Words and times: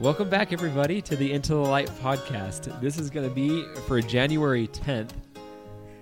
Welcome 0.00 0.30
back, 0.30 0.52
everybody, 0.54 1.02
to 1.02 1.14
the 1.14 1.30
Into 1.30 1.52
the 1.52 1.60
Light 1.60 1.90
podcast. 2.02 2.80
This 2.80 2.98
is 2.98 3.10
going 3.10 3.28
to 3.28 3.34
be 3.34 3.66
for 3.86 4.00
January 4.00 4.66
10th, 4.68 5.10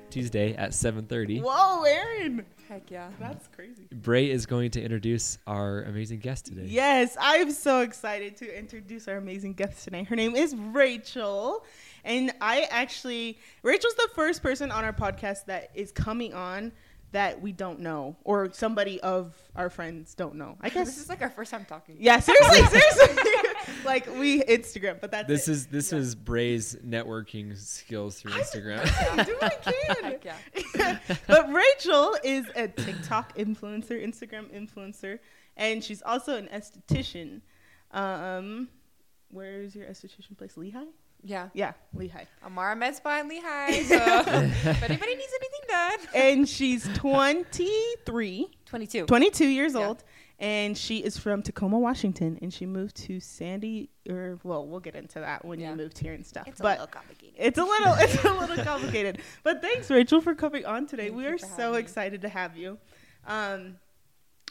Tuesday 0.09 0.55
at 0.55 0.71
7:30. 0.71 1.43
Whoa, 1.43 1.83
Aaron! 1.83 2.47
Heck 2.69 2.91
yeah. 2.91 3.09
That's 3.19 3.49
crazy. 3.49 3.89
Bray 3.91 4.31
is 4.31 4.47
going 4.47 4.71
to 4.73 4.83
introduce 4.83 5.39
our 5.47 5.83
amazing 5.83 6.21
guest 6.21 6.47
today. 6.47 6.67
Yes, 6.67 7.17
I'm 7.21 7.51
so 7.51 7.81
excited 7.81 8.37
to 8.37 8.59
introduce 8.59 9.09
our 9.09 9.17
amazing 9.17 9.55
guest 9.55 9.83
today. 9.83 10.05
Her 10.05 10.15
name 10.15 10.37
is 10.37 10.55
Rachel, 10.55 11.65
and 12.05 12.33
I 12.41 12.67
actually 12.71 13.39
Rachel's 13.63 13.95
the 13.95 14.09
first 14.15 14.43
person 14.43 14.71
on 14.71 14.85
our 14.85 14.93
podcast 14.93 15.47
that 15.47 15.71
is 15.75 15.93
coming 15.93 16.35
on 16.35 16.73
that 17.11 17.41
we 17.41 17.53
don't 17.53 17.81
know 17.81 18.15
or 18.25 18.53
somebody 18.53 19.01
of 19.01 19.35
our 19.57 19.71
friends 19.71 20.15
don't 20.15 20.35
know. 20.35 20.59
I 20.61 20.69
guess 20.71 20.87
This 20.89 20.99
is 20.99 21.09
like 21.09 21.23
our 21.23 21.31
first 21.31 21.51
time 21.51 21.65
talking. 21.65 21.97
yeah, 21.99 22.21
seriously, 22.21 22.67
seriously. 22.67 23.17
like 23.87 24.07
we 24.19 24.43
Instagram, 24.43 25.01
but 25.01 25.11
that's 25.11 25.27
This 25.27 25.49
it. 25.49 25.53
is 25.53 25.67
this 25.69 25.91
Yeah. 25.93 25.99
is 26.01 26.15
Bray's 26.15 26.77
networking 26.77 27.57
skills 27.57 28.21
through 28.21 28.33
Instagram. 28.33 28.81
I 29.19 29.25
do 29.25 29.33
what 29.39 29.45
I 29.45 29.57
can. 29.57 30.05
Heck 30.05 30.25
yeah. 30.77 30.99
but 31.27 31.51
Rachel 31.51 32.15
is 32.23 32.45
a 32.55 32.69
TikTok 32.69 33.37
influencer, 33.39 34.05
Instagram 34.05 34.47
influencer, 34.55 35.19
and 35.57 35.83
she's 35.83 36.03
also 36.03 36.37
an 36.37 36.49
esthetician. 36.53 37.41
Um, 37.91 38.69
where 39.31 39.63
is 39.63 39.75
your 39.75 39.87
esthetician 39.87 40.37
place? 40.37 40.55
Lehi? 40.57 40.87
Yeah. 41.23 41.49
Yeah, 41.53 41.73
Lehi. 41.97 42.27
Amara 42.45 42.77
Med 42.77 42.95
Spa 42.95 43.21
in 43.21 43.29
Lehi. 43.31 43.85
So 43.89 43.97
if 44.71 44.83
anybody 44.83 45.15
needs 45.17 45.33
anything 45.41 45.61
done. 45.69 45.99
And 46.15 46.49
she's 46.49 46.89
23, 46.95 48.49
22. 48.67 49.07
22 49.07 49.47
years 49.47 49.75
Yeah. 49.75 49.87
old, 49.89 50.05
and 50.39 50.77
she 50.79 50.99
is 50.99 51.19
from 51.19 51.43
Tacoma, 51.43 51.79
Washington, 51.79 52.39
and 52.43 52.53
she 52.53 52.67
moved 52.67 52.97
to 53.07 53.19
Sandy, 53.21 53.91
or 54.09 54.39
well, 54.45 54.67
we'll 54.67 54.81
get 54.81 54.95
into 54.95 55.21
that 55.21 55.45
when 55.45 55.59
Yeah. 55.61 55.71
you 55.71 55.77
moved 55.77 55.99
here 55.99 56.13
and 56.15 56.25
stuff. 56.25 56.47
It's 56.47 56.61
a 56.61 56.63
but 56.63 56.79
little 56.79 56.87
complicated. 56.93 57.35
It's 57.39 57.59
a 57.59 57.65
little 57.65 57.95
it's 57.99 58.25
a 58.25 58.33
little 58.33 58.65
complicated. 58.65 59.19
But 59.43 59.61
thanks, 59.63 59.91
Rachel, 59.91 60.21
for 60.21 60.35
coming 60.35 60.65
on 60.67 60.87
today. 60.87 61.07
Thank 61.09 61.17
we 61.17 61.27
are 61.27 61.39
so 61.39 61.47
having 61.49 61.73
me. 61.73 61.79
excited 61.81 62.23
to 62.23 62.29
have 62.29 62.57
you. 62.57 62.79
Um 63.27 63.77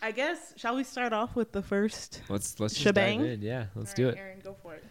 I 0.02 0.12
guess 0.12 0.54
shall 0.58 0.76
we 0.76 0.84
start 0.84 1.12
off 1.14 1.36
with 1.36 1.52
the 1.54 1.62
first 1.64 2.22
Let's 2.30 2.60
let's 2.60 2.74
just 2.74 2.84
Shebang? 2.84 3.20
dive 3.20 3.28
in. 3.30 3.42
Yeah, 3.42 3.66
let's 3.76 3.92
All 3.92 3.96
do 3.96 4.10
it. 4.10 4.18
Aaron, 4.18 4.40
go 4.44 4.56
for 4.62 4.76
it. 4.76 4.84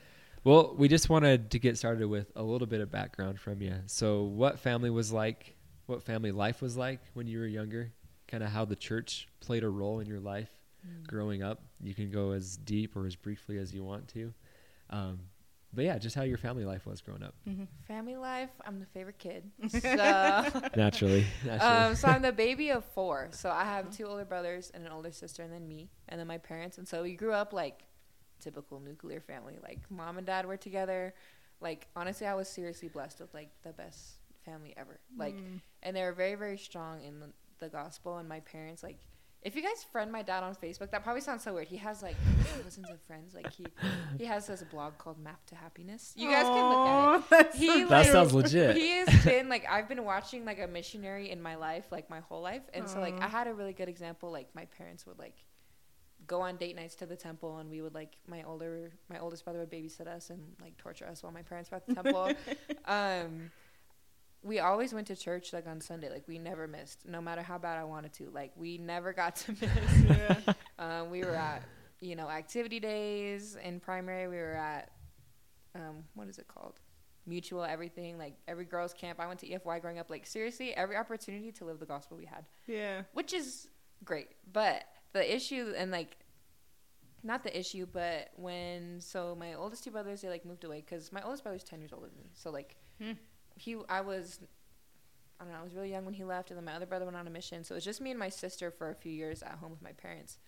Well, 0.46 0.76
we 0.78 0.86
just 0.86 1.08
wanted 1.08 1.50
to 1.50 1.58
get 1.58 1.76
started 1.76 2.06
with 2.06 2.30
a 2.36 2.42
little 2.44 2.68
bit 2.68 2.80
of 2.80 2.88
background 2.88 3.40
from 3.40 3.60
you. 3.60 3.74
So, 3.86 4.22
what 4.22 4.60
family 4.60 4.90
was 4.90 5.10
like? 5.10 5.56
What 5.86 6.04
family 6.04 6.30
life 6.30 6.62
was 6.62 6.76
like 6.76 7.00
when 7.14 7.26
you 7.26 7.40
were 7.40 7.48
younger? 7.48 7.90
Kind 8.28 8.44
of 8.44 8.50
how 8.50 8.64
the 8.64 8.76
church 8.76 9.26
played 9.40 9.64
a 9.64 9.68
role 9.68 9.98
in 9.98 10.06
your 10.06 10.20
life 10.20 10.48
growing 11.08 11.42
up. 11.42 11.62
You 11.82 11.94
can 11.94 12.12
go 12.12 12.30
as 12.30 12.56
deep 12.58 12.94
or 12.94 13.06
as 13.06 13.16
briefly 13.16 13.58
as 13.58 13.74
you 13.74 13.82
want 13.82 14.06
to. 14.10 14.32
Um, 14.90 15.18
but 15.74 15.84
yeah, 15.84 15.98
just 15.98 16.14
how 16.14 16.22
your 16.22 16.38
family 16.38 16.64
life 16.64 16.86
was 16.86 17.00
growing 17.00 17.24
up. 17.24 17.34
Family 17.88 18.14
life. 18.14 18.50
I'm 18.64 18.78
the 18.78 18.86
favorite 18.86 19.18
kid. 19.18 19.50
So, 19.68 19.80
Naturally. 20.76 21.26
naturally. 21.44 21.58
um, 21.60 21.96
so 21.96 22.06
I'm 22.06 22.22
the 22.22 22.30
baby 22.30 22.70
of 22.70 22.84
four. 22.84 23.30
So 23.32 23.50
I 23.50 23.64
have 23.64 23.90
two 23.90 24.04
older 24.04 24.24
brothers 24.24 24.70
and 24.72 24.86
an 24.86 24.92
older 24.92 25.10
sister, 25.10 25.42
and 25.42 25.52
then 25.52 25.66
me, 25.66 25.90
and 26.08 26.20
then 26.20 26.28
my 26.28 26.38
parents. 26.38 26.78
And 26.78 26.86
so 26.86 27.02
we 27.02 27.16
grew 27.16 27.32
up 27.32 27.52
like 27.52 27.82
typical 28.40 28.80
nuclear 28.80 29.20
family. 29.20 29.58
Like 29.62 29.80
mom 29.90 30.18
and 30.18 30.26
dad 30.26 30.46
were 30.46 30.56
together. 30.56 31.14
Like 31.60 31.86
honestly, 31.96 32.26
I 32.26 32.34
was 32.34 32.48
seriously 32.48 32.88
blessed 32.88 33.20
with 33.20 33.32
like 33.34 33.50
the 33.62 33.72
best 33.72 34.16
family 34.44 34.74
ever. 34.76 34.98
Like 35.16 35.34
Mm. 35.34 35.60
and 35.82 35.96
they 35.96 36.02
were 36.02 36.12
very 36.12 36.34
very 36.34 36.58
strong 36.58 37.02
in 37.02 37.20
the, 37.20 37.28
the 37.58 37.68
gospel 37.68 38.18
and 38.18 38.28
my 38.28 38.40
parents 38.40 38.82
like 38.82 38.98
if 39.42 39.54
you 39.56 39.62
guys 39.62 39.84
friend 39.92 40.10
my 40.12 40.22
dad 40.22 40.42
on 40.42 40.54
facebook 40.54 40.90
that 40.90 41.02
probably 41.04 41.20
sounds 41.20 41.42
so 41.42 41.54
weird 41.54 41.66
he 41.68 41.76
has 41.76 42.02
like 42.02 42.16
thousands 42.62 42.88
of 42.90 43.00
friends 43.02 43.34
like 43.34 43.50
he 43.52 43.64
he 44.18 44.24
has 44.24 44.46
this 44.46 44.62
blog 44.64 44.96
called 44.98 45.18
map 45.18 45.44
to 45.46 45.54
happiness 45.54 46.12
you 46.16 46.28
guys 46.30 46.42
can 46.44 46.70
look 46.70 47.32
at 47.32 47.46
it 47.46 47.54
He, 47.54 47.66
so 47.66 47.78
that 47.86 47.90
like- 47.90 48.06
sounds 48.08 48.34
legit. 48.34 48.76
he 48.76 48.90
has 48.90 49.24
been 49.24 49.48
like 49.48 49.64
I've 49.70 49.88
been 49.88 50.04
watching 50.04 50.44
like 50.44 50.60
a 50.60 50.66
missionary 50.66 51.30
in 51.30 51.40
my 51.40 51.54
life 51.54 51.86
like 51.90 52.10
my 52.10 52.20
whole 52.20 52.42
life, 52.42 52.62
and 52.74 52.88
so 52.88 53.00
like 53.00 53.18
I 53.20 53.28
had 53.28 53.46
a 53.46 53.54
really 53.54 53.72
good 53.72 53.88
example. 53.88 54.30
Like 54.30 54.48
my 54.54 54.66
parents 54.78 55.06
would 55.06 55.18
like 55.18 55.36
go 56.26 56.40
on 56.40 56.56
date 56.56 56.76
nights 56.76 56.94
to 56.96 57.06
the 57.06 57.16
temple, 57.16 57.58
and 57.58 57.70
we 57.70 57.82
would 57.82 57.94
like 57.94 58.12
my 58.26 58.42
older 58.42 58.90
my 59.08 59.18
oldest 59.18 59.44
brother 59.44 59.60
would 59.60 59.70
babysit 59.70 60.06
us 60.06 60.30
and 60.30 60.40
like 60.60 60.76
torture 60.76 61.06
us 61.06 61.22
while 61.22 61.32
my 61.32 61.42
parents 61.42 61.70
were 61.70 61.76
at 61.76 61.86
the 61.86 61.94
temple. 61.94 62.32
um, 62.86 63.50
we 64.46 64.60
always 64.60 64.94
went 64.94 65.08
to 65.08 65.16
church 65.16 65.52
like 65.52 65.66
on 65.66 65.80
Sunday. 65.80 66.10
Like 66.10 66.26
we 66.28 66.38
never 66.38 66.66
missed, 66.66 67.06
no 67.06 67.20
matter 67.20 67.42
how 67.42 67.58
bad 67.58 67.78
I 67.78 67.84
wanted 67.84 68.12
to. 68.14 68.30
Like 68.30 68.52
we 68.56 68.78
never 68.78 69.12
got 69.12 69.36
to 69.36 69.52
miss. 69.60 70.04
Yeah. 70.08 70.38
Um, 70.78 71.10
we 71.10 71.20
were 71.22 71.34
at, 71.34 71.62
you 72.00 72.16
know, 72.16 72.28
activity 72.28 72.78
days 72.78 73.56
in 73.62 73.80
primary. 73.80 74.28
We 74.28 74.36
were 74.36 74.54
at, 74.54 74.90
um, 75.74 76.04
what 76.14 76.28
is 76.28 76.38
it 76.38 76.46
called? 76.46 76.74
Mutual 77.26 77.64
everything. 77.64 78.18
Like 78.18 78.34
every 78.46 78.64
girls' 78.64 78.94
camp. 78.94 79.18
I 79.20 79.26
went 79.26 79.40
to 79.40 79.48
EFY 79.48 79.80
growing 79.80 79.98
up. 79.98 80.10
Like 80.10 80.26
seriously, 80.26 80.74
every 80.74 80.96
opportunity 80.96 81.50
to 81.52 81.64
live 81.64 81.80
the 81.80 81.86
gospel 81.86 82.16
we 82.16 82.26
had, 82.26 82.44
yeah. 82.66 83.02
which 83.14 83.32
is 83.32 83.68
great. 84.04 84.28
But 84.52 84.84
the 85.16 85.34
issue 85.36 85.72
and 85.76 85.90
like, 85.90 86.16
not 87.22 87.42
the 87.42 87.58
issue, 87.58 87.86
but 87.92 88.28
when 88.36 89.00
so 89.00 89.36
my 89.38 89.54
oldest 89.54 89.82
two 89.84 89.90
brothers 89.90 90.20
they 90.22 90.28
like 90.28 90.44
moved 90.44 90.64
away 90.64 90.84
because 90.86 91.10
my 91.12 91.22
oldest 91.22 91.42
brother's 91.42 91.64
ten 91.64 91.80
years 91.80 91.92
older 91.92 92.06
than 92.06 92.16
me. 92.18 92.30
So 92.34 92.50
like, 92.50 92.76
Hmm. 93.02 93.12
he 93.56 93.76
I 93.88 94.00
was. 94.00 94.38
I 95.38 95.44
don't 95.44 95.52
know. 95.52 95.58
I 95.60 95.62
was 95.64 95.74
really 95.74 95.90
young 95.90 96.06
when 96.06 96.14
he 96.14 96.24
left, 96.24 96.50
and 96.50 96.56
then 96.56 96.64
my 96.64 96.72
other 96.72 96.86
brother 96.86 97.04
went 97.04 97.16
on 97.16 97.26
a 97.26 97.30
mission. 97.30 97.62
So 97.62 97.74
it 97.74 97.76
was 97.76 97.84
just 97.84 98.00
me 98.00 98.10
and 98.10 98.18
my 98.18 98.30
sister 98.30 98.70
for 98.70 98.88
a 98.90 98.94
few 98.94 99.12
years 99.12 99.42
at 99.42 99.52
home 99.60 99.70
with 99.70 99.82
my 99.82 99.92
parents. 99.92 100.38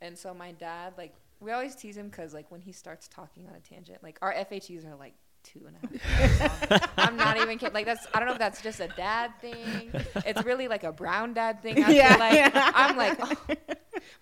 And 0.00 0.16
so 0.16 0.32
my 0.34 0.52
dad, 0.52 0.92
like, 0.96 1.14
we 1.40 1.50
always 1.50 1.74
tease 1.74 1.96
him 1.96 2.10
because, 2.10 2.32
like, 2.32 2.48
when 2.50 2.60
he 2.60 2.70
starts 2.70 3.08
talking 3.08 3.48
on 3.48 3.54
a 3.56 3.60
tangent, 3.60 4.04
like, 4.04 4.18
our 4.22 4.32
FHEs 4.32 4.86
are 4.86 4.94
like 4.94 5.14
two 5.42 5.66
and 5.66 5.76
a 5.76 5.80
half. 5.80 6.70
years. 6.70 6.90
I'm 6.96 7.16
not 7.16 7.38
even 7.38 7.58
kidding. 7.58 7.74
Like, 7.74 7.86
that's, 7.86 8.06
I 8.14 8.20
don't 8.20 8.26
know 8.28 8.34
if 8.34 8.38
that's 8.38 8.62
just 8.62 8.78
a 8.78 8.86
dad 8.88 9.32
thing. 9.40 9.90
It's 10.24 10.44
really 10.44 10.68
like 10.68 10.84
a 10.84 10.92
brown 10.92 11.32
dad 11.34 11.60
thing. 11.62 11.82
I 11.82 11.90
Yeah, 11.92 12.10
feel 12.10 12.18
like. 12.20 12.34
yeah. 12.54 12.70
I'm 12.74 12.96
like, 12.96 13.18
oh. 13.20 13.56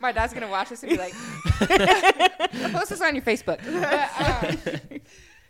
My 0.01 0.13
dad's 0.13 0.33
to 0.33 0.47
watch 0.47 0.71
this 0.71 0.83
and 0.83 0.91
be 0.91 0.99
like, 0.99 1.13
post 2.73 2.91
this 2.91 3.01
on 3.01 3.15
your 3.15 3.25
Facebook. 3.25 3.61
But, 3.85 4.91
um, 4.91 5.01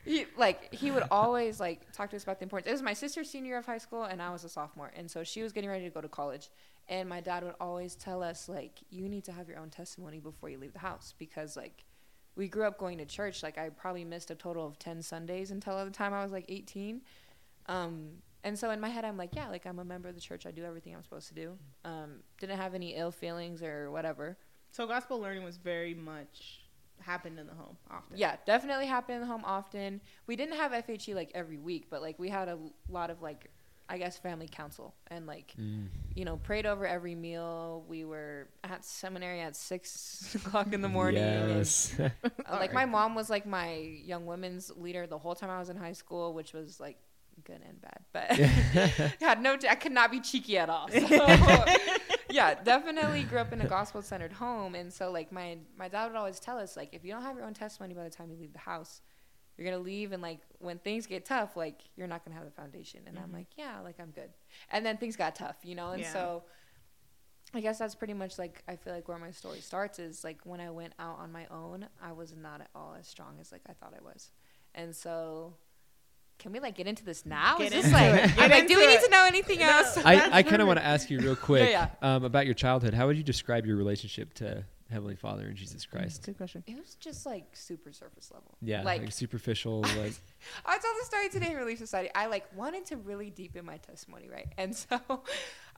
he 0.04 0.26
like 0.36 0.72
he 0.74 0.90
would 0.90 1.04
always 1.10 1.58
like 1.60 1.90
talk 1.92 2.10
to 2.10 2.16
us 2.16 2.24
about 2.24 2.38
the 2.38 2.42
importance. 2.42 2.68
It 2.68 2.72
was 2.72 2.82
my 2.82 2.92
sister's 2.92 3.30
senior 3.30 3.48
year 3.48 3.58
of 3.58 3.66
high 3.66 3.78
school, 3.78 4.04
and 4.04 4.20
I 4.20 4.30
was 4.30 4.44
a 4.44 4.48
sophomore, 4.48 4.92
and 4.94 5.10
so 5.10 5.24
she 5.24 5.42
was 5.42 5.52
getting 5.52 5.70
ready 5.70 5.84
to 5.84 5.90
go 5.90 6.00
to 6.00 6.08
college. 6.08 6.50
And 6.88 7.08
my 7.08 7.20
dad 7.20 7.42
would 7.42 7.54
always 7.60 7.94
tell 7.94 8.22
us 8.22 8.46
like, 8.46 8.80
you 8.90 9.08
need 9.08 9.24
to 9.24 9.32
have 9.32 9.48
your 9.48 9.58
own 9.58 9.70
testimony 9.70 10.20
before 10.20 10.50
you 10.50 10.58
leave 10.58 10.74
the 10.74 10.80
house 10.80 11.14
because 11.18 11.56
like 11.56 11.84
we 12.36 12.48
grew 12.48 12.64
up 12.64 12.78
going 12.78 12.98
to 12.98 13.06
church. 13.06 13.42
Like 13.42 13.56
I 13.56 13.70
probably 13.70 14.04
missed 14.04 14.30
a 14.30 14.34
total 14.34 14.66
of 14.66 14.78
ten 14.78 15.00
Sundays 15.00 15.50
until 15.50 15.82
the 15.82 15.90
time 15.90 16.12
I 16.12 16.22
was 16.22 16.32
like 16.32 16.44
eighteen. 16.48 17.00
Um, 17.66 18.10
and 18.44 18.56
so 18.58 18.70
in 18.70 18.80
my 18.80 18.88
head, 18.90 19.04
I'm 19.04 19.16
like, 19.16 19.34
yeah, 19.34 19.48
like 19.48 19.66
I'm 19.66 19.78
a 19.80 19.84
member 19.84 20.08
of 20.08 20.14
the 20.14 20.20
church. 20.20 20.46
I 20.46 20.52
do 20.52 20.64
everything 20.64 20.94
I'm 20.94 21.02
supposed 21.02 21.28
to 21.28 21.34
do. 21.34 21.58
Um, 21.84 22.20
didn't 22.38 22.58
have 22.58 22.74
any 22.74 22.94
ill 22.94 23.10
feelings 23.10 23.62
or 23.62 23.90
whatever. 23.90 24.36
So 24.70 24.86
gospel 24.86 25.18
learning 25.20 25.42
was 25.44 25.56
very 25.56 25.94
much 25.94 26.60
happened 27.00 27.38
in 27.38 27.46
the 27.46 27.54
home 27.54 27.76
often. 27.90 28.16
Yeah, 28.16 28.36
definitely 28.46 28.86
happened 28.86 29.16
in 29.16 29.20
the 29.22 29.26
home 29.26 29.42
often. 29.44 30.00
We 30.26 30.36
didn't 30.36 30.54
have 30.56 30.72
FHE 30.72 31.14
like 31.14 31.30
every 31.34 31.58
week, 31.58 31.86
but 31.90 32.02
like 32.02 32.18
we 32.18 32.28
had 32.28 32.48
a 32.48 32.58
lot 32.88 33.10
of 33.10 33.20
like, 33.22 33.50
I 33.88 33.98
guess, 33.98 34.16
family 34.16 34.48
council 34.50 34.94
and 35.08 35.26
like, 35.26 35.54
Mm. 35.60 35.88
you 36.14 36.24
know, 36.24 36.36
prayed 36.38 36.66
over 36.66 36.86
every 36.86 37.14
meal. 37.14 37.84
We 37.88 38.04
were 38.04 38.48
at 38.62 38.84
seminary 38.84 39.40
at 39.40 39.56
six 39.56 40.34
o'clock 40.46 40.72
in 40.72 40.80
the 40.80 40.88
morning. 40.88 41.22
Yes. 41.22 41.94
and, 41.98 42.10
uh, 42.24 42.30
like 42.30 42.48
Alright. 42.50 42.72
my 42.72 42.84
mom 42.86 43.14
was 43.14 43.28
like 43.28 43.44
my 43.46 43.74
young 43.74 44.24
women's 44.26 44.70
leader 44.76 45.06
the 45.06 45.18
whole 45.18 45.34
time 45.34 45.50
I 45.50 45.58
was 45.58 45.68
in 45.68 45.76
high 45.76 45.92
school, 45.92 46.32
which 46.34 46.52
was 46.52 46.80
like 46.80 46.96
good 47.44 47.60
and 47.66 47.80
bad, 47.80 48.00
but 48.12 48.32
had 49.20 49.40
no, 49.42 49.56
I 49.68 49.74
could 49.74 49.92
not 49.92 50.10
be 50.10 50.20
cheeky 50.20 50.58
at 50.58 50.68
all. 50.70 50.90
So, 50.90 51.66
yeah, 52.30 52.54
definitely 52.54 53.24
grew 53.24 53.38
up 53.38 53.52
in 53.52 53.60
a 53.60 53.66
gospel 53.66 54.02
centered 54.02 54.32
home, 54.32 54.74
and 54.74 54.92
so 54.92 55.10
like 55.10 55.32
my 55.32 55.58
my 55.76 55.88
dad 55.88 56.06
would 56.06 56.16
always 56.16 56.40
tell 56.40 56.58
us 56.58 56.76
like 56.76 56.90
if 56.92 57.04
you 57.04 57.12
don't 57.12 57.22
have 57.22 57.36
your 57.36 57.44
own 57.46 57.54
testimony 57.54 57.94
by 57.94 58.04
the 58.04 58.10
time 58.10 58.30
you 58.30 58.36
leave 58.36 58.52
the 58.52 58.58
house, 58.58 59.02
you're 59.56 59.64
gonna 59.64 59.82
leave, 59.82 60.12
and 60.12 60.22
like 60.22 60.40
when 60.58 60.78
things 60.78 61.06
get 61.06 61.24
tough, 61.24 61.56
like 61.56 61.80
you're 61.96 62.06
not 62.08 62.24
gonna 62.24 62.36
have 62.36 62.44
the 62.44 62.50
foundation. 62.50 63.00
And 63.06 63.18
I'm 63.18 63.30
Mhm. 63.30 63.34
like, 63.34 63.48
yeah, 63.56 63.80
like 63.80 63.96
I'm 64.00 64.10
good. 64.10 64.30
And 64.70 64.84
then 64.84 64.96
things 64.96 65.16
got 65.16 65.34
tough, 65.34 65.56
you 65.64 65.74
know, 65.74 65.90
and 65.90 66.02
Yeah. 66.02 66.12
so. 66.12 66.44
I 67.56 67.60
guess 67.60 67.78
that's 67.78 67.94
pretty 67.94 68.14
much 68.14 68.36
like 68.36 68.64
I 68.66 68.74
feel 68.74 68.92
like 68.92 69.06
where 69.06 69.18
my 69.18 69.30
story 69.30 69.60
starts 69.60 70.00
is 70.00 70.24
like 70.24 70.40
when 70.44 70.60
I 70.60 70.70
went 70.70 70.92
out 70.98 71.18
on 71.20 71.30
my 71.30 71.46
own, 71.52 71.86
I 72.02 72.10
was 72.12 72.34
not 72.34 72.60
at 72.60 72.70
all 72.74 72.96
as 72.98 73.06
strong 73.06 73.38
as 73.40 73.52
like 73.52 73.60
I 73.68 73.74
thought 73.74 73.94
I 73.96 74.02
was, 74.02 74.32
and 74.74 74.94
so 74.96 75.54
can 76.38 76.52
we 76.52 76.60
like 76.60 76.74
get 76.76 76.86
into 76.86 77.04
this 77.04 77.24
now? 77.24 77.56
Get 77.58 77.72
is 77.72 77.84
this 77.84 77.92
like. 77.92 78.38
I'm 78.38 78.50
like, 78.50 78.66
do 78.68 78.76
we 78.76 78.82
into 78.82 78.86
need 78.88 78.94
it. 79.00 79.04
to 79.04 79.10
know 79.10 79.24
anything 79.26 79.58
No. 79.60 79.68
else? 79.70 79.96
I, 80.04 80.38
I 80.38 80.42
kind 80.42 80.60
of 80.60 80.66
want 80.68 80.78
to 80.78 80.84
ask 80.84 81.10
you 81.10 81.18
real 81.20 81.36
quick 81.50 81.70
Yeah, 81.70 81.88
Um, 82.02 82.24
about 82.24 82.44
your 82.46 82.54
childhood. 82.54 82.94
How 82.94 83.06
would 83.06 83.16
you 83.16 83.22
describe 83.22 83.66
your 83.66 83.76
relationship 83.76 84.34
to 84.34 84.64
Heavenly 84.90 85.16
Father 85.16 85.46
and 85.46 85.56
Jesus 85.56 85.86
Christ? 85.86 86.24
Good 86.26 86.36
question. 86.36 86.62
It 86.66 86.76
was 86.76 86.96
just 86.96 87.24
like 87.24 87.44
super 87.54 87.92
surface 87.92 88.30
level. 88.32 88.56
Yeah, 88.60 88.82
Like, 88.82 89.02
like, 89.02 89.12
superficial. 89.12 89.80
Like 89.96 90.14
I 90.66 90.78
told 90.78 90.94
the 91.00 91.04
story 91.06 91.28
today 91.30 91.50
in 91.52 91.56
Relief 91.56 91.78
Society. 91.78 92.10
I 92.14 92.26
like 92.26 92.44
wanted 92.54 92.84
to 92.86 92.96
really 92.96 93.30
deepen 93.30 93.64
my 93.64 93.78
testimony, 93.78 94.28
right? 94.30 94.48
And 94.58 94.74
so 94.76 95.00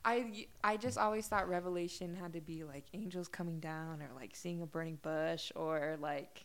I 0.05 0.47
I 0.65 0.77
just 0.77 0.99
always 0.99 1.27
thought 1.27 1.49
revelation 1.49 2.15
had 2.17 2.33
to 2.35 2.41
be 2.41 2.65
like 2.65 2.85
angels 2.95 3.29
coming 3.29 3.61
down 3.61 4.03
or 4.03 4.09
like 4.15 4.35
seeing 4.35 4.63
a 4.63 4.67
burning 4.67 4.99
bush 5.03 5.53
or 5.55 5.97
like 6.01 6.45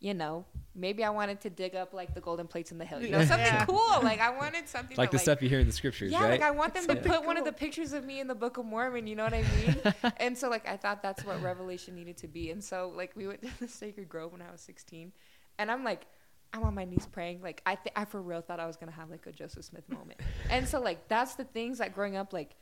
you 0.00 0.14
know, 0.14 0.44
maybe 0.74 1.02
I 1.02 1.10
wanted 1.10 1.40
to 1.40 1.50
dig 1.50 1.74
up 1.74 1.92
like 1.92 2.14
the 2.14 2.20
golden 2.20 2.46
plates 2.46 2.70
in 2.70 2.78
the 2.78 2.84
hill. 2.84 3.02
You 3.02 3.10
know, 3.10 3.24
something 3.24 3.46
Yeah. 3.46 3.64
cool. 3.64 4.00
Like 4.02 4.20
I 4.20 4.30
wanted 4.30 4.68
something 4.68 4.96
like 4.96 5.10
that, 5.10 5.16
the 5.16 5.22
stuff 5.22 5.42
you 5.42 5.48
hear 5.48 5.58
in 5.58 5.66
the 5.66 5.72
scriptures, 5.72 6.12
Yeah, 6.12 6.22
right? 6.22 6.30
like 6.30 6.42
I 6.42 6.52
want 6.52 6.74
them 6.74 6.84
to 6.84 6.88
Something 6.94 7.12
put 7.12 7.26
one 7.26 7.36
of 7.36 7.44
the 7.44 7.52
pictures 7.52 7.92
of 7.92 8.04
me 8.04 8.20
in 8.20 8.28
the 8.28 8.34
Book 8.34 8.58
of 8.58 8.64
Mormon. 8.64 9.06
You 9.06 9.16
know 9.16 9.24
what 9.24 9.34
I 9.34 9.42
mean? 9.42 10.12
and 10.18 10.38
so 10.38 10.48
like 10.48 10.68
I 10.68 10.76
thought 10.76 11.02
that's 11.02 11.24
what 11.24 11.42
Revelation 11.42 11.94
needed 11.96 12.16
to 12.18 12.28
be. 12.28 12.50
And 12.50 12.62
so 12.62 12.92
like 12.94 13.12
we 13.16 13.26
went 13.26 13.42
to 13.42 13.60
the 13.60 13.68
Sacred 13.68 14.08
Grove 14.08 14.32
when 14.32 14.42
I 14.42 14.50
was 14.50 14.60
16, 14.60 15.12
and 15.58 15.70
I'm 15.70 15.84
like. 15.84 16.06
I'm 16.50 16.64
on 16.64 16.74
my 16.74 16.86
knees 16.86 17.06
praying. 17.12 17.42
Like 17.42 17.60
I, 17.66 17.74
th- 17.74 17.92
I 17.94 18.06
for 18.06 18.22
real 18.22 18.40
thought 18.40 18.58
I 18.58 18.66
was 18.66 18.78
gonna 18.78 18.92
have 18.92 19.10
like 19.10 19.26
a 19.26 19.32
Joseph 19.32 19.66
Smith 19.66 19.86
moment. 19.90 20.18
and 20.50 20.66
so 20.66 20.80
like 20.80 21.06
that's 21.06 21.34
the 21.34 21.44
things 21.44 21.76
that 21.76 21.94
growing 21.94 22.16
up, 22.16 22.32
like 22.32 22.56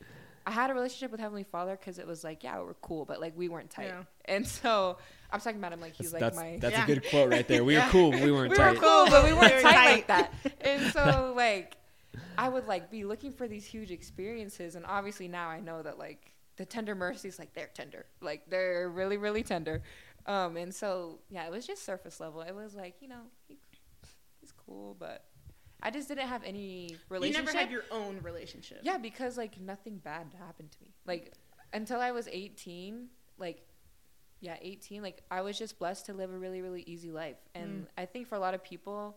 I 0.44 0.50
had 0.50 0.70
a 0.70 0.74
relationship 0.74 1.12
with 1.12 1.20
Heavenly 1.20 1.44
Father 1.44 1.76
because 1.76 2.00
it 2.00 2.04
was 2.06 2.24
like, 2.24 2.42
yeah, 2.42 2.58
we're 2.58 2.74
cool, 2.74 3.04
but 3.04 3.20
like 3.20 3.34
we 3.36 3.48
weren't 3.48 3.70
tight. 3.70 3.86
Yeah. 3.86 4.02
And 4.24 4.44
so 4.44 4.98
I'm 5.30 5.40
talking 5.40 5.58
about 5.58 5.72
him 5.72 5.80
like 5.80 5.94
he's 5.96 6.12
that's 6.12 6.12
like 6.12 6.20
that's, 6.20 6.36
my 6.36 6.58
that's 6.60 6.74
Yeah. 6.76 6.84
a 6.84 6.86
good 6.86 7.04
quote 7.10 7.30
right 7.30 7.46
there. 7.48 7.64
We 7.64 7.74
Yeah. 7.74 7.86
were 7.86 7.90
cool, 7.90 8.10
but 8.12 8.20
we 8.22 8.32
weren't 8.32 8.50
we 8.50 8.56
tight. 8.56 8.74
were 8.74 8.80
cool, 8.80 9.06
but 9.10 9.24
we 9.24 9.32
weren't 9.32 9.56
We 9.56 9.62
were 9.64 9.70
tight, 9.72 9.92
like 9.92 10.06
that. 10.08 10.32
And 10.60 10.92
so 10.92 11.32
like 11.36 11.76
I 12.38 12.48
would 12.48 12.66
like 12.66 12.90
be 12.90 13.04
looking 13.04 13.32
for 13.32 13.46
these 13.48 13.66
huge 13.66 13.90
experiences, 13.90 14.74
and 14.74 14.84
obviously 14.86 15.28
now 15.28 15.48
I 15.48 15.60
know 15.60 15.82
that 15.82 15.98
like 15.98 16.32
the 16.56 16.64
tender 16.64 16.94
mercies, 16.94 17.38
like 17.38 17.52
they're 17.54 17.70
tender, 17.74 18.06
like 18.20 18.48
they're 18.48 18.88
really 18.88 19.16
really 19.16 19.42
tender. 19.42 19.82
Um, 20.26 20.56
and 20.56 20.74
so 20.74 21.18
yeah, 21.30 21.44
it 21.46 21.50
was 21.52 21.66
just 21.66 21.84
surface 21.84 22.18
level. 22.20 22.40
It 22.42 22.54
was 22.54 22.74
like 22.74 22.96
you 23.00 23.08
know 23.08 23.20
he, 23.48 23.58
he's 24.40 24.52
cool, 24.52 24.96
but 24.98 25.24
I 25.82 25.90
just 25.90 26.08
didn't 26.08 26.26
have 26.28 26.42
any 26.42 26.92
You 26.92 26.98
relationship. 27.10 27.44
never 27.46 27.58
had 27.58 27.70
your 27.70 27.84
own 27.90 28.20
relationship. 28.22 28.80
Yeah, 28.82 28.96
because 28.98 29.36
like 29.36 29.60
nothing 29.60 29.98
bad 29.98 30.26
happened 30.38 30.72
to 30.72 30.78
me. 30.82 30.94
Like 31.06 31.34
until 31.72 32.00
I 32.00 32.12
was 32.12 32.28
18, 32.28 33.08
like 33.38 33.62
yeah, 34.40 34.56
18, 34.60 35.02
like 35.02 35.22
I 35.30 35.40
was 35.40 35.58
just 35.58 35.78
blessed 35.78 36.06
to 36.06 36.12
live 36.14 36.30
a 36.32 36.38
really 36.38 36.60
really 36.62 36.82
easy 36.86 37.10
life. 37.10 37.36
And 37.54 37.84
Mm. 37.84 37.88
I 37.98 38.06
think 38.06 38.28
for 38.28 38.34
a 38.34 38.40
lot 38.40 38.54
of 38.54 38.62
people 38.62 39.16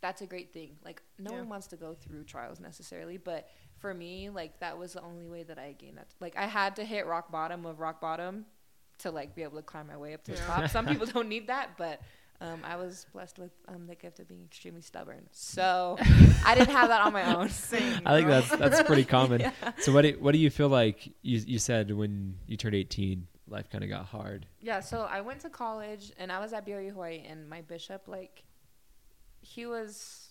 that's 0.00 0.20
a 0.20 0.26
great 0.26 0.52
thing. 0.52 0.76
Like 0.84 1.00
no 1.18 1.30
Yeah. 1.32 1.38
one 1.38 1.48
wants 1.48 1.68
to 1.68 1.76
go 1.76 1.94
through 1.94 2.24
trials 2.24 2.58
necessarily, 2.58 3.18
but 3.18 3.48
for 3.78 3.94
me, 3.94 4.30
like 4.30 4.58
that 4.60 4.76
was 4.76 4.94
the 4.94 5.02
only 5.02 5.28
way 5.28 5.44
that 5.44 5.58
I 5.58 5.72
gained 5.72 5.98
that. 5.98 6.08
Like 6.20 6.36
I 6.36 6.46
had 6.46 6.76
to 6.76 6.84
hit 6.84 7.06
rock 7.06 7.30
bottom 7.30 7.64
of 7.66 7.78
rock 7.78 8.00
bottom 8.00 8.46
to 8.98 9.10
like 9.10 9.34
be 9.34 9.42
able 9.42 9.56
to 9.58 9.62
climb 9.62 9.86
my 9.86 9.96
way 9.96 10.12
up 10.14 10.24
to 10.24 10.32
the 10.32 10.38
top. 10.38 10.68
Some 10.70 10.86
people 10.86 11.06
don't 11.14 11.28
need 11.28 11.46
that, 11.46 11.76
but 11.78 12.00
um, 12.40 12.60
I 12.64 12.74
was 12.74 13.06
blessed 13.12 13.38
with 13.38 13.52
um, 13.68 13.86
the 13.86 13.94
gift 13.94 14.18
of 14.18 14.26
being 14.26 14.42
extremely 14.44 14.80
stubborn. 14.82 15.28
So 15.30 15.96
I 16.44 16.56
didn't 16.56 16.74
have 16.74 16.88
that 16.88 17.00
on 17.02 17.12
my 17.12 17.36
own. 17.36 17.48
Same. 17.50 18.02
I 18.04 18.16
think 18.16 18.26
that's 18.28 18.50
that's 18.56 18.82
pretty 18.82 19.04
common. 19.04 19.40
Yeah. 19.42 19.52
So 19.78 19.92
what 19.92 20.02
do, 20.02 20.16
what 20.18 20.32
do 20.32 20.38
you 20.38 20.50
feel 20.50 20.68
like 20.68 21.06
you 21.22 21.38
you 21.46 21.58
said 21.60 21.92
when 21.92 22.34
you 22.48 22.56
turned 22.56 22.74
18, 22.74 23.28
life 23.52 23.68
kind 23.70 23.84
of 23.84 23.90
got 23.90 24.06
hard? 24.06 24.46
Yeah, 24.60 24.80
so 24.80 25.02
I 25.02 25.20
went 25.20 25.40
to 25.40 25.50
college 25.50 26.12
and 26.18 26.32
I 26.32 26.40
was 26.40 26.52
at 26.52 26.66
BYU 26.66 26.90
Hawaii 26.92 27.22
and 27.26 27.48
my 27.48 27.60
bishop 27.62 28.08
like 28.08 28.44
he 29.40 29.66
was 29.66 30.30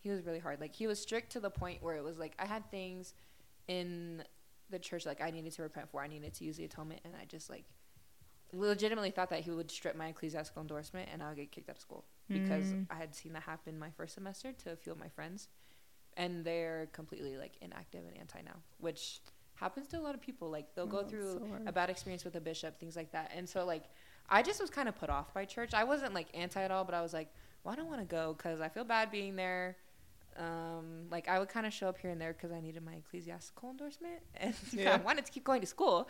he 0.00 0.10
was 0.10 0.24
really 0.24 0.38
hard. 0.40 0.60
Like 0.60 0.74
he 0.74 0.86
was 0.86 1.00
strict 1.00 1.32
to 1.32 1.40
the 1.40 1.50
point 1.50 1.82
where 1.82 1.96
it 1.96 2.02
was 2.04 2.18
like 2.18 2.34
I 2.38 2.46
had 2.46 2.70
things 2.70 3.14
in 3.68 4.24
the 4.70 4.78
church 4.78 5.04
like 5.06 5.20
I 5.20 5.30
needed 5.30 5.52
to 5.52 5.62
repent 5.62 5.90
for. 5.90 6.02
I 6.02 6.06
needed 6.08 6.34
to 6.34 6.44
use 6.44 6.56
the 6.56 6.64
atonement 6.64 7.00
and 7.04 7.14
I 7.20 7.24
just 7.24 7.50
like 7.50 7.64
legitimately 8.52 9.10
thought 9.10 9.30
that 9.30 9.40
he 9.40 9.50
would 9.50 9.70
strip 9.70 9.96
my 9.96 10.08
ecclesiastical 10.08 10.60
endorsement 10.60 11.08
and 11.12 11.22
I 11.22 11.28
would 11.28 11.36
get 11.36 11.52
kicked 11.52 11.70
out 11.70 11.76
of 11.76 11.80
school 11.82 12.04
because 12.28 12.64
Mm. 12.72 12.86
I 12.90 12.96
had 12.96 13.14
seen 13.14 13.32
that 13.32 13.42
happen 13.44 13.78
my 13.78 13.90
first 13.90 14.14
semester 14.14 14.52
to 14.52 14.72
a 14.72 14.76
few 14.76 14.92
of 14.92 14.98
my 14.98 15.08
friends 15.08 15.48
and 16.16 16.44
they're 16.44 16.88
completely 16.92 17.36
like 17.38 17.56
inactive 17.62 18.04
and 18.06 18.16
anti 18.18 18.42
now, 18.42 18.56
which 18.78 19.20
happens 19.62 19.88
to 19.88 19.98
a 19.98 20.00
lot 20.06 20.14
of 20.14 20.20
people. 20.20 20.50
Like 20.50 20.74
they'll 20.74 20.84
Oh, 20.84 20.98
go 20.98 21.02
through 21.04 21.38
so 21.38 21.46
a 21.66 21.72
bad 21.72 21.88
experience 21.90 22.24
with 22.24 22.34
a 22.36 22.40
bishop, 22.40 22.78
things 22.80 22.96
like 22.96 23.12
that. 23.12 23.30
And 23.36 23.48
so 23.48 23.64
like 23.64 23.84
I 24.28 24.42
just 24.42 24.60
was 24.60 24.70
kind 24.70 24.88
of 24.88 24.94
put 24.98 25.10
off 25.10 25.32
by 25.34 25.44
church. 25.44 25.72
I 25.74 25.84
wasn't 25.84 26.14
like 26.14 26.28
anti 26.34 26.62
at 26.62 26.70
all, 26.70 26.84
but 26.84 26.94
I 26.94 27.02
was 27.02 27.12
like, 27.12 27.28
well, 27.62 27.72
I 27.72 27.76
don't 27.76 27.88
want 27.88 28.00
to 28.00 28.06
go 28.06 28.34
because 28.36 28.60
I 28.60 28.68
feel 28.68 28.84
bad 28.84 29.10
being 29.10 29.36
there. 29.36 29.76
Um, 30.38 31.08
like 31.10 31.28
I 31.28 31.38
would 31.38 31.48
kind 31.50 31.66
of 31.66 31.72
show 31.72 31.88
up 31.88 31.98
here 31.98 32.10
and 32.10 32.20
there 32.20 32.32
because 32.32 32.52
I 32.52 32.60
needed 32.60 32.82
my 32.84 32.94
ecclesiastical 32.94 33.70
endorsement, 33.70 34.20
and 34.36 34.54
Yeah. 34.72 34.94
I 34.94 34.96
wanted 34.96 35.26
to 35.26 35.32
keep 35.32 35.44
going 35.44 35.60
to 35.60 35.66
school, 35.66 36.08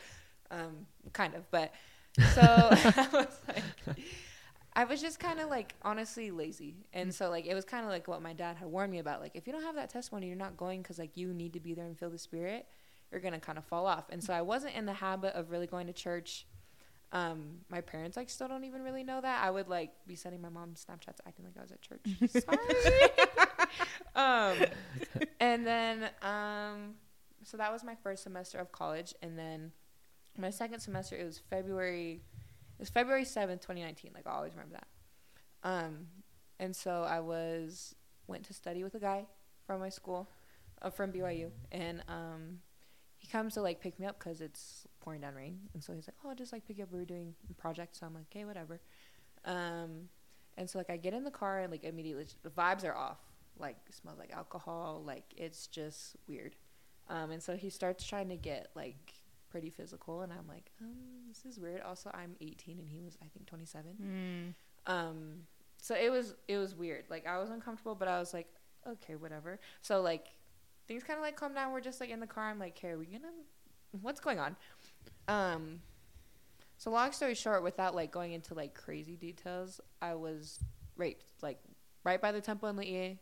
um, 0.50 0.86
kind 1.12 1.34
of. 1.34 1.50
But 1.50 1.74
so 2.34 2.42
I 2.42 3.08
was 3.12 3.40
like, 3.48 3.96
I 4.74 4.84
was 4.84 5.00
just 5.02 5.18
kind 5.18 5.40
of 5.40 5.50
like 5.50 5.74
honestly 5.82 6.30
lazy, 6.30 6.76
and 6.92 7.12
so 7.12 7.30
like 7.30 7.46
it 7.46 7.54
was 7.54 7.64
kind 7.64 7.84
of 7.84 7.90
like 7.90 8.06
what 8.06 8.22
my 8.22 8.32
dad 8.32 8.56
had 8.56 8.68
warned 8.68 8.92
me 8.92 8.98
about. 9.00 9.20
Like 9.20 9.32
if 9.34 9.46
you 9.46 9.52
don't 9.52 9.62
have 9.64 9.74
that 9.74 9.90
testimony, 9.90 10.28
you're 10.28 10.36
not 10.36 10.56
going 10.56 10.82
because 10.82 10.98
like 10.98 11.16
you 11.16 11.34
need 11.34 11.52
to 11.54 11.60
be 11.60 11.74
there 11.74 11.86
and 11.86 11.98
feel 11.98 12.10
the 12.10 12.18
spirit. 12.18 12.66
You're 13.12 13.20
gonna 13.20 13.38
kind 13.38 13.58
of 13.58 13.64
fall 13.64 13.86
off, 13.86 14.06
and 14.10 14.24
so 14.24 14.32
I 14.32 14.40
wasn't 14.42 14.74
in 14.74 14.86
the 14.86 14.94
habit 14.94 15.34
of 15.34 15.50
really 15.50 15.66
going 15.66 15.86
to 15.86 15.92
church. 15.92 16.46
Um, 17.12 17.58
my 17.68 17.82
parents 17.82 18.16
like 18.16 18.30
still 18.30 18.48
don't 18.48 18.64
even 18.64 18.82
really 18.82 19.04
know 19.04 19.20
that. 19.20 19.44
I 19.44 19.50
would 19.50 19.68
like 19.68 19.90
be 20.06 20.16
sending 20.16 20.40
my 20.40 20.48
mom 20.48 20.70
Snapchats 20.70 21.18
acting 21.26 21.44
like 21.44 21.58
I 21.58 21.62
was 21.62 21.70
at 21.70 21.82
church. 21.82 22.00
Sorry. 22.42 23.10
um, 24.16 24.66
and 25.38 25.66
then 25.66 26.08
um, 26.22 26.94
so 27.44 27.58
that 27.58 27.70
was 27.70 27.84
my 27.84 27.94
first 28.02 28.22
semester 28.22 28.58
of 28.58 28.72
college, 28.72 29.14
and 29.22 29.38
then 29.38 29.72
my 30.38 30.48
second 30.48 30.80
semester 30.80 31.14
it 31.16 31.24
was 31.24 31.38
February. 31.50 32.22
It 32.78 32.80
was 32.80 32.88
February 32.88 33.26
seventh, 33.26 33.60
twenty 33.60 33.82
nineteen. 33.82 34.12
Like 34.14 34.26
I 34.26 34.30
always 34.30 34.52
remember 34.52 34.76
that. 34.76 34.86
Um, 35.64 36.06
and 36.58 36.74
so 36.74 37.02
I 37.02 37.20
was 37.20 37.94
went 38.26 38.44
to 38.44 38.54
study 38.54 38.84
with 38.84 38.94
a 38.94 39.00
guy 39.00 39.26
from 39.66 39.80
my 39.80 39.88
school, 39.88 40.28
uh, 40.80 40.90
from 40.90 41.12
BYU, 41.12 41.50
and 41.70 42.02
um, 42.08 42.58
he 43.22 43.28
comes 43.28 43.54
to 43.54 43.62
like 43.62 43.80
pick 43.80 44.00
me 44.00 44.06
up 44.06 44.18
because 44.18 44.40
it's 44.40 44.84
pouring 45.00 45.20
down 45.20 45.36
rain, 45.36 45.60
and 45.74 45.82
so 45.82 45.92
he's 45.92 46.08
like, 46.08 46.16
"Oh, 46.24 46.30
I'll 46.30 46.34
just 46.34 46.52
like 46.52 46.66
pick 46.66 46.78
you 46.78 46.82
up. 46.82 46.90
We 46.90 46.98
were 46.98 47.04
doing 47.04 47.34
a 47.48 47.54
project." 47.54 47.96
So 47.96 48.04
I'm 48.04 48.14
like, 48.14 48.24
"Okay, 48.32 48.44
whatever." 48.44 48.80
Um, 49.44 50.08
and 50.58 50.68
so 50.68 50.78
like 50.78 50.90
I 50.90 50.96
get 50.96 51.14
in 51.14 51.22
the 51.22 51.30
car 51.30 51.60
and 51.60 51.70
like 51.70 51.84
immediately 51.84 52.26
the 52.42 52.50
vibes 52.50 52.84
are 52.84 52.96
off. 52.96 53.20
Like 53.56 53.76
smells 53.90 54.18
like 54.18 54.32
alcohol. 54.32 55.04
Like 55.06 55.22
it's 55.36 55.68
just 55.68 56.16
weird. 56.26 56.56
Um, 57.08 57.30
and 57.30 57.40
so 57.40 57.56
he 57.56 57.70
starts 57.70 58.04
trying 58.04 58.28
to 58.28 58.36
get 58.36 58.70
like 58.74 59.14
pretty 59.50 59.70
physical, 59.70 60.22
and 60.22 60.32
I'm 60.32 60.48
like, 60.48 60.72
um, 60.80 60.96
this 61.28 61.44
is 61.44 61.60
weird. 61.60 61.80
Also, 61.82 62.10
I'm 62.12 62.34
18 62.40 62.80
and 62.80 62.88
he 62.88 62.98
was 63.02 63.16
I 63.22 63.26
think 63.32 63.46
27. 63.46 64.54
Mm. 64.88 64.92
Um, 64.92 65.42
so 65.80 65.94
it 65.94 66.10
was 66.10 66.34
it 66.48 66.56
was 66.56 66.74
weird. 66.74 67.04
Like 67.08 67.24
I 67.24 67.38
was 67.38 67.50
uncomfortable, 67.50 67.94
but 67.94 68.08
I 68.08 68.18
was 68.18 68.34
like, 68.34 68.48
okay, 68.84 69.14
whatever. 69.14 69.60
So 69.80 70.02
like 70.02 70.26
things 70.88 71.02
kind 71.02 71.18
of 71.18 71.22
like 71.22 71.36
calm 71.36 71.54
down. 71.54 71.72
We're 71.72 71.80
just 71.80 72.00
like 72.00 72.10
in 72.10 72.20
the 72.20 72.26
car. 72.26 72.50
I'm 72.50 72.58
like, 72.58 72.76
okay, 72.78 72.90
are 72.90 72.98
we 72.98 73.06
gonna? 73.06 73.32
What's 74.00 74.20
going 74.20 74.38
on? 74.38 74.56
Um, 75.28 75.80
so 76.76 76.90
long 76.90 77.12
story 77.12 77.34
short, 77.34 77.62
without 77.62 77.94
like 77.94 78.10
going 78.10 78.32
into 78.32 78.54
like 78.54 78.74
crazy 78.74 79.16
details, 79.16 79.80
I 80.00 80.14
was 80.14 80.58
raped 80.96 81.24
like 81.42 81.58
right 82.04 82.20
by 82.20 82.32
the 82.32 82.40
temple 82.40 82.68
in 82.68 82.76
Laie, 82.76 83.20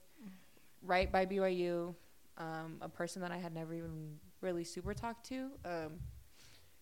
right 0.83 1.11
by 1.11 1.27
BYU. 1.27 1.95
Um, 2.39 2.79
a 2.81 2.89
person 2.89 3.21
that 3.21 3.33
I 3.33 3.37
had 3.37 3.53
never 3.53 3.75
even 3.75 4.19
really 4.41 4.65
super 4.65 4.95
talked 4.95 5.27
to. 5.27 5.51
Um, 5.65 6.01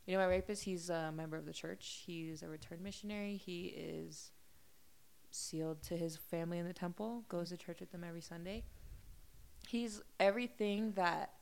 you 0.06 0.14
know, 0.14 0.20
my 0.20 0.26
rapist, 0.26 0.62
he's 0.62 0.88
a 0.88 1.12
member 1.12 1.36
of 1.36 1.46
the 1.46 1.52
church. 1.52 2.04
He's 2.06 2.42
a 2.42 2.48
returned 2.48 2.80
missionary. 2.80 3.36
He 3.36 3.74
is 3.76 4.30
sealed 5.30 5.82
to 5.82 5.96
his 5.96 6.16
family 6.16 6.58
in 6.58 6.66
the 6.66 6.72
temple, 6.72 7.24
goes 7.28 7.50
to 7.50 7.56
church 7.56 7.80
with 7.80 7.92
them 7.92 8.04
every 8.04 8.20
Sunday. 8.20 8.64
He's 9.70 10.00
everything 10.18 10.92
that 10.92 11.34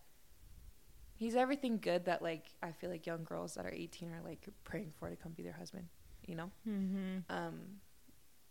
he's 1.15 1.37
everything 1.37 1.79
good 1.79 2.07
that 2.07 2.23
like 2.23 2.47
I 2.61 2.73
feel 2.73 2.91
like 2.91 3.07
young 3.07 3.23
girls 3.23 3.55
that 3.55 3.65
are 3.65 3.73
18 3.73 4.11
are 4.13 4.21
like 4.23 4.49
praying 4.65 4.93
for 4.99 5.09
to 5.09 5.15
come 5.15 5.31
be 5.33 5.45
their 5.45 5.53
husband, 5.53 5.87
you 6.27 6.35
know? 6.35 6.51
Mm-hmm. 6.69 7.19
Um 7.31 7.61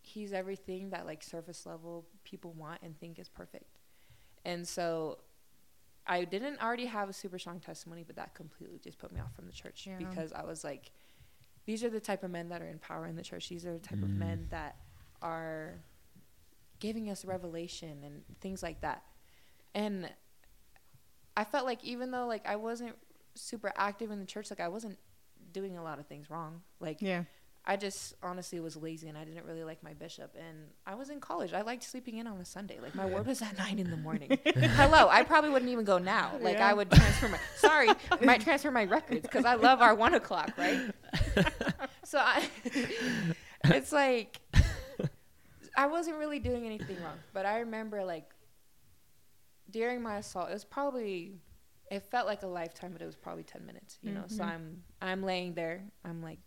he's 0.02 0.32
everything 0.32 0.92
that 0.92 1.06
like 1.06 1.22
surface 1.24 1.66
level 1.66 2.06
people 2.24 2.54
want 2.54 2.80
and 2.84 2.98
think 3.00 3.20
is 3.20 3.28
perfect. 3.28 3.80
And 4.46 4.66
so 4.66 5.18
I 6.08 6.24
didn't 6.24 6.62
already 6.64 6.86
have 6.86 7.10
a 7.10 7.14
super 7.14 7.38
strong 7.38 7.60
testimony, 7.60 8.04
but 8.08 8.16
that 8.16 8.34
completely 8.34 8.80
just 8.82 8.98
put 8.98 9.12
me 9.12 9.20
off 9.20 9.36
from 9.36 9.46
the 9.46 9.52
church 9.52 9.88
Yeah. 9.88 9.98
because 9.98 10.32
I 10.32 10.44
was 10.46 10.64
like, 10.64 10.92
these 11.66 11.84
are 11.84 11.90
the 11.90 12.00
type 12.00 12.24
of 12.24 12.32
men 12.32 12.48
that 12.50 12.62
are 12.62 12.68
in 12.70 12.80
power 12.80 13.08
in 13.08 13.16
the 13.18 13.24
church. 13.24 13.50
These 13.50 13.66
are 13.66 13.74
the 13.74 13.80
type 13.80 14.02
of 14.04 14.10
Mm. 14.10 14.18
men 14.20 14.48
that 14.52 14.78
are 15.22 15.82
giving 16.80 17.10
us 17.10 17.26
revelation 17.26 18.04
and 18.06 18.24
things 18.40 18.62
like 18.64 18.80
that. 18.82 19.04
And 19.76 20.10
I 21.38 21.44
felt 21.44 21.66
like 21.66 21.84
even 21.84 22.10
though 22.10 22.26
like 22.26 22.48
I 22.48 22.56
wasn't 22.56 22.96
super 23.36 23.72
active 23.76 24.10
in 24.10 24.20
the 24.20 24.26
church, 24.26 24.50
like 24.50 24.62
I 24.62 24.70
wasn't 24.70 24.98
doing 25.52 25.78
a 25.78 25.84
lot 25.84 26.00
of 26.00 26.08
things 26.08 26.30
wrong. 26.30 26.62
Like 26.80 27.02
Yeah. 27.02 27.26
I 27.68 27.78
just 27.78 28.14
honestly 28.22 28.60
was 28.60 28.76
lazy 28.78 29.08
and 29.10 29.18
I 29.18 29.26
didn't 29.26 29.44
really 29.44 29.64
like 29.64 29.82
my 29.84 29.94
bishop. 29.94 30.36
And 30.38 30.68
I 30.86 30.94
was 30.96 31.10
in 31.10 31.20
college. 31.20 31.52
I 31.52 31.62
liked 31.62 31.84
sleeping 31.84 32.18
in 32.18 32.28
on 32.28 32.40
a 32.40 32.46
Sunday. 32.46 32.80
Like 32.80 32.94
my 32.96 33.06
word 33.08 33.26
was 33.26 33.42
at 33.42 33.58
nine 33.58 33.80
in 33.80 33.90
the 33.90 33.98
morning. 33.98 34.38
Hello, 34.46 35.10
I 35.10 35.24
probably 35.24 35.50
wouldn't 35.50 35.72
even 35.72 35.84
go 35.84 35.98
now. 35.98 36.34
Like 36.40 36.58
Yeah. 36.58 36.70
I 36.70 36.74
would 36.74 36.90
transfer 36.92 37.28
my 37.28 37.40
sorry, 37.58 37.90
might 38.22 38.42
transfer 38.42 38.72
my 38.72 38.86
records 38.86 39.24
because 39.24 39.46
I 39.46 39.56
love 39.56 39.82
our 39.82 39.94
one 39.96 40.14
o'clock, 40.14 40.52
right? 40.58 40.80
so 42.06 42.20
I, 42.20 42.48
it's 43.66 43.92
like 43.92 44.40
I 45.76 45.88
wasn't 45.88 46.18
really 46.18 46.40
doing 46.40 46.66
anything 46.66 46.98
wrong, 47.04 47.18
but 47.34 47.46
I 47.46 47.60
remember 47.60 48.06
like 48.06 48.30
during 49.76 50.02
my 50.02 50.18
assault, 50.20 50.50
it 50.50 50.54
was 50.54 50.64
probably 50.64 51.42
it 51.92 52.02
felt 52.10 52.26
like 52.26 52.44
a 52.44 52.48
lifetime, 52.48 52.94
but 52.94 53.02
it 53.02 53.06
was 53.06 53.18
probably 53.18 53.44
ten 53.44 53.66
minutes. 53.66 54.00
You 54.02 54.14
know, 54.14 54.24
so 54.28 54.44
Mhm. 54.44 54.48
I'm 54.48 54.84
I'm 55.02 55.22
laying 55.22 55.54
there, 55.54 55.84
I'm 56.06 56.24
like 56.24 56.40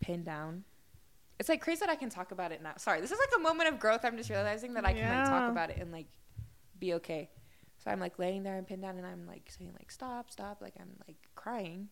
pinned 0.00 0.24
down. 0.24 0.64
It's 1.40 1.48
like 1.48 1.60
crazy 1.60 1.80
that 1.80 1.90
I 1.90 1.96
can 1.96 2.10
talk 2.10 2.30
about 2.30 2.52
it 2.52 2.62
now. 2.62 2.74
Sorry, 2.78 3.00
this 3.00 3.10
is 3.10 3.18
like 3.18 3.34
a 3.36 3.42
moment 3.42 3.68
of 3.70 3.80
growth. 3.80 4.04
I'm 4.04 4.16
just 4.16 4.30
realizing 4.30 4.72
that 4.74 4.84
I 4.86 4.92
can 4.92 5.02
like 5.10 5.28
talk 5.28 5.48
about 5.50 5.70
it 5.70 5.78
and 5.80 5.90
like 5.90 6.06
be 6.78 6.94
okay. 6.94 7.28
So 7.78 7.90
I'm 7.90 7.98
like 8.00 8.18
laying 8.20 8.44
there 8.44 8.56
and 8.56 8.66
pinned 8.66 8.82
down, 8.82 8.96
and 8.98 9.06
I'm 9.06 9.26
like 9.26 9.50
saying 9.50 9.72
like 9.78 9.90
stop, 9.90 10.30
stop, 10.30 10.62
like 10.62 10.74
I'm 10.80 10.92
like 11.08 11.16
crying, 11.34 11.88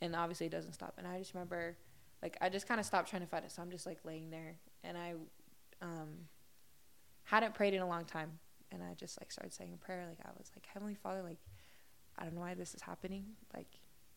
and 0.00 0.14
obviously 0.14 0.46
it 0.46 0.52
doesn't 0.52 0.72
stop. 0.74 0.94
And 0.98 1.06
I 1.06 1.18
just 1.18 1.34
remember, 1.34 1.76
like 2.22 2.36
I 2.40 2.48
just 2.48 2.68
kind 2.68 2.78
of 2.78 2.86
stopped 2.86 3.10
trying 3.10 3.22
to 3.22 3.28
fight 3.28 3.42
it. 3.44 3.50
So 3.50 3.60
I'm 3.60 3.70
just 3.72 3.86
like 3.86 3.98
laying 4.04 4.30
there, 4.30 4.54
and 4.84 4.96
I 4.96 5.14
um, 5.82 6.10
hadn't 7.24 7.54
prayed 7.54 7.74
in 7.74 7.82
a 7.82 7.88
long 7.88 8.04
time, 8.04 8.38
and 8.72 8.82
I 8.82 8.94
just 8.94 9.20
like 9.20 9.30
started 9.30 9.52
saying 9.52 9.72
a 9.74 9.84
prayer. 9.84 10.06
Like 10.08 10.18
I 10.26 10.30
was 10.38 10.50
like 10.56 10.66
Heavenly 10.66 10.94
Father, 10.94 11.22
like 11.22 11.38
I 12.18 12.24
don't 12.24 12.34
know 12.34 12.40
why 12.40 12.54
this 12.54 12.74
is 12.74 12.82
happening, 12.82 13.24
like, 13.54 13.68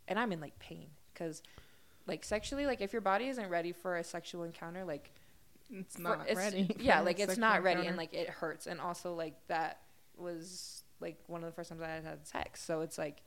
and 0.08 0.18
I'm 0.20 0.32
in 0.32 0.40
like 0.42 0.58
pain 0.60 0.88
because. 1.14 1.42
Like 2.08 2.24
sexually, 2.24 2.68
like 2.68 2.82
if 2.82 2.94
your 2.94 3.02
body 3.02 3.30
isn't 3.30 3.50
ready 3.50 3.72
for 3.72 3.96
a 3.98 4.04
sexual 4.04 4.44
encounter, 4.44 4.86
like 4.86 5.12
It's 5.74 5.96
for- 5.96 6.02
not 6.04 6.22
it's- 6.30 6.38
ready. 6.38 6.70
Yeah, 6.80 7.00
like 7.02 7.20
it's 7.20 7.36
not 7.36 7.64
ready, 7.64 7.80
encounter. 7.80 7.88
and 7.90 7.98
like 7.98 8.14
it 8.14 8.30
hurts, 8.30 8.68
and 8.68 8.80
also 8.80 9.16
like 9.16 9.34
that 9.48 9.80
was 10.16 10.84
like 11.00 11.18
one 11.26 11.42
of 11.44 11.50
the 11.50 11.56
first 11.56 11.70
times 11.70 11.82
I 11.82 11.88
had 11.90 12.04
had 12.04 12.28
sex, 12.28 12.64
so 12.64 12.82
it's 12.82 13.00
like, 13.00 13.24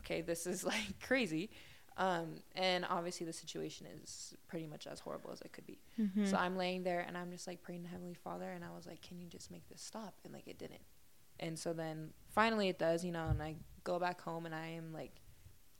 okay, 0.00 0.20
this 0.20 0.46
is 0.46 0.64
like 0.72 1.00
crazy, 1.00 1.48
um, 1.96 2.40
and 2.56 2.84
obviously 2.88 3.24
the 3.26 3.32
situation 3.32 3.86
is 4.02 4.34
pretty 4.48 4.66
much 4.66 4.86
as 4.86 5.00
horrible 5.00 5.30
as 5.30 5.40
it 5.42 5.52
could 5.52 5.66
be. 5.66 5.80
Mhm. 5.98 6.26
So 6.26 6.36
I'm 6.36 6.56
laying 6.56 6.82
there 6.82 7.00
and 7.06 7.16
I'm 7.16 7.30
just 7.30 7.46
like 7.46 7.62
praying 7.62 7.82
to 7.84 7.88
Heavenly 7.88 8.14
Father, 8.14 8.50
and 8.50 8.64
I 8.64 8.70
was 8.74 8.86
like, 8.86 9.00
can 9.02 9.18
you 9.18 9.28
just 9.28 9.50
make 9.50 9.68
this 9.68 9.80
stop? 9.82 10.14
And 10.24 10.32
like 10.32 10.46
it 10.48 10.58
didn't, 10.58 10.82
and 11.40 11.58
so 11.58 11.72
then 11.72 12.12
finally 12.30 12.68
it 12.68 12.78
does, 12.78 13.04
you 13.04 13.12
know, 13.12 13.28
and 13.28 13.42
I 13.42 13.56
go 13.84 13.98
back 13.98 14.20
home 14.20 14.46
and 14.46 14.54
I 14.54 14.68
am 14.68 14.92
like, 14.92 15.20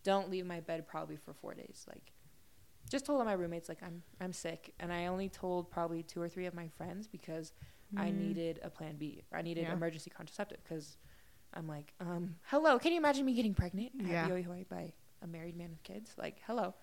don't 0.03 0.31
leave 0.31 0.47
my 0.47 0.61
bed 0.61 0.87
probably 0.87 1.17
for 1.17 1.33
four 1.35 1.55
days, 1.55 1.85
like 1.89 2.13
just 2.91 3.07
told 3.07 3.19
all 3.19 3.25
my 3.25 3.33
roommates 3.33 3.69
like 3.69 3.83
I'm 3.83 4.03
I'm 4.21 4.33
sick, 4.33 4.73
and 4.79 4.93
I 4.93 5.07
only 5.07 5.29
told 5.29 5.71
probably 5.71 6.03
two 6.03 6.21
or 6.21 6.29
three 6.29 6.47
of 6.47 6.55
my 6.55 6.69
friends 6.69 7.07
because 7.09 7.53
I 7.97 8.11
Mm. 8.11 8.17
needed 8.19 8.61
a 8.63 8.71
plan 8.71 8.97
B. 8.97 9.23
I 9.33 9.43
needed 9.43 9.63
Yeah. 9.63 9.73
emergency 9.73 10.11
contraceptive 10.11 10.59
because 10.65 10.97
I'm 11.55 11.67
like, 11.69 11.95
um, 12.01 12.37
hello, 12.47 12.79
can 12.79 12.91
you 12.93 12.99
imagine 12.99 13.25
me 13.25 13.35
getting 13.35 13.55
pregnant 13.55 13.93
at 14.01 14.07
Yeah. 14.07 14.27
By 14.69 14.93
a 15.23 15.27
married 15.27 15.57
man 15.57 15.71
with 15.71 15.83
kids? 15.83 16.13
Like, 16.17 16.39
hello. 16.47 16.75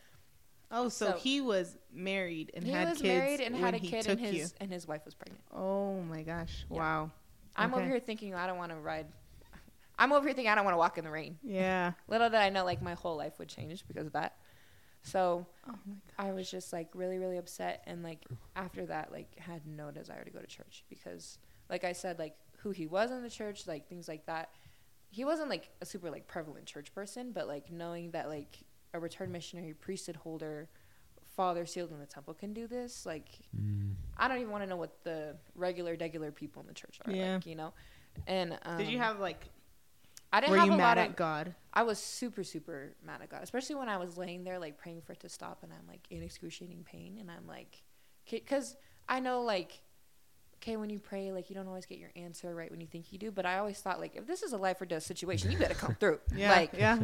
Oh, 0.71 0.87
so, 0.89 1.11
So- 1.11 1.17
he 1.17 1.41
was 1.41 1.77
married 1.91 2.51
and 2.53 2.63
he 2.63 2.71
had 2.71 2.89
was 2.89 3.01
kids 3.01 3.07
married 3.07 3.41
and 3.41 3.55
had 3.55 3.73
a 3.75 3.79
kid, 3.79 4.07
and 4.07 4.19
his 4.19 4.33
you. 4.35 4.47
and 4.61 4.71
his 4.71 4.87
wife 4.87 5.03
was 5.05 5.13
pregnant. 5.15 5.43
Oh 5.51 6.01
my 6.03 6.21
gosh! 6.23 6.65
Yeah. 6.69 6.77
Wow. 6.77 7.11
I'm 7.55 7.73
over 7.73 7.85
here 7.85 7.99
thinking 7.99 8.33
I 8.33 8.47
don't 8.47 8.57
want 8.57 8.71
to 8.71 8.77
ride. 8.77 9.07
I'm 9.99 10.13
over 10.13 10.25
here 10.25 10.33
thinking 10.33 10.49
I 10.51 10.55
don't 10.55 10.63
want 10.63 10.73
to 10.73 10.79
walk 10.79 10.97
in 10.97 11.03
the 11.03 11.11
rain. 11.11 11.37
Yeah. 11.43 11.91
Little 12.07 12.29
did 12.29 12.39
I 12.39 12.49
know, 12.49 12.63
like 12.63 12.81
my 12.81 12.93
whole 12.93 13.17
life 13.17 13.37
would 13.37 13.49
change 13.49 13.85
because 13.87 14.07
of 14.07 14.13
that. 14.13 14.37
So 15.03 15.45
Oh. 15.67 15.75
I 16.17 16.31
was 16.31 16.49
just 16.49 16.71
like 16.71 16.87
really, 16.93 17.17
really 17.19 17.37
upset, 17.37 17.83
and 17.85 18.01
like 18.01 18.23
after 18.55 18.85
that, 18.85 19.11
like 19.11 19.37
had 19.37 19.67
no 19.67 19.91
desire 19.91 20.23
to 20.23 20.29
go 20.31 20.39
to 20.39 20.47
church 20.47 20.85
because, 20.89 21.37
like 21.69 21.83
I 21.83 21.91
said, 21.91 22.17
like 22.17 22.35
who 22.59 22.71
he 22.71 22.87
was 22.87 23.11
in 23.11 23.21
the 23.23 23.29
church, 23.29 23.67
like 23.67 23.89
things 23.89 24.07
like 24.07 24.25
that. 24.27 24.51
He 25.11 25.23
wasn't 25.25 25.49
like 25.49 25.69
a 25.81 25.85
super 25.85 26.09
like 26.09 26.27
prevalent 26.27 26.65
church 26.65 26.93
person, 26.95 27.31
but 27.31 27.47
like 27.47 27.71
knowing 27.71 28.11
that 28.11 28.27
like 28.29 28.59
a 28.93 28.99
returned 28.99 29.31
missionary, 29.31 29.73
priesthood 29.73 30.15
holder, 30.15 30.69
father 31.35 31.65
sealed 31.65 31.91
in 31.91 31.99
the 31.99 32.05
temple 32.05 32.33
can 32.33 32.53
do 32.53 32.65
this, 32.67 33.05
like 33.05 33.29
Mm. 33.55 33.93
I 34.17 34.27
don't 34.27 34.37
even 34.37 34.51
want 34.51 34.63
to 34.63 34.69
know 34.69 34.77
what 34.77 35.03
the 35.03 35.35
regular, 35.55 35.95
regular 35.99 36.31
people 36.31 36.61
in 36.61 36.67
the 36.67 36.73
church 36.73 36.99
are 37.05 37.11
Yeah. 37.11 37.35
like, 37.35 37.45
you 37.45 37.55
know. 37.55 37.73
And 38.27 38.57
um, 38.63 38.77
Did 38.77 38.87
you 38.89 38.99
have 38.99 39.19
like? 39.19 39.45
I 40.33 40.39
didn't 40.39 40.51
Were 40.51 40.57
have 40.59 40.67
you 40.67 40.73
a 40.73 40.77
mad 40.77 40.97
lot 40.97 40.97
at 40.99 41.09
of. 41.09 41.15
God? 41.17 41.55
I 41.73 41.83
was 41.83 41.99
super, 41.99 42.43
super 42.43 42.95
mad 43.05 43.21
at 43.21 43.29
God, 43.29 43.43
especially 43.43 43.75
when 43.75 43.89
I 43.89 43.97
was 43.97 44.17
laying 44.17 44.43
there, 44.45 44.59
like 44.59 44.77
praying 44.77 45.01
for 45.01 45.11
it 45.13 45.19
to 45.21 45.29
stop, 45.29 45.59
and 45.63 45.73
I'm 45.73 45.85
like 45.87 46.05
in 46.09 46.23
excruciating 46.23 46.83
pain, 46.85 47.17
and 47.19 47.29
I'm 47.29 47.47
like, 47.47 47.83
because 48.29 48.77
I 49.09 49.19
know, 49.19 49.41
like, 49.41 49.81
okay, 50.61 50.77
when 50.77 50.89
you 50.89 50.99
pray, 50.99 51.31
like 51.31 51.49
you 51.49 51.55
don't 51.55 51.67
always 51.67 51.85
get 51.85 51.97
your 51.97 52.11
answer 52.15 52.53
right 52.53 52.69
when 52.69 52.79
you 52.81 52.87
think 52.87 53.11
you 53.11 53.17
do, 53.17 53.31
but 53.31 53.45
I 53.45 53.57
always 53.57 53.79
thought, 53.79 53.99
like, 53.99 54.15
if 54.15 54.27
this 54.27 54.43
is 54.43 54.53
a 54.53 54.57
life 54.57 54.79
or 54.81 54.85
death 54.85 55.03
situation, 55.03 55.51
you 55.51 55.57
better 55.57 55.73
come 55.73 55.95
through. 55.99 56.19
Yeah. 56.35 56.51
Like, 56.51 56.71
yeah. 56.77 56.99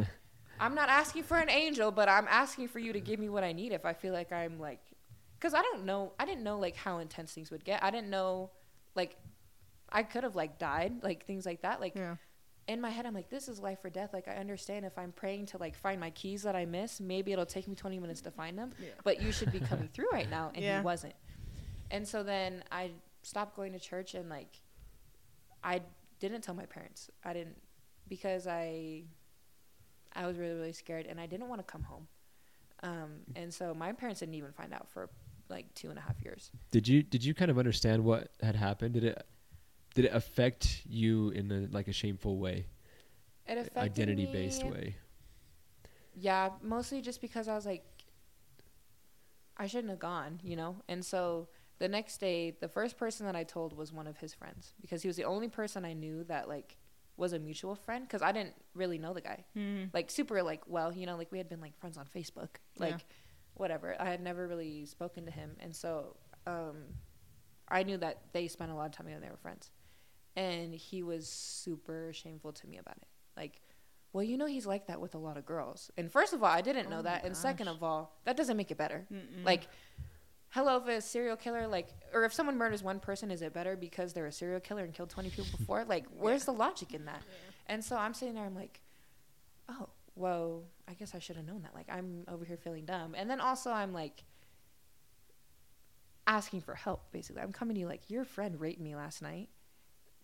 I'm 0.60 0.74
not 0.74 0.88
asking 0.88 1.22
for 1.24 1.36
an 1.36 1.50
angel, 1.50 1.90
but 1.90 2.08
I'm 2.08 2.26
asking 2.28 2.68
for 2.68 2.78
you 2.78 2.92
to 2.92 3.00
give 3.00 3.20
me 3.20 3.28
what 3.28 3.44
I 3.44 3.52
need 3.52 3.72
if 3.72 3.84
I 3.84 3.92
feel 3.92 4.12
like 4.12 4.32
I'm 4.32 4.58
like, 4.58 4.80
because 5.38 5.54
I 5.54 5.62
don't 5.62 5.84
know, 5.84 6.12
I 6.18 6.24
didn't 6.24 6.42
know 6.42 6.58
like 6.58 6.76
how 6.76 6.98
intense 6.98 7.32
things 7.32 7.50
would 7.50 7.64
get. 7.64 7.82
I 7.82 7.90
didn't 7.90 8.10
know, 8.10 8.50
like, 8.94 9.16
I 9.90 10.02
could 10.02 10.24
have 10.24 10.34
like 10.36 10.58
died, 10.58 11.02
like 11.02 11.24
things 11.26 11.46
like 11.46 11.62
that, 11.62 11.80
like 11.80 11.94
Yeah. 11.96 12.16
in 12.68 12.80
my 12.82 12.90
head 12.90 13.06
i'm 13.06 13.14
like 13.14 13.30
this 13.30 13.48
is 13.48 13.58
life 13.58 13.82
or 13.82 13.88
death 13.88 14.12
like 14.12 14.28
i 14.28 14.34
understand 14.34 14.84
if 14.84 14.98
i'm 14.98 15.10
praying 15.12 15.46
to 15.46 15.56
like 15.56 15.74
find 15.74 15.98
my 15.98 16.10
keys 16.10 16.42
that 16.42 16.54
i 16.54 16.66
miss 16.66 17.00
maybe 17.00 17.32
it'll 17.32 17.46
take 17.46 17.66
me 17.66 17.74
20 17.74 17.98
minutes 17.98 18.20
to 18.20 18.30
find 18.30 18.58
them 18.58 18.72
Yeah. 18.78 18.90
but 19.04 19.22
you 19.22 19.32
should 19.32 19.50
be 19.50 19.60
coming 19.60 19.88
through 19.94 20.10
right 20.12 20.28
now 20.28 20.50
and 20.54 20.62
Yeah. 20.62 20.80
he 20.80 20.84
wasn't 20.84 21.14
and 21.90 22.06
so 22.06 22.22
then 22.22 22.62
i 22.70 22.90
stopped 23.22 23.56
going 23.56 23.72
to 23.72 23.78
church 23.78 24.14
and 24.14 24.28
like 24.28 24.60
i 25.62 25.80
didn't 26.20 26.42
tell 26.42 26.54
my 26.54 26.66
parents 26.66 27.10
i 27.24 27.32
didn't 27.32 27.56
because 28.08 28.46
i 28.46 29.02
i 30.14 30.26
was 30.26 30.36
really 30.36 30.54
really 30.54 30.72
scared 30.72 31.06
and 31.06 31.20
i 31.20 31.26
didn't 31.26 31.48
want 31.48 31.60
to 31.60 31.70
come 31.70 31.82
home 31.82 32.06
um, 32.80 33.10
and 33.34 33.52
so 33.52 33.74
my 33.74 33.90
parents 33.92 34.20
didn't 34.20 34.36
even 34.36 34.52
find 34.52 34.72
out 34.72 34.88
for 34.88 35.10
like 35.48 35.72
two 35.74 35.90
and 35.90 35.98
a 35.98 36.02
half 36.02 36.14
years 36.22 36.52
Did 36.70 36.86
you 36.86 37.02
did 37.02 37.24
you 37.24 37.34
kind 37.34 37.50
of 37.50 37.58
understand 37.58 38.04
what 38.04 38.30
had 38.40 38.54
happened? 38.54 38.94
Did 38.94 39.04
it 39.04 39.26
did 39.94 40.04
it 40.04 40.14
affect 40.14 40.82
you 40.86 41.30
in 41.30 41.50
a 41.50 41.74
like 41.74 41.88
a 41.88 41.92
shameful 41.92 42.38
way, 42.38 42.66
it 43.48 43.58
affected 43.58 43.80
identity 43.80 44.26
based 44.26 44.62
way? 44.64 44.94
Yeah, 46.14 46.50
mostly 46.62 47.00
just 47.00 47.20
because 47.20 47.48
I 47.48 47.54
was 47.54 47.66
like, 47.66 47.84
I 49.56 49.66
shouldn't 49.66 49.90
have 49.90 49.98
gone, 49.98 50.40
you 50.42 50.56
know? 50.56 50.76
And 50.88 51.04
so 51.04 51.48
the 51.78 51.88
next 51.88 52.18
day, 52.18 52.56
the 52.60 52.68
first 52.68 52.96
person 52.96 53.26
that 53.26 53.36
I 53.36 53.44
told 53.44 53.76
was 53.76 53.92
one 53.92 54.06
of 54.06 54.18
his 54.18 54.34
friends 54.34 54.74
because 54.80 55.02
he 55.02 55.08
was 55.08 55.16
the 55.16 55.24
only 55.24 55.48
person 55.48 55.84
I 55.84 55.92
knew 55.92 56.24
that, 56.24 56.48
like, 56.48 56.76
was 57.16 57.32
a 57.32 57.38
mutual 57.38 57.74
friend 57.74 58.06
because 58.06 58.22
I 58.22 58.32
didn't 58.32 58.54
really 58.74 58.98
know 58.98 59.12
the 59.12 59.20
guy. 59.20 59.44
Mm. 59.56 59.90
Like, 59.92 60.10
super, 60.10 60.42
like, 60.42 60.62
well, 60.66 60.92
you 60.92 61.06
know, 61.06 61.16
like, 61.16 61.30
we 61.32 61.38
had 61.38 61.48
been, 61.48 61.60
like, 61.60 61.76
friends 61.78 61.96
on 61.98 62.06
Facebook. 62.06 62.48
Like, 62.78 62.92
Yeah. 62.92 62.98
whatever. 63.54 63.96
I 64.00 64.08
had 64.08 64.20
never 64.22 64.46
really 64.46 64.86
spoken 64.86 65.24
to 65.26 65.30
him. 65.32 65.56
And 65.60 65.74
so 65.74 66.16
um, 66.46 66.76
I 67.68 67.82
knew 67.82 67.96
that 67.98 68.22
they 68.32 68.46
spent 68.48 68.70
a 68.70 68.74
lot 68.74 68.86
of 68.86 68.92
time 68.92 69.06
together, 69.06 69.24
they 69.24 69.30
were 69.30 69.36
friends. 69.36 69.70
And 70.36 70.72
he 70.74 71.02
was 71.02 71.28
super 71.28 72.12
shameful 72.12 72.52
to 72.52 72.66
me 72.68 72.78
about 72.78 72.96
it. 72.98 73.08
Like, 73.36 73.60
well, 74.12 74.22
you 74.22 74.36
know, 74.38 74.46
he's 74.46 74.66
like 74.66 74.86
that 74.86 75.00
with 75.00 75.14
a 75.14 75.18
lot 75.18 75.36
of 75.36 75.44
girls. 75.44 75.90
And 75.98 76.10
first 76.10 76.32
of 76.32 76.42
all, 76.42 76.48
I 76.50 76.60
didn't 76.60 76.88
know 76.88 77.00
Oh 77.00 77.02
that. 77.02 77.22
my 77.22 77.26
And 77.26 77.36
second 77.36 77.68
of 77.68 77.82
all, 77.82 78.16
that 78.24 78.36
doesn't 78.36 78.56
make 78.56 78.70
it 78.70 78.78
better. 78.78 79.06
Mm-mm. 79.12 79.44
Like, 79.44 79.66
hello, 80.58 80.76
if 80.76 80.88
a 80.88 81.00
serial 81.00 81.36
killer, 81.36 81.68
like, 81.68 81.86
or 82.12 82.24
if 82.24 82.34
someone 82.34 82.58
murders 82.58 82.82
one 82.82 82.98
person, 82.98 83.30
is 83.30 83.42
it 83.42 83.54
better 83.54 83.76
because 83.76 84.12
they're 84.12 84.26
a 84.26 84.32
serial 84.32 84.58
killer 84.58 84.82
and 84.82 84.92
killed 84.92 85.08
20 85.08 85.30
people 85.30 85.46
before? 85.56 85.84
Like, 85.84 86.04
where's 86.18 86.46
the 86.46 86.52
logic 86.52 86.94
in 86.94 87.04
that? 87.04 87.22
And 87.66 87.84
so 87.84 87.96
I'm 87.96 88.12
sitting 88.12 88.34
there, 88.34 88.44
I'm 88.44 88.56
like, 88.56 88.80
oh, 89.68 89.88
whoa, 90.14 90.64
I 90.88 90.94
guess 90.94 91.14
I 91.14 91.20
should 91.20 91.36
have 91.36 91.46
known 91.46 91.62
that. 91.62 91.76
Like, 91.76 91.86
I'm 91.88 92.24
over 92.26 92.44
here 92.44 92.56
feeling 92.56 92.84
dumb. 92.86 93.14
And 93.16 93.30
then 93.30 93.40
also, 93.40 93.70
I'm 93.70 93.92
like, 93.92 94.24
asking 96.26 96.62
for 96.62 96.74
help, 96.74 97.12
basically. 97.12 97.40
I'm 97.40 97.52
coming 97.52 97.74
to 97.74 97.80
you 97.80 97.86
like, 97.86 98.10
your 98.10 98.24
friend 98.24 98.60
raped 98.60 98.80
me 98.80 98.96
last 98.96 99.22
night. 99.22 99.50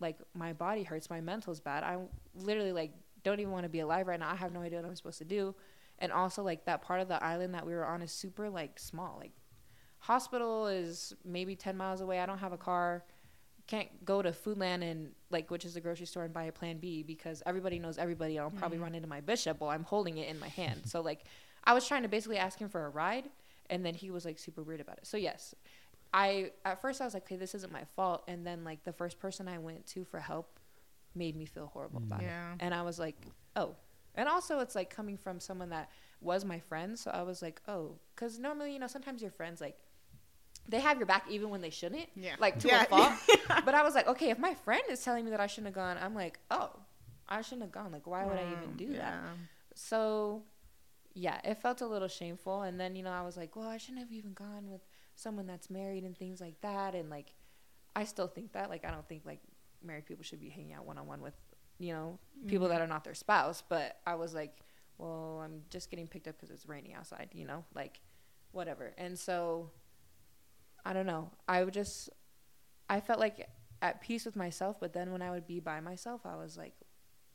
Like, 0.01 0.19
my 0.35 0.53
body 0.53 0.83
hurts, 0.83 1.09
my 1.09 1.21
mental's 1.21 1.61
bad. 1.61 1.85
I 1.85 1.99
literally, 2.35 2.73
like, 2.73 2.91
don't 3.23 3.39
even 3.39 3.53
want 3.53 3.67
to 3.67 3.71
be 3.71 3.81
alive 3.81 4.09
right 4.09 4.19
now. 4.19 4.31
I 4.31 4.35
have 4.35 4.53
no 4.53 4.63
idea 4.63 4.81
what 4.81 4.89
I'm 4.89 4.97
supposed 4.97 5.19
to 5.19 5.25
do. 5.25 5.55
And 6.01 6.11
also, 6.11 6.43
like, 6.43 6.65
that 6.65 6.83
part 6.83 7.01
of 7.01 7.07
the 7.07 7.23
island 7.23 7.55
that 7.55 7.65
we 7.65 7.73
were 7.73 7.87
on 7.87 8.03
is 8.03 8.11
super, 8.11 8.51
like, 8.51 8.81
small. 8.81 9.17
Like, 9.21 9.31
hospital 10.05 10.67
is 10.67 11.15
maybe 11.25 11.57
10 11.57 11.77
miles 11.79 12.03
away. 12.03 12.21
I 12.21 12.27
don't 12.27 12.39
have 12.39 12.53
a 12.53 12.59
car. 12.59 13.05
Can't 13.67 13.89
go 14.05 14.21
to 14.21 14.33
Foodland 14.33 14.83
and, 14.83 15.13
like, 15.31 15.51
which 15.51 15.65
is 15.65 15.77
a 15.77 15.81
grocery 15.81 16.05
store 16.05 16.25
and 16.25 16.35
buy 16.35 16.45
a 16.45 16.53
plan 16.53 16.77
B 16.77 17.03
because 17.03 17.43
everybody 17.47 17.79
knows 17.79 17.97
everybody. 17.97 18.39
I'll 18.39 18.51
probably 18.51 18.77
Mhm. 18.77 18.83
run 18.83 18.95
into 18.95 19.09
my 19.09 19.23
bishop 19.23 19.61
while 19.61 19.71
I'm 19.71 19.85
holding 19.85 20.19
it 20.19 20.29
in 20.29 20.39
my 20.39 20.49
hand. 20.49 20.87
So, 20.87 21.01
like, 21.01 21.25
I 21.65 21.73
was 21.73 21.89
trying 21.89 22.03
to 22.03 22.09
basically 22.11 22.37
ask 22.37 22.59
him 22.59 22.69
for 22.69 22.85
a 22.85 22.91
ride, 22.91 23.31
and 23.71 23.83
then 23.83 23.95
he 23.95 24.11
was, 24.11 24.27
like, 24.27 24.39
super 24.39 24.63
weird 24.63 24.83
about 24.83 24.99
it. 24.99 25.07
So, 25.07 25.17
yes, 25.17 25.55
I, 26.13 26.53
at 26.67 26.83
first, 26.83 27.01
I 27.01 27.07
was 27.07 27.15
like, 27.15 27.23
okay, 27.23 27.37
this 27.37 27.55
isn't 27.55 27.73
my 27.73 27.85
fault. 27.85 28.25
And 28.29 28.47
then, 28.47 28.63
like, 28.63 28.85
the 28.85 28.93
first 28.93 29.19
person 29.19 29.49
I 29.49 29.57
went 29.57 29.87
to 29.87 30.05
for 30.05 30.21
help 30.21 30.61
made 31.15 31.35
me 31.35 31.47
feel 31.47 31.69
horrible 31.69 32.03
about 32.03 32.21
it. 32.23 32.27
And 32.61 32.75
I 32.75 32.83
was 32.83 32.99
like, 32.99 33.17
oh. 33.57 33.75
And 34.15 34.29
also, 34.29 34.61
it's 34.61 34.75
like 34.75 34.91
coming 34.91 35.17
from 35.17 35.41
someone 35.41 35.71
that 35.71 35.91
was 36.21 36.45
my 36.45 36.61
friend. 36.61 36.99
So 36.99 37.11
I 37.11 37.23
was 37.23 37.41
like, 37.41 37.63
oh. 37.67 37.99
Because 38.15 38.39
normally, 38.39 38.75
you 38.75 38.79
know, 38.79 38.87
sometimes 38.87 39.23
your 39.23 39.31
friends, 39.31 39.61
like, 39.63 39.79
they 40.69 40.81
have 40.81 40.97
your 40.99 41.07
back 41.07 41.25
even 41.31 41.51
when 41.51 41.61
they 41.61 41.71
shouldn't. 41.71 42.09
Yeah. 42.17 42.37
Like, 42.39 42.59
to 42.61 42.69
Yeah. 42.69 42.83
a 42.83 42.87
fault. 42.89 43.13
but 43.65 43.75
I 43.75 43.83
was 43.83 43.95
like, 43.95 44.07
okay, 44.09 44.31
if 44.31 44.39
my 44.39 44.55
friend 44.55 44.83
is 44.91 45.03
telling 45.03 45.25
me 45.25 45.31
that 45.31 45.41
I 45.41 45.47
shouldn't 45.47 45.67
have 45.67 45.75
gone, 45.75 45.99
I'm 46.01 46.15
like, 46.15 46.39
oh, 46.51 46.71
I 47.29 47.43
shouldn't 47.43 47.63
have 47.63 47.73
gone. 47.73 47.93
Like, 47.93 48.07
why 48.07 48.25
would 48.25 48.39
I 48.39 48.47
even 48.53 48.71
Um, 48.71 48.77
do 48.77 48.93
that? 48.95 49.15
So, 49.75 50.43
yeah, 51.15 51.41
it 51.45 51.59
felt 51.59 51.81
a 51.81 51.87
little 51.87 52.09
shameful. 52.09 52.63
And 52.63 52.79
then, 52.81 52.97
you 52.97 53.03
know, 53.03 53.11
I 53.13 53.23
was 53.23 53.37
like, 53.37 53.57
well, 53.57 53.69
I 53.69 53.77
shouldn't 53.77 54.01
have 54.01 54.13
even 54.13 54.33
gone 54.33 54.71
with 54.71 54.83
someone 55.17 55.47
that's 55.47 55.71
married 55.71 56.05
and 56.05 56.17
things 56.17 56.41
like 56.41 56.61
that. 56.63 56.95
And 56.95 57.09
like, 57.11 57.33
I 57.97 58.05
still 58.05 58.27
think 58.27 58.53
that. 58.53 58.71
Like, 58.71 58.85
I 58.85 58.91
don't 58.91 59.07
think 59.09 59.23
like 59.25 59.41
married 59.83 60.07
people 60.07 60.25
should 60.25 60.41
be 60.41 60.49
hanging 60.49 60.73
out 60.73 60.87
one 60.87 60.99
on 60.99 61.07
one 61.07 61.21
with, 61.21 61.35
you 61.79 61.93
know, 61.93 62.19
people 62.47 62.69
that 62.69 62.81
are 62.81 62.87
not 62.87 63.05
their 63.05 63.15
spouse. 63.15 63.63
But 63.69 63.99
I 64.07 64.15
was 64.17 64.35
like, 64.35 64.57
well, 64.99 65.41
I'm 65.45 65.63
just 65.71 65.91
getting 65.91 66.07
picked 66.09 66.27
up 66.29 66.37
because 66.37 66.51
it's 66.51 66.69
raining 66.69 66.95
outside, 66.95 67.29
you 67.33 67.45
know, 67.47 67.65
like 67.75 68.01
whatever. 68.53 68.93
And 68.99 69.19
so, 69.19 69.71
I 70.85 70.93
don't 70.93 71.07
know. 71.07 71.31
I 71.49 71.65
would 71.65 71.75
just, 71.75 72.11
I 72.89 73.01
felt 73.01 73.19
like 73.21 73.49
at 73.83 74.01
peace 74.01 74.25
with 74.25 74.37
myself. 74.37 74.79
But 74.81 74.93
then 74.93 75.13
when 75.13 75.23
I 75.23 75.31
would 75.31 75.47
be 75.47 75.61
by 75.61 75.81
myself, 75.81 76.23
I 76.25 76.37
was 76.37 76.57
like, 76.57 76.75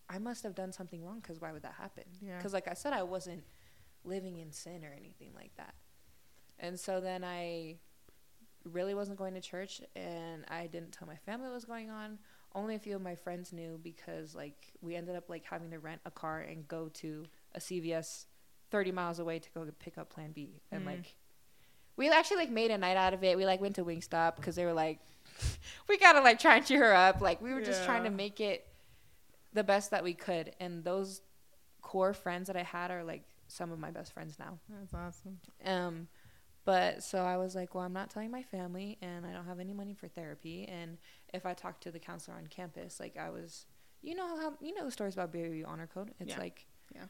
I 0.09 0.17
must 0.17 0.43
have 0.43 0.55
done 0.55 0.71
something 0.71 1.03
wrong 1.03 1.19
because 1.21 1.39
why 1.39 1.51
would 1.51 1.63
that 1.63 1.75
happen? 1.77 2.03
Yeah. 2.21 2.37
Because, 2.37 2.53
like 2.53 2.67
I 2.67 2.73
said, 2.73 2.93
I 2.93 3.03
wasn't 3.03 3.43
living 4.03 4.37
in 4.37 4.51
sin 4.51 4.83
or 4.83 4.91
anything 4.97 5.31
like 5.35 5.51
that. 5.57 5.75
And 6.57 6.79
so 6.79 6.99
then 6.99 7.23
I 7.23 7.77
really 8.65 8.93
wasn't 8.93 9.17
going 9.17 9.33
to 9.35 9.41
church 9.41 9.81
and 9.95 10.43
I 10.49 10.67
didn't 10.67 10.91
tell 10.91 11.07
my 11.07 11.15
family 11.15 11.47
what 11.47 11.53
was 11.55 11.65
going 11.65 11.89
on. 11.89 12.17
Only 12.55 12.75
a 12.75 12.79
few 12.79 12.95
of 12.95 13.01
my 13.01 13.15
friends 13.15 13.53
knew 13.53 13.79
because 13.81 14.33
like 14.35 14.73
we 14.81 14.95
ended 14.95 15.15
up 15.15 15.29
like 15.29 15.45
having 15.45 15.69
to 15.71 15.79
rent 15.79 16.01
a 16.05 16.11
car 16.11 16.39
and 16.41 16.67
go 16.67 16.89
to 16.95 17.25
a 17.53 17.59
CVS 17.59 18.25
30 18.71 18.91
miles 18.91 19.19
away 19.19 19.39
to 19.39 19.49
go 19.51 19.65
pick 19.79 19.97
up 19.97 20.09
plan 20.09 20.31
B 20.31 20.61
and 20.71 20.83
Mm. 20.83 20.87
like 20.87 21.15
we 21.99 22.09
actually 22.09 22.37
like 22.37 22.49
made 22.49 22.71
a 22.71 22.77
night 22.77 22.97
out 22.97 23.13
of 23.13 23.23
it. 23.23 23.37
We 23.37 23.45
like 23.45 23.61
went 23.61 23.75
to 23.75 23.83
Wingstop 23.85 24.37
because 24.37 24.55
they 24.55 24.65
were 24.65 24.73
like 24.73 24.99
we 25.87 25.97
got 25.99 26.13
to 26.13 26.21
like 26.21 26.39
try 26.39 26.55
and 26.57 26.65
cheer 26.65 26.85
her 26.85 26.93
up. 26.95 27.21
Like 27.21 27.41
we 27.41 27.53
were 27.53 27.61
just 27.61 27.85
trying 27.85 28.03
to 28.05 28.09
make 28.09 28.39
it 28.41 28.65
the 29.53 29.63
best 29.63 29.91
that 29.91 30.03
we 30.03 30.13
could 30.13 30.53
and 30.59 30.83
those 30.83 31.21
core 31.81 32.13
friends 32.13 32.47
that 32.47 32.55
I 32.57 32.63
had 32.63 32.89
are 32.91 33.03
like 33.03 33.23
some 33.47 33.71
of 33.71 33.79
my 33.79 33.91
best 33.91 34.13
friends 34.13 34.37
now. 34.39 34.57
That's 34.69 34.93
awesome. 34.93 35.39
Um, 35.65 36.07
but 36.65 37.03
so 37.03 37.19
I 37.23 37.37
was 37.37 37.55
like, 37.55 37.73
well, 37.73 37.83
I'm 37.83 37.93
not 37.93 38.11
telling 38.11 38.29
my 38.29 38.43
family, 38.43 38.97
and 39.01 39.25
I 39.25 39.31
don't 39.31 39.45
have 39.45 39.59
any 39.59 39.73
money 39.73 39.95
for 39.95 40.07
therapy. 40.07 40.65
And 40.67 40.97
if 41.33 41.45
I 41.45 41.53
talk 41.55 41.79
to 41.81 41.91
the 41.91 41.97
counselor 41.99 42.37
on 42.37 42.45
campus, 42.47 42.99
like 42.99 43.17
I 43.17 43.29
was, 43.31 43.65
you 44.03 44.13
know 44.13 44.37
how 44.37 44.53
you 44.61 44.75
know 44.75 44.85
the 44.85 44.91
stories 44.91 45.15
about 45.15 45.31
Berry 45.31 45.63
Honor 45.63 45.87
Code. 45.91 46.11
It's 46.19 46.29
Yeah. 46.31 46.39
like, 46.39 46.67
Yeah. 46.93 47.05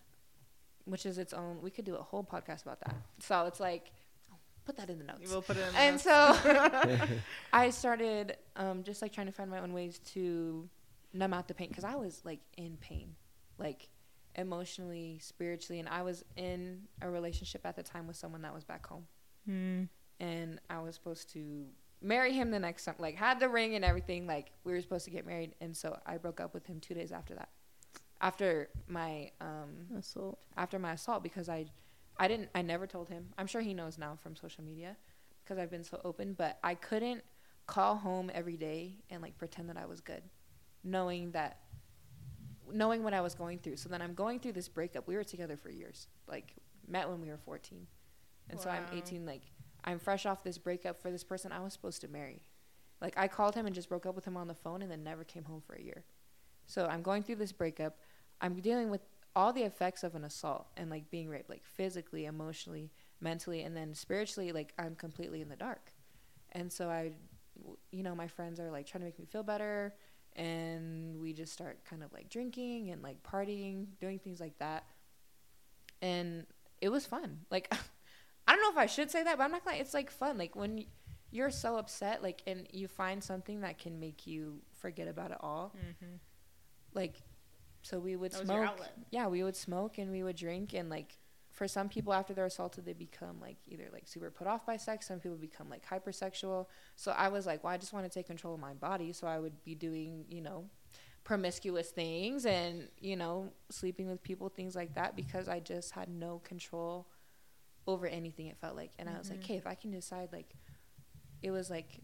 which 0.86 1.06
is 1.06 1.18
its 1.18 1.34
own. 1.34 1.62
We 1.62 1.72
could 1.72 1.84
do 1.84 1.96
a 1.96 2.02
whole 2.04 2.24
podcast 2.24 2.62
about 2.62 2.80
that. 2.82 2.96
So 3.20 3.46
it's 3.48 3.60
like, 3.60 3.92
put 4.66 4.78
that 4.78 4.90
in 4.90 4.98
the 5.00 5.06
notes. 5.06 5.30
We'll 5.30 5.42
put 5.42 5.58
it 5.58 5.68
in. 5.68 5.74
the 5.74 5.80
And 5.80 5.94
notes. 5.96 6.04
so 6.04 7.08
I 7.54 7.70
started 7.70 8.38
um, 8.56 8.84
just 8.84 9.02
like 9.02 9.12
trying 9.12 9.28
to 9.28 9.34
find 9.34 9.50
my 9.50 9.60
own 9.60 9.74
ways 9.74 10.00
to 10.14 10.70
numb 11.14 11.34
out 11.34 11.48
the 11.48 11.54
pain 11.54 11.68
because 11.70 11.84
I 11.84 11.96
was 11.96 12.22
like 12.24 12.40
in 12.58 12.78
pain, 12.78 13.16
like 13.58 13.90
emotionally, 14.36 15.20
spiritually, 15.22 15.80
and 15.80 15.90
I 15.90 16.02
was 16.04 16.24
in 16.38 16.84
a 17.02 17.10
relationship 17.10 17.62
at 17.66 17.76
the 17.76 17.84
time 17.84 18.08
with 18.08 18.16
someone 18.16 18.42
that 18.44 18.54
was 18.54 18.64
back 18.64 18.86
home, 18.86 19.06
Hmm. 19.46 19.84
and 20.20 20.60
I 20.70 20.80
was 20.80 20.96
supposed 20.96 21.32
to 21.34 21.66
marry 22.02 22.32
him 22.34 22.52
the 22.52 22.60
next 22.60 22.84
summer, 22.84 22.98
like 23.00 23.16
had 23.16 23.40
the 23.40 23.50
ring 23.50 23.76
and 23.76 23.84
everything, 23.84 24.28
like 24.28 24.52
we 24.64 24.72
were 24.74 24.82
supposed 24.82 25.06
to 25.06 25.12
get 25.12 25.26
married, 25.26 25.56
and 25.62 25.76
so 25.76 25.98
I 26.06 26.18
broke 26.18 26.40
up 26.40 26.54
with 26.54 26.66
him 26.68 26.80
two 26.80 26.94
days 26.94 27.12
after 27.12 27.34
that, 27.36 27.50
after 28.22 28.70
my 28.88 29.32
um, 29.42 29.98
assault. 29.98 30.40
after 30.56 30.78
my 30.80 30.94
assault 30.94 31.24
because 31.24 31.50
I 31.50 31.66
I 32.20 32.28
didn't 32.28 32.50
I 32.54 32.62
never 32.62 32.86
told 32.86 33.10
him. 33.10 33.30
I'm 33.38 33.48
sure 33.48 33.62
he 33.62 33.74
knows 33.74 33.98
now 33.98 34.18
from 34.22 34.36
social 34.36 34.64
media 34.64 34.98
because 35.44 35.58
I've 35.58 35.72
been 35.72 35.84
so 35.84 36.00
open, 36.04 36.34
but 36.34 36.60
I 36.64 36.76
couldn't 36.76 37.24
call 37.66 37.96
home 37.96 38.30
every 38.34 38.58
day 38.58 38.98
and 39.10 39.22
like 39.22 39.38
pretend 39.38 39.70
that 39.70 39.78
I 39.78 39.86
was 39.86 40.02
good 40.02 40.24
knowing 40.84 41.32
that 41.32 41.60
knowing 42.72 43.04
what 43.04 43.14
I 43.14 43.22
was 43.22 43.34
going 43.34 43.58
through. 43.60 43.78
So 43.78 43.90
then 43.90 44.02
I'm 44.02 44.14
going 44.14 44.40
through 44.40 44.52
this 44.52 44.68
breakup. 44.68 45.08
We 45.08 45.16
were 45.16 45.24
together 45.24 45.58
for 45.58 45.70
years. 45.70 46.08
Like 46.28 46.54
met 46.88 47.10
when 47.10 47.22
we 47.22 47.30
were 47.30 47.38
14. 47.38 47.88
And 48.50 48.60
so 48.60 48.70
I'm 48.70 48.86
18 48.94 49.26
like 49.26 49.44
I'm 49.84 50.00
fresh 50.00 50.26
off 50.26 50.44
this 50.44 50.58
breakup 50.58 51.02
for 51.02 51.12
this 51.12 51.24
person 51.24 51.52
I 51.52 51.60
was 51.62 51.74
supposed 51.74 52.02
to 52.02 52.08
marry. 52.08 52.44
Like 53.02 53.18
I 53.18 53.28
called 53.28 53.56
him 53.56 53.66
and 53.66 53.74
just 53.74 53.90
broke 53.90 54.06
up 54.06 54.16
with 54.16 54.26
him 54.26 54.38
on 54.38 54.48
the 54.48 54.56
phone 54.56 54.82
and 54.82 54.92
then 54.92 55.04
never 55.04 55.24
came 55.24 55.44
home 55.44 55.62
for 55.66 55.76
a 55.76 55.82
year. 55.82 56.04
So 56.68 56.86
I'm 56.86 57.02
going 57.02 57.24
through 57.24 57.38
this 57.38 57.52
breakup. 57.52 57.98
I'm 58.42 58.56
dealing 58.56 58.90
with 58.90 59.02
all 59.36 59.54
the 59.54 59.64
effects 59.64 60.04
of 60.04 60.16
an 60.16 60.24
assault 60.24 60.68
and 60.76 60.90
like 60.90 61.10
being 61.10 61.30
raped, 61.30 61.50
like 61.50 61.64
physically, 61.64 62.26
emotionally, 62.26 62.92
mentally, 63.22 63.62
and 63.62 63.76
then 63.76 63.94
spiritually, 63.94 64.52
like 64.52 64.74
I'm 64.78 64.96
completely 64.96 65.42
in 65.42 65.50
the 65.50 65.56
dark. 65.56 65.94
And 66.52 66.72
so 66.72 66.90
I, 66.90 67.12
you 67.92 68.04
know, 68.04 68.16
my 68.16 68.28
friends 68.28 68.60
are 68.60 68.72
like 68.72 68.88
trying 68.88 69.02
to 69.02 69.06
make 69.06 69.20
me 69.20 69.26
feel 69.26 69.44
better. 69.44 69.94
And 70.36 71.20
we 71.20 71.34
just 71.34 71.54
start 71.54 71.84
kind 71.86 72.04
of 72.04 72.14
like 72.14 72.30
drinking 72.30 72.92
and 72.92 73.02
like 73.02 73.22
partying, 73.24 73.88
doing 74.00 74.20
things 74.20 74.40
like 74.40 74.58
that. 74.60 74.86
And 76.02 76.46
it 76.82 76.90
was 76.90 77.06
fun. 77.06 77.40
Like, 77.52 77.72
I 78.48 78.54
don't 78.54 78.62
know 78.64 78.72
if 78.72 78.78
I 78.78 78.88
should 78.88 79.12
say 79.12 79.24
that, 79.24 79.38
but 79.38 79.44
I'm 79.44 79.52
not 79.52 79.64
gonna, 79.64 79.78
it's 79.78 79.94
like 79.94 80.10
fun. 80.10 80.38
Like 80.38 80.56
when 80.56 80.86
you're 81.32 81.52
so 81.52 81.78
upset, 81.78 82.24
like, 82.24 82.42
and 82.48 82.68
you 82.72 82.88
find 82.88 83.24
something 83.24 83.62
that 83.62 83.78
can 83.78 84.00
make 84.00 84.26
you 84.26 84.62
forget 84.80 85.08
about 85.08 85.32
it 85.32 85.38
all. 85.42 85.76
Mm-hmm. 85.78 86.16
Like, 86.94 87.22
so 87.90 88.00
we 88.00 88.16
would 88.16 88.32
That 88.32 88.46
smoke 88.46 88.68
outlet. 88.68 88.94
yeah, 89.10 89.28
we 89.28 89.44
would 89.44 89.56
smoke 89.56 89.98
and 89.98 90.12
we 90.12 90.22
would 90.24 90.36
drink 90.36 90.74
and 90.74 90.90
like 90.90 91.18
for 91.52 91.68
some 91.68 91.90
people 91.90 92.14
after 92.14 92.34
they're 92.34 92.46
assaulted 92.46 92.86
they 92.86 92.94
become 92.94 93.40
like 93.42 93.58
either 93.68 93.88
like 93.92 94.08
super 94.08 94.30
put 94.30 94.48
off 94.48 94.66
by 94.66 94.78
sex, 94.78 95.08
some 95.08 95.20
people 95.20 95.38
become 95.38 95.70
like 95.70 95.86
hypersexual. 95.86 96.68
So 96.96 97.12
I 97.12 97.30
was 97.30 97.46
like, 97.46 97.64
well, 97.64 97.74
I 97.74 97.78
just 97.78 97.92
want 97.92 98.06
to 98.06 98.10
take 98.10 98.28
control 98.28 98.54
of 98.54 98.60
my 98.60 98.74
body, 98.74 99.12
so 99.14 99.28
I 99.28 99.40
would 99.40 99.64
be 99.64 99.76
doing, 99.76 100.26
you 100.30 100.42
know, 100.42 100.70
promiscuous 101.24 101.90
things 101.90 102.46
and, 102.46 102.88
you 103.00 103.16
know, 103.16 103.52
sleeping 103.70 104.08
with 104.08 104.22
people, 104.24 104.50
things 104.50 104.76
like 104.76 104.94
that 104.96 105.16
because 105.16 105.50
I 105.50 105.60
just 105.60 105.92
had 105.92 106.10
no 106.10 106.40
control 106.44 107.08
over 107.88 108.06
anything 108.08 108.48
it 108.48 108.58
felt 108.58 108.76
like. 108.76 108.92
And 109.00 109.10
I 109.10 109.18
was 109.18 109.30
like. 109.30 109.40
Mm-hmm. 109.40 109.46
"Okay, 109.46 109.58
if 109.58 109.68
I 109.68 109.74
can 109.76 109.92
decide 109.92 110.30
like 110.32 110.54
it 111.42 111.52
was 111.52 111.70
like 111.70 112.00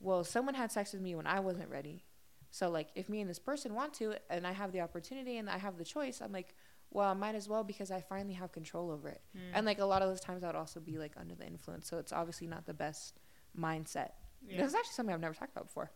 well, 0.00 0.22
someone 0.22 0.54
had 0.54 0.70
sex 0.70 0.92
with 0.92 1.02
me 1.02 1.16
when 1.16 1.26
I 1.26 1.40
wasn't 1.40 1.70
ready. 1.70 2.04
So 2.50 2.70
like 2.70 2.88
if 2.94 3.08
me 3.08 3.20
and 3.20 3.28
this 3.28 3.38
person 3.38 3.74
want 3.74 3.94
to 3.94 4.14
and 4.30 4.46
I 4.46 4.52
have 4.52 4.72
the 4.72 4.80
opportunity 4.80 5.38
and 5.38 5.48
I 5.48 5.58
have 5.58 5.76
the 5.78 5.84
choice, 5.84 6.20
I'm 6.20 6.32
like, 6.32 6.54
well, 6.90 7.10
I 7.10 7.14
might 7.14 7.34
as 7.34 7.48
well 7.48 7.64
because 7.64 7.90
I 7.90 8.00
finally 8.00 8.34
have 8.34 8.52
control 8.52 8.90
over 8.90 9.08
it. 9.08 9.20
Mm. 9.36 9.40
And 9.54 9.66
like 9.66 9.78
a 9.78 9.84
lot 9.84 10.02
of 10.02 10.08
those 10.08 10.20
times 10.20 10.42
I 10.42 10.46
would 10.46 10.56
also 10.56 10.80
be 10.80 10.98
like 10.98 11.12
under 11.16 11.34
the 11.34 11.46
influence. 11.46 11.88
So 11.88 11.98
it's 11.98 12.12
obviously 12.12 12.46
not 12.46 12.66
the 12.66 12.74
best 12.74 13.20
mindset. 13.58 14.12
Yeah. 14.46 14.58
This 14.58 14.68
is 14.68 14.74
actually 14.74 14.92
something 14.92 15.14
I've 15.14 15.20
never 15.20 15.34
talked 15.34 15.52
about 15.52 15.66
before. 15.66 15.90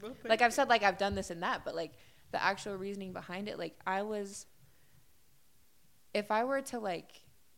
We'll 0.00 0.16
Like 0.24 0.42
I've 0.42 0.54
said 0.54 0.68
like 0.68 0.82
I've 0.82 0.98
done 0.98 1.14
this 1.14 1.30
and 1.30 1.42
that, 1.42 1.64
but 1.64 1.74
like 1.74 1.92
the 2.32 2.42
actual 2.42 2.76
reasoning 2.76 3.12
behind 3.12 3.48
it, 3.48 3.58
like 3.58 3.78
I 3.86 4.02
was 4.02 4.46
if 6.14 6.30
I 6.30 6.44
were 6.44 6.62
to 6.62 6.78
like 6.78 7.12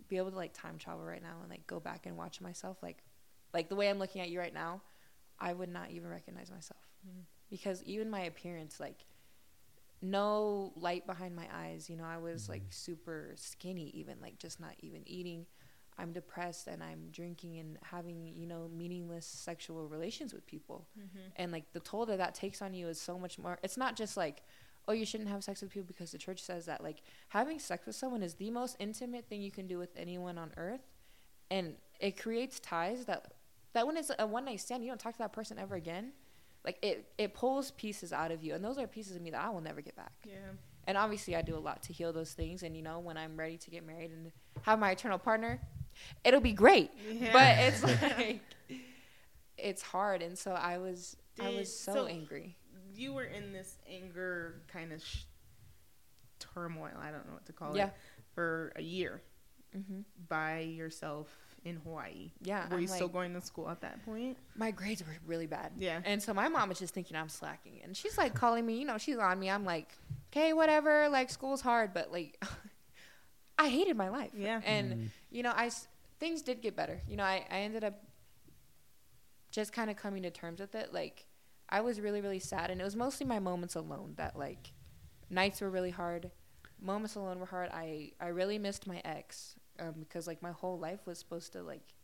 be 0.08 0.16
able 0.16 0.30
to 0.30 0.36
like 0.36 0.52
time 0.52 0.78
travel 0.78 1.04
right 1.04 1.22
now 1.22 1.36
and 1.42 1.50
like 1.50 1.66
go 1.66 1.80
back 1.80 2.06
and 2.06 2.16
watch 2.16 2.40
myself 2.40 2.78
like 2.82 3.02
like 3.52 3.68
the 3.68 3.76
way 3.76 3.88
I'm 3.88 3.98
looking 3.98 4.20
at 4.20 4.28
you 4.28 4.38
right 4.38 4.52
now, 4.52 4.82
I 5.38 5.52
would 5.52 5.68
not 5.68 5.90
even 5.90 6.08
recognize 6.10 6.50
myself. 6.50 6.80
Mm. 7.06 7.22
Because 7.50 7.82
even 7.85 8.11
my 8.11 8.20
appearance 8.22 8.80
like 8.80 9.04
no 10.02 10.72
light 10.76 11.06
behind 11.06 11.35
my 11.35 11.46
eyes, 11.52 11.88
you 11.88 11.96
know, 11.96 12.04
I 12.04 12.18
was 12.18 12.48
like 12.48 12.62
super 12.70 13.32
skinny 13.37 13.90
even 13.94 14.20
like 14.20 14.38
just 14.38 14.61
not 14.61 14.72
even 14.80 15.02
eating. 15.06 15.46
I'm 15.98 16.12
depressed 16.12 16.66
and 16.66 16.82
I'm 16.82 17.09
drinking 17.11 17.59
and 17.59 17.78
having, 17.82 18.32
you 18.37 18.46
know, 18.46 18.68
meaningless 18.76 19.24
sexual 19.26 19.88
relations 19.88 20.35
with 20.35 20.46
people 20.46 20.87
Mhm. 20.98 21.32
and 21.37 21.52
like 21.52 21.72
the 21.72 21.80
toll 21.80 22.04
that 22.06 22.18
that 22.18 22.35
takes 22.35 22.61
on 22.61 22.74
you 22.74 22.88
is 22.88 23.00
so 23.00 23.18
much 23.18 23.38
more 23.38 23.59
it's 23.62 23.76
not 23.78 23.96
just 23.96 24.16
like 24.16 24.42
oh 24.88 24.92
you 24.92 25.06
shouldn't 25.06 25.30
have 25.30 25.42
sex 25.42 25.62
with 25.62 25.70
people 25.70 25.87
because 25.87 26.12
the 26.12 26.18
church 26.18 26.42
says 26.42 26.66
that 26.66 26.82
like 26.82 27.02
having 27.28 27.59
sex 27.59 27.87
with 27.87 27.96
someone 27.96 28.22
is 28.22 28.35
the 28.35 28.50
most 28.50 28.76
intimate 28.78 29.26
thing 29.28 29.40
you 29.40 29.50
can 29.50 29.66
do 29.66 29.78
with 29.78 29.90
anyone 29.96 30.37
on 30.38 30.52
earth 30.59 30.82
and 31.50 31.74
it 31.98 32.20
creates 32.20 32.61
ties 32.61 33.06
that 33.06 33.32
that 33.72 33.87
when 33.87 33.96
it's 33.96 34.11
a 34.18 34.26
one 34.26 34.44
night 34.44 34.61
stand 34.61 34.85
you 34.85 34.90
don't 34.90 35.00
talk 35.00 35.12
to 35.14 35.18
that 35.18 35.32
person 35.32 35.59
ever 35.59 35.74
again 35.76 36.12
like 36.66 36.79
it 36.83 37.09
it 37.16 37.33
pulls 37.33 37.70
pieces 37.70 38.12
out 38.12 38.31
of 38.33 38.42
you 38.44 38.55
and 38.55 38.62
those 38.64 38.76
are 38.76 38.87
pieces 38.87 39.16
of 39.16 39.22
me 39.22 39.31
that 39.31 39.40
i 39.42 39.48
will 39.48 39.61
never 39.61 39.81
get 39.81 39.94
back 39.96 40.12
Yeah. 40.24 40.35
and 40.87 40.98
obviously 40.98 41.35
i 41.37 41.42
do 41.42 41.57
a 41.57 41.61
lot 41.61 41.83
to 41.85 41.92
heal 41.92 42.12
those 42.12 42.33
things 42.33 42.62
and 42.64 42.76
you 42.76 42.83
know 42.83 42.98
when 42.98 43.16
i'm 43.16 43.37
ready 43.37 43.57
to 43.57 43.70
get 43.70 43.87
married 43.87 44.11
and 44.11 44.33
have 44.62 44.79
my 44.79 44.90
eternal 44.90 45.18
partner 45.18 45.61
it'll 46.24 46.40
be 46.40 46.52
great 46.52 46.90
Yeah. 47.09 47.33
but 47.33 47.57
it's 47.59 47.83
like 47.85 48.40
it's 49.57 49.81
hard 49.83 50.22
and 50.22 50.37
so 50.37 50.50
i 50.52 50.76
was 50.79 51.16
i 51.40 51.48
was 51.50 51.74
so, 51.74 51.92
so- 51.94 52.07
angry 52.07 52.57
you 52.94 53.12
were 53.12 53.24
in 53.24 53.52
this 53.52 53.76
anger 53.90 54.62
kind 54.68 54.90
of 54.90 55.05
sh- 55.05 55.24
turmoil. 56.38 56.92
I 56.98 57.11
don't 57.11 57.26
know 57.26 57.35
what 57.35 57.44
to 57.46 57.52
call 57.52 57.76
Yeah. 57.76 57.87
it 57.88 57.92
for 58.35 58.72
a 58.76 58.83
year 58.83 59.20
hmm 59.74 60.00
by 60.29 60.61
yourself 60.61 61.29
in 61.66 61.76
Hawaii. 61.85 62.31
yeah 62.42 62.68
Were 62.68 62.76
I'm 62.76 62.83
you 62.83 62.88
still 62.88 63.09
going 63.09 63.35
to 63.35 63.40
school 63.40 63.68
at 63.68 63.81
that 63.81 64.05
point? 64.05 64.37
my 64.55 64.70
grades 64.70 65.02
were 65.02 65.16
really 65.26 65.46
bad. 65.46 65.72
Yeah. 65.79 66.00
and 66.05 66.22
so 66.22 66.33
my 66.33 66.48
mom 66.48 66.68
was 66.68 66.79
just 66.79 66.94
thinking 66.94 67.16
i'm 67.16 67.29
slacking. 67.29 67.81
And 67.85 67.96
she's 67.96 68.16
like 68.16 68.33
calling 68.35 68.64
me 68.64 68.79
you 68.79 68.87
know 68.87 68.98
she's 68.98 69.18
on 69.18 69.38
me. 69.38 69.50
I'm 69.50 69.64
like 69.64 69.90
okay 70.31 70.52
whatever 70.52 71.09
like 71.09 71.29
school's 71.31 71.61
hard. 71.61 71.92
But 71.92 72.12
like 72.12 72.42
i 73.59 73.68
hated 73.68 73.96
my 73.96 74.09
life. 74.09 74.31
Yeah. 74.37 74.61
and 74.64 74.87
Mhm. 74.92 75.09
you 75.31 75.42
know 75.42 75.52
i 75.57 75.66
s- 75.66 75.88
things 76.20 76.42
did 76.42 76.61
get 76.62 76.74
better. 76.76 77.00
You 77.09 77.16
know 77.16 77.24
i, 77.24 77.44
I 77.50 77.59
ended 77.61 77.85
up 77.85 77.96
just 79.50 79.72
kind 79.72 79.90
of 79.90 79.96
coming 79.96 80.22
to 80.22 80.31
terms 80.31 80.61
with 80.61 80.74
it. 80.74 80.92
Like 80.92 81.26
i 81.68 81.81
was 81.81 82.00
really 82.00 82.20
really 82.20 82.38
sad. 82.38 82.70
And 82.70 82.81
it 82.81 82.85
was 82.85 82.96
mostly 82.96 83.26
my 83.26 83.38
moments 83.40 83.74
alone 83.74 84.14
that 84.16 84.38
like 84.38 84.72
nights 85.31 85.61
were 85.61 85.70
really 85.70 85.90
hard. 85.90 86.31
Moments 86.81 87.14
alone 87.16 87.38
were 87.40 87.46
hard. 87.46 87.70
I 87.72 88.12
i 88.20 88.29
really 88.29 88.59
missed 88.59 88.87
my 88.87 89.00
ex 89.05 89.57
um, 89.80 89.94
because 90.00 90.26
like 90.26 90.42
my 90.42 90.52
whole 90.52 90.78
life 90.78 91.00
was 91.06 91.18
supposed 91.18 91.52
to 91.52 91.62
like 91.62 91.94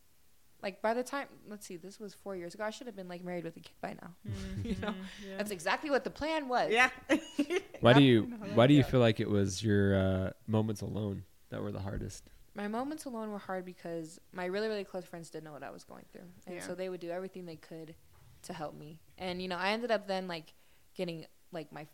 like 0.63 0.81
by 0.83 0.95
the 0.95 1.03
time 1.03 1.27
let's 1.49 1.67
see 1.67 1.77
this 1.77 1.99
was 1.99 2.15
four 2.15 2.37
years 2.37 2.55
ago 2.55 2.65
i 2.65 2.71
should 2.71 2.87
have 2.87 2.95
been 2.97 3.09
like 3.09 3.25
married 3.25 3.45
with 3.45 3.57
a 3.57 3.61
kid 3.61 3.75
by 3.81 3.95
now. 4.01 4.15
You 4.65 4.77
know, 4.81 4.89
Mhm, 4.89 4.95
yeah. 5.29 5.37
that's 5.39 5.51
exactly 5.51 5.91
what 5.91 6.05
the 6.05 6.11
plan 6.11 6.49
was. 6.49 6.71
Yeah. 6.71 6.91
Why 7.81 7.93
do 7.95 8.03
you 8.03 8.23
Why 8.55 8.67
do 8.67 8.75
you 8.75 8.85
feel 8.85 9.01
like 9.01 9.19
it 9.19 9.29
was 9.29 9.63
your 9.63 9.97
uh, 9.97 10.31
moments 10.47 10.83
alone 10.83 11.25
that 11.51 11.61
were 11.63 11.73
the 11.73 11.81
hardest? 11.81 12.31
my 12.55 12.69
moments 12.69 13.07
alone 13.07 13.31
were 13.31 13.39
hard 13.39 13.65
because 13.65 14.21
my 14.33 14.45
really 14.45 14.69
really 14.69 14.85
close 14.85 15.07
friends 15.07 15.31
didn't 15.31 15.45
know 15.45 15.53
what 15.53 15.63
i 15.63 15.71
was 15.71 15.85
going 15.85 16.05
through. 16.13 16.29
And 16.47 16.57
Yeah. 16.57 16.67
so 16.67 16.75
they 16.75 16.89
would 16.91 17.01
do 17.01 17.11
everything 17.11 17.47
they 17.47 17.57
could 17.57 17.95
to 18.43 18.53
help 18.53 18.75
me. 18.79 19.01
And 19.19 19.41
you 19.43 19.49
know 19.49 19.57
i 19.57 19.71
ended 19.71 19.91
up 19.91 20.07
then 20.07 20.29
like 20.29 20.53
getting 20.95 21.25
like 21.51 21.73
my 21.73 21.87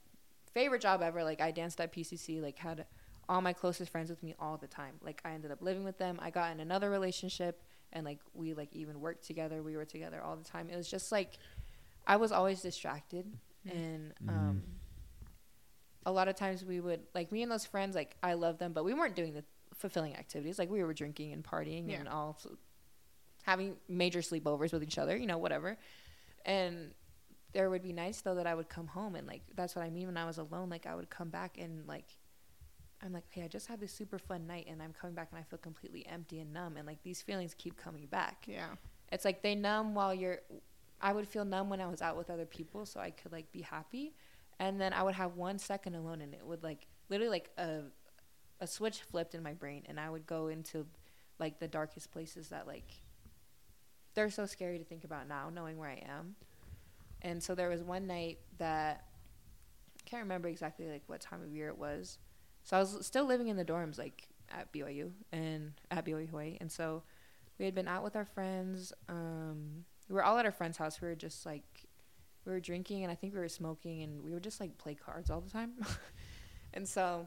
favorite 0.52 0.82
job 0.82 1.02
ever 1.02 1.22
like 1.24 1.40
i 1.40 1.50
danced 1.52 1.80
at 1.80 1.92
pcc 1.92 2.42
like 2.42 2.58
had 2.58 2.86
all 3.28 3.40
my 3.40 3.52
closest 3.52 3.90
friends 3.92 4.08
with 4.10 4.22
me 4.22 4.34
all 4.40 4.56
the 4.56 4.66
time. 4.66 4.94
Like 5.02 5.20
i 5.24 5.32
ended 5.32 5.50
up 5.50 5.60
living 5.62 5.84
with 5.84 5.98
them. 5.98 6.18
I 6.20 6.30
got 6.30 6.50
in 6.52 6.60
another 6.60 6.90
relationship 6.90 7.62
and 7.92 8.04
like 8.04 8.20
we 8.34 8.54
like 8.54 8.74
even 8.74 9.00
worked 9.00 9.24
together. 9.26 9.62
We 9.62 9.76
were 9.76 9.84
together 9.84 10.20
all 10.22 10.36
the 10.36 10.44
time. 10.44 10.68
It 10.70 10.76
was 10.76 10.90
just 10.90 11.12
like 11.12 11.38
i 12.06 12.16
was 12.16 12.32
always 12.32 12.62
distracted. 12.62 13.26
Mm. 13.66 13.72
and 13.72 14.14
Mhm. 14.24 14.28
um 14.28 14.62
a 16.06 16.12
lot 16.12 16.28
of 16.28 16.36
times 16.36 16.64
we 16.64 16.80
would 16.80 17.00
like 17.14 17.30
me 17.32 17.42
and 17.42 17.50
those 17.52 17.66
friends 17.66 17.94
like 17.94 18.16
i 18.22 18.32
love 18.34 18.56
them 18.58 18.72
but 18.72 18.84
we 18.84 18.94
weren't 18.94 19.14
doing 19.16 19.34
the 19.34 19.44
fulfilling 19.74 20.16
activities. 20.16 20.58
Like 20.58 20.70
we 20.70 20.82
were 20.82 20.94
drinking 20.94 21.32
and 21.32 21.44
partying 21.44 21.90
Yeah. 21.90 21.98
and 22.00 22.08
all 22.08 22.38
having 23.44 23.76
major 23.88 24.20
sleepovers 24.20 24.72
with 24.72 24.82
each 24.82 24.98
other 24.98 25.16
you 25.16 25.26
know 25.26 25.38
whatever. 25.38 25.76
And 26.44 26.92
there 27.52 27.68
would 27.70 27.82
be 27.82 27.92
nights 27.92 28.20
though 28.22 28.34
that 28.36 28.46
i 28.46 28.54
would 28.54 28.68
come 28.68 28.86
home 28.88 29.14
and 29.14 29.26
like 29.26 29.42
that's 29.54 29.74
what 29.76 29.84
i 29.84 29.90
mean. 29.90 30.06
When 30.06 30.16
i 30.16 30.24
was 30.24 30.38
alone 30.38 30.68
like 30.70 30.86
i 30.86 30.94
would 30.94 31.10
come 31.10 31.28
back 31.30 31.58
and 31.58 31.86
like 31.86 32.16
i'm 33.02 33.12
like 33.12 33.24
okay 33.32 33.44
i 33.44 33.48
just 33.48 33.66
had 33.66 33.80
this 33.80 33.92
super 33.92 34.18
fun 34.18 34.46
night 34.46 34.66
and 34.68 34.82
i'm 34.82 34.92
coming 34.92 35.14
back 35.14 35.28
and 35.30 35.38
i 35.38 35.42
feel 35.42 35.58
completely 35.58 36.06
empty 36.06 36.40
and 36.40 36.52
numb 36.52 36.76
and 36.76 36.86
like 36.86 37.02
these 37.02 37.22
feelings 37.22 37.54
keep 37.56 37.76
coming 37.76 38.06
back. 38.06 38.44
Yeah. 38.46 38.68
it's 39.12 39.24
like 39.24 39.42
they 39.42 39.54
numb 39.54 39.94
while 39.94 40.14
you're 40.14 40.38
i 41.00 41.12
would 41.12 41.26
feel 41.28 41.44
numb 41.44 41.68
when 41.68 41.80
i 41.80 41.86
was 41.86 42.02
out 42.02 42.16
with 42.16 42.30
other 42.30 42.46
people 42.46 42.84
so 42.86 43.00
i 43.00 43.10
could 43.10 43.32
like 43.32 43.50
be 43.52 43.62
happy. 43.62 44.14
And 44.60 44.80
then 44.80 44.92
i 44.92 45.02
would 45.02 45.14
have 45.14 45.36
one 45.36 45.58
second 45.58 45.94
alone 45.94 46.20
and 46.20 46.34
it 46.34 46.44
would 46.44 46.62
like 46.62 46.88
literally 47.08 47.30
like 47.30 47.50
a 47.58 47.82
a 48.60 48.66
switch 48.66 49.02
flipped 49.02 49.34
in 49.36 49.42
my 49.42 49.52
brain 49.52 49.84
and 49.86 50.00
i 50.00 50.10
would 50.10 50.26
go 50.26 50.48
into 50.48 50.84
like 51.38 51.60
the 51.60 51.68
darkest 51.68 52.10
places 52.10 52.48
that 52.48 52.66
like 52.66 53.00
they're 54.14 54.30
so 54.30 54.46
scary 54.46 54.78
to 54.78 54.84
think 54.84 55.04
about 55.04 55.28
now 55.28 55.48
knowing 55.48 55.78
where 55.78 55.88
i 55.90 56.02
am. 56.08 56.34
And 57.22 57.42
so 57.42 57.54
there 57.54 57.68
was 57.68 57.82
one 57.82 58.06
night 58.06 58.38
that 58.58 59.04
I 60.00 60.10
can't 60.10 60.22
remember 60.22 60.48
exactly 60.48 60.88
like 60.88 61.02
what 61.06 61.20
time 61.20 61.42
of 61.42 61.52
year 61.52 61.68
it 61.68 61.78
was 61.78 62.18
so 62.68 62.76
i 62.76 62.80
was 62.80 63.06
still 63.06 63.24
living 63.24 63.48
in 63.48 63.56
the 63.56 63.64
dorms 63.64 63.98
like 63.98 64.28
at 64.50 64.72
byu 64.72 65.10
and 65.32 65.72
at 65.90 66.04
byu 66.04 66.28
hawaii 66.28 66.56
and 66.60 66.70
so 66.70 67.02
we 67.58 67.64
had 67.64 67.74
been 67.74 67.88
out 67.88 68.04
with 68.04 68.16
our 68.16 68.24
friends. 68.24 68.92
Um, 69.08 69.84
we 70.08 70.14
were 70.14 70.22
all 70.22 70.38
at 70.38 70.46
our 70.46 70.52
friend's 70.52 70.78
house. 70.78 71.00
We 71.00 71.08
were 71.08 71.14
just 71.14 71.44
like, 71.44 71.64
we 72.46 72.52
were 72.52 72.60
drinking 72.60 73.02
and 73.02 73.12
I 73.12 73.14
think 73.14 73.34
we 73.34 73.40
were 73.40 73.48
smoking 73.48 74.02
and 74.02 74.22
we 74.22 74.32
would 74.32 74.42
just 74.42 74.60
like 74.60 74.78
play 74.78 74.94
cards 74.94 75.30
all 75.30 75.40
the 75.40 75.50
time. 75.50 75.72
and 76.74 76.88
so 76.88 77.26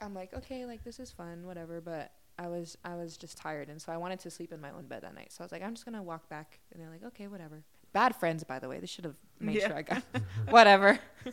I'm 0.00 0.14
like, 0.14 0.34
okay, 0.34 0.66
like 0.66 0.84
this 0.84 0.98
is 0.98 1.10
fun, 1.10 1.46
whatever. 1.46 1.80
But 1.80 2.12
I 2.38 2.48
was, 2.48 2.76
I 2.84 2.96
was 2.96 3.16
just 3.16 3.38
tired. 3.38 3.68
And 3.68 3.80
so 3.80 3.92
I 3.92 3.96
wanted 3.96 4.18
to 4.20 4.30
sleep 4.30 4.52
in 4.52 4.60
my 4.60 4.70
own 4.70 4.86
bed 4.86 5.02
that 5.02 5.14
night. 5.14 5.32
So 5.32 5.42
I 5.42 5.44
was 5.44 5.52
like, 5.52 5.62
I'm 5.62 5.74
just 5.74 5.84
going 5.84 5.96
to 5.96 6.02
walk 6.02 6.28
back. 6.28 6.58
And 6.72 6.82
they're 6.82 6.90
like, 6.90 7.04
okay, 7.04 7.28
whatever. 7.28 7.62
Bad 7.96 8.14
friends, 8.14 8.44
by 8.44 8.58
the 8.58 8.68
way. 8.68 8.78
They 8.78 8.86
should 8.86 9.06
have 9.06 9.16
made 9.40 9.56
Yeah. 9.60 9.68
sure 9.68 9.76
I 9.76 9.82
got 9.82 10.02
whatever. 10.50 10.98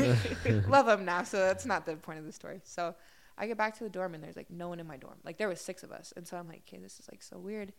Love 0.70 0.86
them 0.86 1.04
now. 1.04 1.24
So 1.24 1.38
that's 1.40 1.66
not 1.66 1.86
the 1.86 1.98
point 1.98 2.20
of 2.20 2.26
the 2.26 2.32
story. 2.32 2.62
So 2.64 2.96
I 3.38 3.48
get 3.48 3.58
back 3.58 3.78
to 3.80 3.84
the 3.84 3.90
dorm 3.90 4.14
and 4.16 4.24
there's 4.24 4.38
like 4.38 4.50
no 4.50 4.70
one 4.70 4.80
in 4.80 4.88
my 4.88 4.96
dorm. 4.96 5.18
Like 5.26 5.38
there 5.38 5.50
was 5.50 5.60
six 5.60 5.84
of 5.84 5.92
us. 5.92 6.14
And 6.16 6.26
so 6.26 6.38
I'm 6.38 6.48
like, 6.48 6.64
okay, 6.66 6.80
this 6.82 7.00
is 7.02 7.10
like 7.12 7.22
so 7.22 7.38
weird. 7.38 7.74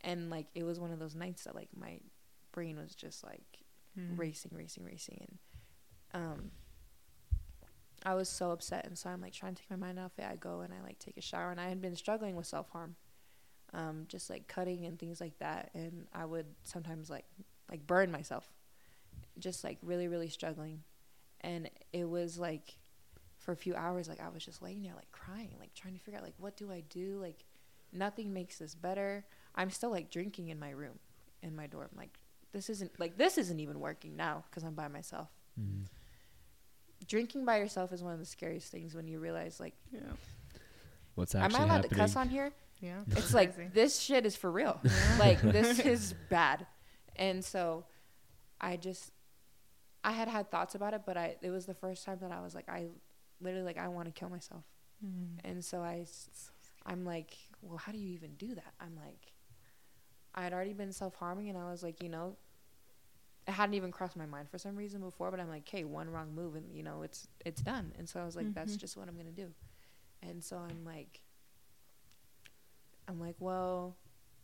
And 0.00 0.30
like 0.30 0.46
it 0.54 0.64
was 0.64 0.80
one 0.80 0.90
of 0.90 0.98
those 0.98 1.14
nights 1.14 1.44
that 1.44 1.54
like 1.54 1.68
my 1.76 2.00
brain 2.52 2.78
was 2.78 2.94
just 2.94 3.22
like 3.22 3.42
Mm. 3.98 4.16
racing, 4.16 4.52
racing, 4.54 4.84
racing, 4.84 5.26
and 6.14 6.22
um, 6.22 6.50
I 8.06 8.14
was 8.14 8.28
so 8.28 8.52
upset. 8.52 8.86
And 8.86 8.96
so 8.96 9.10
I'm 9.10 9.20
like 9.20 9.32
trying 9.32 9.54
to 9.56 9.60
take 9.62 9.68
my 9.70 9.76
mind 9.76 9.98
off 9.98 10.12
it. 10.18 10.24
I 10.24 10.36
go 10.36 10.60
and 10.60 10.72
I 10.72 10.80
like 10.86 10.98
take 11.00 11.16
a 11.16 11.20
shower, 11.20 11.50
and 11.50 11.60
I 11.60 11.68
had 11.68 11.80
been 11.82 11.96
struggling 11.96 12.36
with 12.36 12.46
self 12.46 12.70
harm, 12.70 12.94
um, 13.74 14.04
just 14.08 14.30
like 14.30 14.46
cutting 14.48 14.86
and 14.86 14.98
things 14.98 15.20
like 15.20 15.38
that. 15.40 15.70
And 15.74 16.06
I 16.14 16.24
would 16.24 16.46
sometimes 16.64 17.10
like 17.10 17.24
like 17.70 17.86
burn 17.86 18.10
myself, 18.10 18.50
just 19.38 19.64
like 19.64 19.78
really, 19.82 20.08
really 20.08 20.28
struggling. 20.28 20.82
And 21.42 21.70
it 21.92 22.08
was 22.08 22.38
like 22.38 22.76
for 23.38 23.52
a 23.52 23.56
few 23.56 23.74
hours, 23.74 24.08
like 24.08 24.20
I 24.20 24.28
was 24.28 24.44
just 24.44 24.60
laying 24.62 24.82
there 24.82 24.94
like 24.94 25.10
crying, 25.12 25.54
like 25.58 25.72
trying 25.74 25.94
to 25.94 26.00
figure 26.00 26.18
out 26.18 26.24
like 26.24 26.34
what 26.38 26.56
do 26.56 26.70
I 26.70 26.82
do, 26.88 27.18
like 27.20 27.44
nothing 27.92 28.32
makes 28.32 28.58
this 28.58 28.74
better. 28.74 29.24
I'm 29.54 29.70
still 29.70 29.90
like 29.90 30.10
drinking 30.10 30.48
in 30.48 30.58
my 30.58 30.70
room, 30.70 30.98
in 31.42 31.56
my 31.56 31.66
dorm. 31.66 31.88
Like 31.96 32.18
this 32.52 32.68
isn't 32.68 32.98
like 33.00 33.16
this 33.16 33.38
isn't 33.38 33.60
even 33.60 33.80
working 33.80 34.16
now 34.16 34.44
because 34.50 34.62
I'm 34.64 34.74
by 34.74 34.88
myself. 34.88 35.28
Mhm. 35.58 35.84
Drinking 37.06 37.44
by 37.44 37.56
yourself 37.58 37.92
is 37.92 38.02
one 38.02 38.12
of 38.12 38.18
the 38.18 38.26
scariest 38.26 38.70
things 38.70 38.94
when 38.94 39.08
you 39.08 39.18
realize 39.20 39.58
like, 39.58 39.74
Yeah. 39.90 40.00
What's 41.14 41.34
am 41.34 41.42
I 41.42 41.46
allowed 41.46 41.68
happening? 41.68 41.88
to 41.90 41.94
cuss 41.96 42.16
on 42.16 42.28
here? 42.28 42.52
Yeah. 42.80 43.00
It's 43.10 43.34
like 43.34 43.72
this 43.74 43.98
shit 43.98 44.24
is 44.26 44.36
for 44.36 44.50
real. 44.50 44.80
like 45.18 45.40
this 45.40 45.78
is 45.94 46.14
bad, 46.28 46.66
and 47.20 47.44
so 47.44 47.84
I 48.60 48.76
just 48.76 49.12
I 50.02 50.12
had 50.12 50.26
had 50.28 50.50
thoughts 50.50 50.74
about 50.74 50.94
it, 50.94 51.02
but 51.06 51.16
I 51.16 51.36
it 51.42 51.50
was 51.50 51.66
the 51.66 51.74
first 51.74 52.04
time 52.04 52.18
that 52.22 52.32
I 52.32 52.40
was 52.42 52.54
like 52.54 52.68
I 52.68 52.86
literally 53.40 53.64
like 53.64 53.78
I 53.78 53.86
want 53.88 54.06
to 54.12 54.12
kill 54.18 54.28
myself. 54.30 54.64
Mm. 55.04 55.38
And 55.44 55.64
so 55.64 55.80
I 55.82 56.04
I'm 56.86 57.04
like, 57.04 57.36
well, 57.62 57.78
how 57.78 57.92
do 57.92 57.98
you 57.98 58.10
even 58.14 58.34
do 58.36 58.54
that? 58.54 58.72
I'm 58.80 58.96
like, 58.96 59.32
I 60.34 60.42
had 60.42 60.52
already 60.52 60.72
been 60.72 60.92
self 60.92 61.14
harming, 61.16 61.48
and 61.50 61.56
I 61.58 61.70
was 61.70 61.82
like, 61.82 62.02
you 62.02 62.08
know, 62.08 62.36
it 63.46 63.52
hadn't 63.52 63.74
even 63.74 63.90
crossed 63.92 64.16
my 64.16 64.26
mind 64.26 64.48
for 64.50 64.58
some 64.58 64.76
reason 64.76 65.00
before, 65.00 65.30
but 65.30 65.40
I'm 65.40 65.48
like, 65.48 65.68
hey, 65.68 65.84
one 65.84 66.08
wrong 66.10 66.34
move, 66.34 66.54
and 66.56 66.74
you 66.74 66.82
know, 66.82 67.02
it's 67.02 67.28
it's 67.44 67.60
done. 67.60 67.92
And 67.98 68.08
so 68.08 68.20
I 68.20 68.24
was 68.24 68.36
like, 68.36 68.54
that's 68.54 68.74
Mhm. 68.76 68.80
just 68.80 68.96
what 68.96 69.08
I'm 69.08 69.16
gonna 69.16 69.30
do. 69.30 69.52
And 70.22 70.42
so 70.44 70.56
I'm 70.58 70.84
like, 70.84 71.20
I'm 73.08 73.18
like, 73.20 73.36
well, 73.40 73.96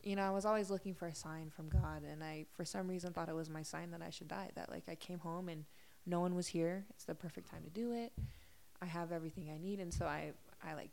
you 0.07 0.15
know, 0.17 0.23
I 0.23 0.31
was 0.31 0.47
always 0.47 0.71
looking 0.71 0.95
for 0.95 1.07
a 1.09 1.15
sign 1.15 1.51
from 1.51 1.69
God, 1.69 2.03
and 2.11 2.23
I, 2.23 2.47
for 2.53 2.65
some 2.65 2.87
reason, 2.89 3.13
thought 3.13 3.29
it 3.29 3.35
was 3.35 3.51
my 3.51 3.63
sign 3.63 3.91
that 3.91 4.01
I 4.03 4.11
should 4.11 4.29
die. 4.29 4.51
That 4.55 4.71
like 4.71 4.85
I 4.89 4.95
came 4.95 5.19
home 5.19 5.49
and 5.49 5.65
no 6.07 6.21
one 6.21 6.35
was 6.35 6.47
here. 6.47 6.85
It's 6.91 7.05
the 7.05 7.15
perfect 7.15 7.51
time 7.51 7.65
to 7.65 7.71
do 7.71 7.93
it. 7.93 8.13
I 8.81 8.87
have 8.87 9.11
everything 9.11 9.51
I 9.53 9.59
need, 9.59 9.81
and 9.81 9.93
so 9.93 10.07
I, 10.07 10.33
I 10.65 10.75
like 10.75 10.91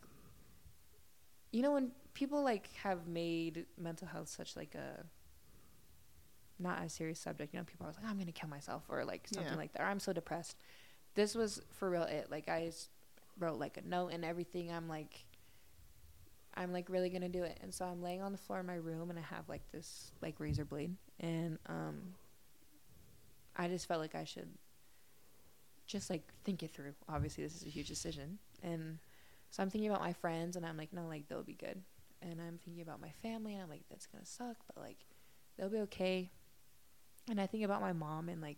you 1.52 1.62
know 1.62 1.73
when 1.73 1.91
people 2.15 2.43
like 2.43 2.67
have 2.82 3.06
made 3.08 3.65
mental 3.78 4.08
health 4.08 4.28
such 4.28 4.56
like 4.56 4.73
a 4.73 5.06
not 6.60 6.84
a 6.84 6.89
serious 6.89 7.19
subject 7.19 7.54
you 7.54 7.60
know 7.60 7.63
people 7.65 7.86
are 7.86 7.89
like 7.89 8.10
i'm 8.10 8.17
gonna 8.17 8.32
kill 8.32 8.49
myself 8.49 8.84
or 8.89 9.04
like 9.06 9.28
something 9.28 9.52
Yeah. 9.54 9.58
like 9.58 9.73
that 9.73 9.82
or 9.84 9.86
i'm 9.86 9.99
so 9.99 10.13
depressed 10.13 10.58
this 11.15 11.36
was 11.36 11.62
for 11.71 11.89
real 11.91 12.04
it 12.04 12.28
like 12.32 12.49
I 12.49 12.71
wrote 13.39 13.60
like 13.60 13.78
a 13.78 13.88
note 13.88 14.10
and 14.13 14.23
everything 14.26 14.71
i'm 14.71 14.88
like 14.88 15.26
i'm 16.55 16.71
like 16.71 16.89
really 16.89 17.09
gonna 17.09 17.29
do 17.29 17.43
it 17.43 17.57
and 17.61 17.73
so 17.73 17.85
i'm 17.85 18.01
laying 18.01 18.21
on 18.21 18.31
the 18.31 18.37
floor 18.37 18.59
in 18.59 18.65
my 18.65 18.75
room 18.75 19.09
and 19.09 19.19
i 19.19 19.21
have 19.21 19.47
like 19.49 19.61
this 19.71 20.11
like 20.21 20.39
razor 20.39 20.65
blade 20.65 20.95
and 21.19 21.57
um 21.67 21.99
i 23.55 23.67
just 23.67 23.87
felt 23.87 23.99
like 23.99 24.15
i 24.15 24.23
should 24.23 24.49
just 25.85 26.09
like 26.09 26.23
think 26.43 26.63
it 26.63 26.71
through 26.71 26.93
obviously 27.09 27.43
this 27.43 27.55
is 27.55 27.65
a 27.65 27.69
huge 27.69 27.87
decision 27.87 28.37
and 28.63 28.97
so 29.53 29.61
I'm 29.61 29.69
thinking 29.69 29.91
about 29.91 30.01
my 30.01 30.13
friends, 30.13 30.55
and 30.55 30.65
I'm 30.65 30.77
like, 30.77 30.91
no, 30.91 31.05
like 31.07 31.27
they'll 31.27 31.43
be 31.43 31.53
good. 31.53 31.79
And 32.23 32.41
I'm 32.41 32.57
thinking 32.57 32.81
about 32.81 32.99
my 32.99 33.11
family, 33.21 33.53
and 33.53 33.61
I'm 33.61 33.69
like, 33.69 33.83
that's 33.87 34.07
gonna 34.07 34.25
suck, 34.25 34.57
but 34.65 34.81
like 34.81 35.05
they'll 35.55 35.69
be 35.69 35.81
okay. 35.81 36.31
And 37.29 37.39
I 37.39 37.45
think 37.45 37.63
about 37.63 37.79
my 37.79 37.93
mom, 37.93 38.29
and 38.29 38.41
like 38.41 38.57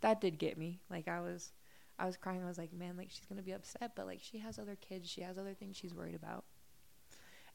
that 0.00 0.20
did 0.20 0.38
get 0.38 0.58
me. 0.58 0.80
Like 0.90 1.06
I 1.06 1.20
was, 1.20 1.52
I 2.00 2.06
was 2.06 2.16
crying. 2.16 2.42
I 2.42 2.48
was 2.48 2.58
like, 2.58 2.72
man, 2.72 2.96
like 2.96 3.10
she's 3.10 3.26
gonna 3.26 3.42
be 3.42 3.52
upset, 3.52 3.92
but 3.94 4.06
like 4.06 4.18
she 4.20 4.38
has 4.38 4.58
other 4.58 4.74
kids, 4.74 5.08
she 5.08 5.20
has 5.20 5.38
other 5.38 5.54
things 5.54 5.76
she's 5.76 5.94
worried 5.94 6.16
about. 6.16 6.42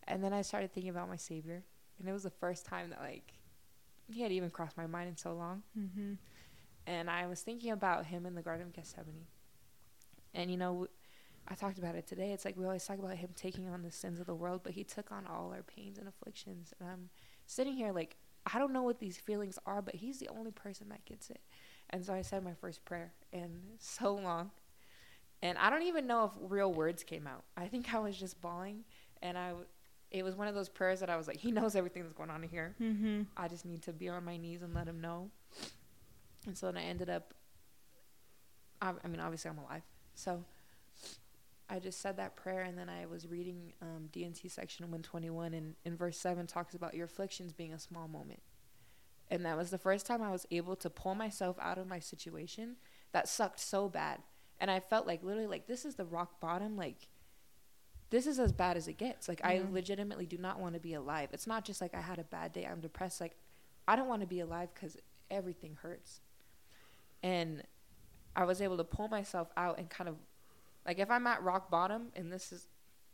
And 0.07 0.23
then 0.23 0.33
I 0.33 0.41
started 0.41 0.71
thinking 0.73 0.89
about 0.89 1.07
my 1.09 1.15
savior, 1.17 1.63
and 1.99 2.07
it 2.09 2.11
was 2.13 2.23
the 2.23 2.29
first 2.29 2.65
time 2.65 2.89
that 2.89 2.99
like 2.99 3.33
he 4.11 4.21
had 4.21 4.31
even 4.31 4.49
crossed 4.49 4.75
my 4.77 4.87
mind 4.87 5.07
in 5.09 5.17
so 5.17 5.33
long 5.33 5.61
Mm-hmm. 5.77 6.13
and 6.87 7.09
I 7.09 7.27
was 7.27 7.41
thinking 7.41 7.71
about 7.71 8.07
him 8.07 8.25
in 8.25 8.33
the 8.33 8.41
Garden 8.41 8.65
of 8.67 8.73
Gethsemane. 8.73 9.27
And 10.33 10.49
you 10.49 10.57
know, 10.57 10.87
I 11.47 11.55
talked 11.55 11.77
about 11.77 11.95
it 11.95 12.07
today. 12.07 12.31
It's 12.31 12.45
like 12.45 12.57
we 12.57 12.65
always 12.65 12.85
talk 12.85 12.97
about 12.99 13.15
him 13.17 13.29
taking 13.35 13.67
on 13.69 13.81
the 13.83 13.91
sins 13.91 14.19
of 14.19 14.25
the 14.25 14.33
world, 14.35 14.61
but 14.63 14.73
he 14.73 14.83
took 14.83 15.11
on 15.11 15.25
all 15.27 15.51
our 15.53 15.63
pains 15.63 15.97
and 15.99 16.07
afflictions. 16.07 16.73
And 16.79 16.89
I'm 16.89 17.09
sitting 17.45 17.73
here 17.73 17.91
like 17.91 18.15
I 18.51 18.57
don't 18.57 18.73
know 18.73 18.83
what 18.83 18.99
these 18.99 19.17
feelings 19.17 19.59
are, 19.65 19.81
but 19.81 19.95
he's 19.95 20.17
the 20.19 20.29
only 20.29 20.51
person 20.51 20.89
that 20.89 21.05
gets 21.05 21.29
it. 21.29 21.41
And 21.91 22.03
so 22.03 22.13
I 22.13 22.21
said 22.23 22.43
my 22.43 22.53
first 22.53 22.83
prayer 22.85 23.13
in 23.31 23.59
so 23.79 24.15
long. 24.15 24.51
And 25.41 25.57
I 25.57 25.69
don't 25.69 25.83
even 25.83 26.07
know 26.07 26.25
if 26.25 26.31
real 26.51 26.73
words 26.73 27.03
came 27.03 27.25
out. 27.27 27.43
I 27.55 27.67
think 27.67 27.93
I 27.93 27.99
was 27.99 28.17
just 28.17 28.41
bawling 28.41 28.83
and 29.21 29.37
I 29.37 29.49
w- 29.49 29.67
it 30.11 30.23
was 30.23 30.35
one 30.35 30.47
of 30.47 30.55
those 30.55 30.69
prayers 30.69 30.99
that 31.01 31.09
I 31.09 31.17
was 31.17 31.27
like, 31.27 31.37
he 31.37 31.51
knows 31.51 31.75
everything 31.75 32.03
that's 32.03 32.13
going 32.13 32.29
on 32.29 32.43
in 32.43 32.49
here. 32.49 32.75
Mm-hmm. 32.81 33.21
I 33.37 33.47
just 33.47 33.65
need 33.65 33.83
to 33.83 33.93
be 33.93 34.09
on 34.09 34.25
my 34.25 34.37
knees 34.37 34.61
and 34.61 34.73
let 34.73 34.87
him 34.87 35.01
know. 35.01 35.29
And 36.47 36.57
so 36.57 36.67
then 36.67 36.77
I 36.77 36.85
ended 36.85 37.09
up, 37.09 37.33
I, 38.81 38.93
I 39.03 39.07
mean, 39.07 39.19
obviously 39.19 39.51
I'm 39.51 39.59
alive. 39.59 39.83
So 40.15 40.43
I 41.69 41.79
just 41.79 42.01
said 42.01 42.17
that 42.17 42.35
prayer, 42.35 42.61
and 42.61 42.77
then 42.77 42.89
I 42.89 43.05
was 43.05 43.27
reading 43.27 43.73
um, 43.81 44.07
D&C 44.11 44.47
section 44.47 44.85
121, 44.85 45.53
and 45.53 45.75
in 45.85 45.95
verse 45.95 46.17
7 46.17 46.47
talks 46.47 46.73
about 46.73 46.95
your 46.95 47.05
afflictions 47.05 47.53
being 47.53 47.73
a 47.73 47.79
small 47.79 48.07
moment. 48.07 48.41
And 49.29 49.45
that 49.45 49.55
was 49.55 49.69
the 49.69 49.77
first 49.77 50.07
time 50.07 50.23
I 50.23 50.31
was 50.31 50.47
able 50.49 50.75
to 50.77 50.89
pull 50.89 51.13
myself 51.13 51.57
out 51.61 51.77
of 51.77 51.87
my 51.87 51.99
situation 51.99 52.77
that 53.11 53.27
sucked 53.27 53.59
so 53.59 53.87
bad. 53.87 54.23
And 54.59 54.71
I 54.71 54.79
felt 54.79 55.05
like 55.05 55.23
literally, 55.23 55.47
like, 55.47 55.67
this 55.67 55.85
is 55.85 55.95
the 55.95 56.05
rock 56.05 56.39
bottom. 56.39 56.75
Like, 56.75 57.07
this 58.09 58.27
is 58.27 58.39
as 58.39 58.51
bad 58.51 58.77
as 58.77 58.87
it 58.87 58.97
gets. 58.97 59.27
Like, 59.27 59.41
I 59.43 59.61
legitimately 59.69 60.25
do 60.25 60.37
not 60.37 60.59
want 60.59 60.73
to 60.73 60.79
be 60.79 60.93
alive. 60.93 61.29
It's 61.31 61.47
not 61.47 61.63
just 61.65 61.81
like 61.81 61.93
I 61.93 62.01
had 62.01 62.19
a 62.19 62.23
bad 62.23 62.53
day, 62.53 62.65
I'm 62.65 62.79
depressed. 62.79 63.21
Like, 63.21 63.35
I 63.87 63.95
don't 63.95 64.07
want 64.07 64.21
to 64.21 64.27
be 64.27 64.39
alive 64.39 64.69
because 64.73 64.97
everything 65.31 65.77
hurts. 65.81 66.21
And 67.21 67.63
I 68.35 68.45
was 68.45 68.61
able 68.61 68.77
to 68.77 68.83
pull 68.83 69.07
myself 69.07 69.49
out 69.57 69.79
and 69.79 69.89
kind 69.89 70.07
of 70.07 70.15
like 70.85 70.99
if 70.99 71.11
I'm 71.11 71.27
at 71.27 71.43
rock 71.43 71.69
bottom 71.69 72.07
and 72.15 72.31
this 72.31 72.51
is 72.51 72.67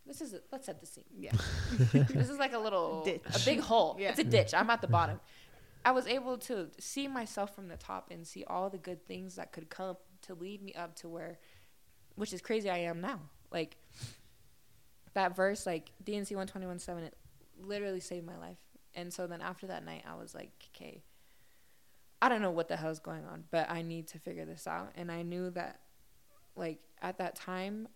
this 0.06 0.22
is 0.22 0.34
a, 0.34 0.40
let's 0.52 0.68
set 0.68 0.80
the 0.80 0.86
scene. 0.86 1.04
Yeah. 1.18 1.32
this 1.94 2.30
is 2.30 2.38
like 2.38 2.54
a 2.54 2.60
little 2.60 3.04
Ditch. 3.04 3.24
a 3.34 3.40
big 3.44 3.60
hole. 3.60 3.98
Yeah. 4.00 4.10
It's 4.10 4.20
a 4.20 4.24
ditch. 4.24 4.54
I'm 4.54 4.70
at 4.70 4.82
the 4.82 4.88
bottom. 5.00 5.20
I 5.84 5.92
was 5.92 6.06
able 6.06 6.38
to 6.40 6.70
see 6.80 7.08
myself 7.08 7.56
from 7.56 7.70
the 7.70 7.78
top 7.78 8.10
and 8.12 8.26
see 8.26 8.44
all 8.44 8.70
the 8.70 8.78
good 8.78 9.06
things 9.08 9.36
that 9.36 9.52
could 9.52 9.70
come 9.70 9.98
to 10.24 10.36
lead 10.36 10.62
me 10.62 10.74
up 10.74 10.96
to 10.98 11.10
where 11.10 11.40
which 12.16 12.34
is 12.34 12.42
crazy 12.42 12.70
I 12.70 12.78
am 12.80 13.02
now. 13.02 13.20
Like 13.52 13.78
that 15.15 15.36
verse 15.36 15.65
like 15.65 15.91
D&C 16.04 16.36
121 16.36 16.80
7 16.80 17.04
it 17.04 17.15
literally 17.60 17.99
saved 17.99 18.25
my 18.25 18.38
life. 18.38 18.60
And 18.93 19.12
so 19.12 19.28
then 19.28 19.41
after 19.41 19.67
that 19.67 19.84
night 19.84 20.04
I 20.08 20.15
was 20.15 20.36
like, 20.36 20.51
okay, 20.73 21.04
I 22.21 22.30
don't 22.30 22.41
know 22.41 22.51
what 22.51 22.67
the 22.67 22.78
hell's 22.78 22.99
going 22.99 23.25
on, 23.25 23.43
but 23.51 23.69
I 23.69 23.82
need 23.82 24.08
to 24.10 24.19
figure 24.19 24.45
this 24.45 24.67
out. 24.67 24.91
And 24.95 25.12
I 25.12 25.21
knew 25.21 25.49
that, 25.51 25.82
like, 26.56 26.80
at 27.01 27.17
that 27.17 27.36
time, 27.36 27.88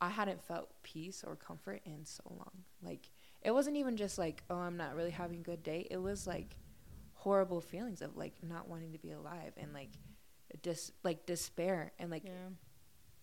I 0.00 0.08
hadn't 0.08 0.42
felt 0.42 0.70
peace 0.82 1.24
or 1.26 1.36
comfort 1.36 1.82
in 1.84 2.04
so 2.04 2.22
long. 2.28 2.64
Like, 2.82 3.10
it 3.42 3.50
wasn't 3.50 3.76
even 3.76 3.96
just 3.96 4.18
like, 4.18 4.42
oh, 4.50 4.56
I'm 4.56 4.76
not 4.76 4.94
really 4.94 5.10
having 5.10 5.40
a 5.40 5.42
good 5.42 5.62
day. 5.62 5.86
It 5.90 5.98
was 5.98 6.26
like 6.26 6.56
horrible 7.14 7.60
feelings 7.60 8.02
of 8.02 8.16
like 8.16 8.34
not 8.42 8.68
wanting 8.68 8.92
to 8.92 8.98
be 8.98 9.10
alive 9.10 9.52
and 9.56 9.72
like 9.72 9.90
dis 10.62 10.92
like 11.02 11.26
despair 11.26 11.92
and 11.98 12.10
like 12.10 12.22
Yeah. 12.24 12.32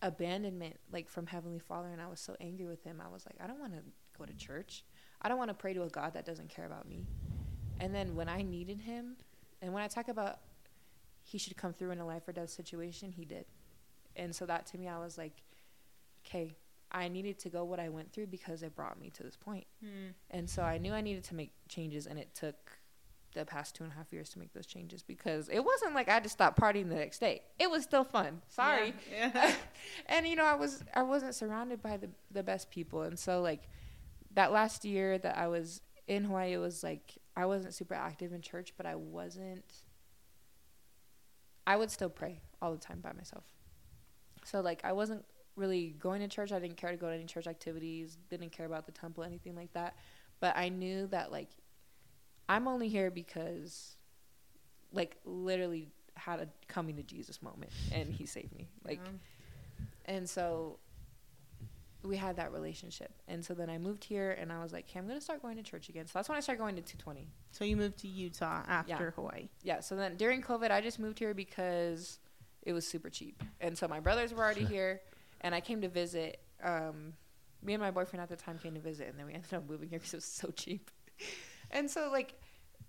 Abandonment 0.03 0.75
like 0.91 1.09
from 1.09 1.25
heavenly 1.25 1.59
father 1.59 1.87
and 1.87 2.01
i 2.01 2.07
was 2.07 2.19
so 2.19 2.35
angry 2.41 2.65
with 2.65 2.83
him. 2.83 3.01
I 3.03 3.11
was 3.11 3.25
like 3.25 3.35
i 3.43 3.47
don't 3.47 3.59
want 3.59 3.73
to 3.73 3.79
go 4.19 4.25
to 4.25 4.33
church. 4.35 4.83
I 5.21 5.29
don't 5.29 5.37
want 5.37 5.49
to 5.49 5.55
pray 5.55 5.73
to 5.73 5.83
a 5.83 5.89
god 5.89 6.13
that 6.13 6.25
doesn't 6.25 6.49
care 6.49 6.65
about 6.65 6.87
me. 6.87 7.07
And 7.79 7.95
then 7.95 8.13
when 8.13 8.29
i 8.29 8.41
needed 8.41 8.81
him 8.81 9.15
and 9.61 9.73
when 9.73 9.81
i 9.81 9.87
talk 9.87 10.09
about 10.09 10.39
he 11.23 11.37
should 11.37 11.55
come 11.55 11.73
through 11.73 11.91
in 11.91 11.99
a 11.99 12.05
life 12.05 12.27
or 12.27 12.33
death 12.33 12.49
situation 12.49 13.11
he 13.11 13.23
did. 13.25 13.45
And 14.15 14.35
so 14.35 14.45
that 14.45 14.65
to 14.67 14.77
me 14.77 14.87
i 14.87 14.99
was 14.99 15.17
like 15.17 15.41
okay 16.27 16.53
i 16.91 17.07
needed 17.07 17.39
to 17.39 17.49
go 17.49 17.63
what 17.63 17.79
i 17.79 17.89
went 17.89 18.11
through 18.11 18.27
because 18.27 18.61
it 18.61 18.75
brought 18.75 18.99
me 18.99 19.09
to 19.11 19.23
this 19.23 19.37
point. 19.37 19.65
Hmm. 19.81 20.11
and 20.29 20.49
so 20.49 20.61
i 20.63 20.77
knew 20.77 20.93
i 20.93 21.01
needed 21.01 21.23
to 21.25 21.35
make 21.35 21.53
changes 21.69 22.05
and 22.07 22.19
it 22.19 22.35
took 22.35 22.77
the 23.33 23.45
past 23.45 23.75
two 23.75 23.83
and 23.83 23.91
a 23.93 23.95
half 23.95 24.11
years 24.11 24.29
to 24.29 24.39
make 24.39 24.53
those 24.53 24.65
changes 24.65 25.03
because 25.03 25.49
it 25.49 25.63
wasn't 25.63 25.93
like 25.93 26.09
i 26.09 26.19
just 26.19 26.33
stopped 26.33 26.59
partying 26.59 26.89
the 26.89 26.95
next 26.95 27.19
day. 27.19 27.41
It 27.59 27.69
was 27.69 27.83
still 27.83 28.03
fun. 28.03 28.41
Sorry. 28.47 28.93
Yeah. 29.11 29.31
yeah. 29.35 29.53
and 30.07 30.27
you 30.27 30.35
know 30.35 30.45
i 30.45 30.55
was 30.55 30.83
i 30.93 31.03
wasn't 31.03 31.35
surrounded 31.35 31.81
by 31.81 31.97
the 31.97 32.09
the 32.31 32.43
best 32.43 32.69
people. 32.69 33.03
And 33.03 33.17
so 33.17 33.41
like 33.41 33.67
that 34.33 34.51
last 34.51 34.85
year 34.85 35.17
that 35.17 35.37
i 35.37 35.47
was 35.47 35.81
in 36.07 36.25
hawaii 36.25 36.53
it 36.53 36.57
was 36.57 36.83
like 36.83 37.17
i 37.35 37.45
wasn't 37.45 37.73
super 37.73 37.93
active 37.93 38.33
in 38.33 38.41
church 38.41 38.73
but 38.75 38.85
i 38.85 38.95
wasn't 38.95 39.63
i 41.65 41.75
would 41.75 41.89
still 41.89 42.09
pray 42.09 42.41
all 42.61 42.71
the 42.71 42.77
time 42.79 42.99
by 42.99 43.13
myself. 43.13 43.45
So 44.45 44.61
like 44.61 44.81
i 44.83 44.91
wasn't 44.91 45.25
really 45.55 45.95
going 45.99 46.19
to 46.19 46.27
church. 46.27 46.51
I 46.51 46.57
didn't 46.59 46.77
care 46.77 46.89
to 46.89 46.97
go 46.97 47.07
to 47.07 47.13
any 47.13 47.25
church 47.25 47.45
activities 47.47 48.17
didn't 48.29 48.51
care 48.51 48.65
about 48.65 48.85
the 48.85 48.91
temple 48.91 49.23
anything 49.23 49.55
like 49.55 49.73
that. 49.73 49.95
But 50.39 50.55
i 50.57 50.69
knew 50.69 51.07
that 51.07 51.31
like 51.31 51.49
i'm 52.49 52.67
only 52.67 52.89
here 52.89 53.11
because 53.11 53.95
like 54.91 55.17
literally 55.25 55.89
had 56.15 56.39
a 56.39 56.47
coming 56.67 56.95
to 56.95 57.03
jesus 57.03 57.41
moment 57.41 57.71
and 57.91 58.09
he 58.13 58.25
saved 58.25 58.55
me 58.55 58.67
like 58.85 58.99
and 60.05 60.29
so 60.29 60.77
we 62.03 62.17
had 62.17 62.35
that 62.35 62.51
relationship. 62.51 63.11
And 63.27 63.43
so 63.43 63.53
then 63.53 63.69
I 63.69 63.77
moved 63.77 64.03
here 64.03 64.31
and 64.39 64.51
I 64.51 64.61
was 64.61 64.73
like, 64.73 64.85
okay, 64.89 64.99
I'm 64.99 65.07
going 65.07 65.17
to 65.17 65.23
start 65.23 65.41
going 65.41 65.55
to 65.55 65.63
church 65.63 65.89
again. 65.89 66.05
So 66.05 66.11
that's 66.15 66.27
when 66.27 66.37
I 66.37 66.41
started 66.41 66.59
going 66.59 66.75
to 66.75 66.81
220. 66.81 67.27
So 67.51 67.63
you 67.63 67.77
moved 67.77 67.99
to 67.99 68.07
Utah 68.07 68.63
after 68.67 69.11
Hawaii. 69.11 69.47
Yeah. 69.63 69.79
So 69.79 69.95
then 69.95 70.17
during 70.17 70.41
COVID, 70.41 70.69
I 70.69 70.81
just 70.81 70.99
moved 70.99 71.19
here 71.19 71.33
because 71.33 72.19
it 72.61 72.73
was 72.73 72.85
super 72.85 73.09
cheap. 73.09 73.41
And 73.61 73.77
so 73.77 73.87
my 73.87 73.99
brothers 73.99 74.33
were 74.33 74.43
already 74.43 74.65
here 74.75 75.01
and 75.41 75.55
I 75.55 75.61
came 75.61 75.81
to 75.81 75.89
visit. 75.89 76.39
Um, 76.61 77.13
me 77.61 77.73
and 77.73 77.81
my 77.81 77.91
boyfriend 77.91 78.21
at 78.21 78.29
the 78.29 78.35
time 78.35 78.59
came 78.59 78.73
to 78.73 78.81
visit 78.81 79.07
and 79.07 79.17
then 79.17 79.25
we 79.25 79.33
ended 79.33 79.53
up 79.53 79.69
moving 79.69 79.89
here 79.89 79.99
because 79.99 80.13
it 80.13 80.17
was 80.17 80.25
so 80.25 80.49
cheap. 80.49 80.91
And 81.73 81.89
so 81.91 82.09
like, 82.11 82.35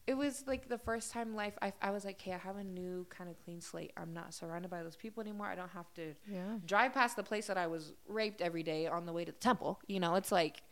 it 0.07 0.15
was 0.15 0.45
like 0.47 0.69
the 0.69 0.79
first 0.79 1.11
time 1.13 1.29
in 1.31 1.35
life 1.35 1.55
I, 1.63 1.73
I 1.81 1.91
was 1.91 2.05
like, 2.05 2.21
hey, 2.21 2.33
I 2.33 2.39
have 2.39 2.57
a 2.57 2.65
new 2.65 3.07
kind 3.11 3.29
of 3.31 3.43
clean 3.43 3.61
slate. 3.61 3.93
I'm 3.97 4.13
not 4.13 4.35
surrounded 4.35 4.71
by 4.71 4.83
those 4.83 4.97
people 4.97 5.21
anymore. 5.23 5.47
I 5.47 5.55
don't 5.55 5.71
have 5.71 5.93
to 5.95 6.15
Yeah. 6.31 6.59
drive 6.67 6.93
past 6.93 7.17
the 7.17 7.23
place 7.23 7.47
that 7.47 7.57
I 7.57 7.67
was 7.67 7.95
raped 8.07 8.41
every 8.43 8.63
day 8.63 8.87
on 8.87 9.07
the 9.07 9.13
way 9.13 9.25
to 9.25 9.33
the 9.33 9.39
temple. 9.39 9.81
You 9.89 10.01
know, 10.01 10.15
it's 10.17 10.31
like 10.31 10.63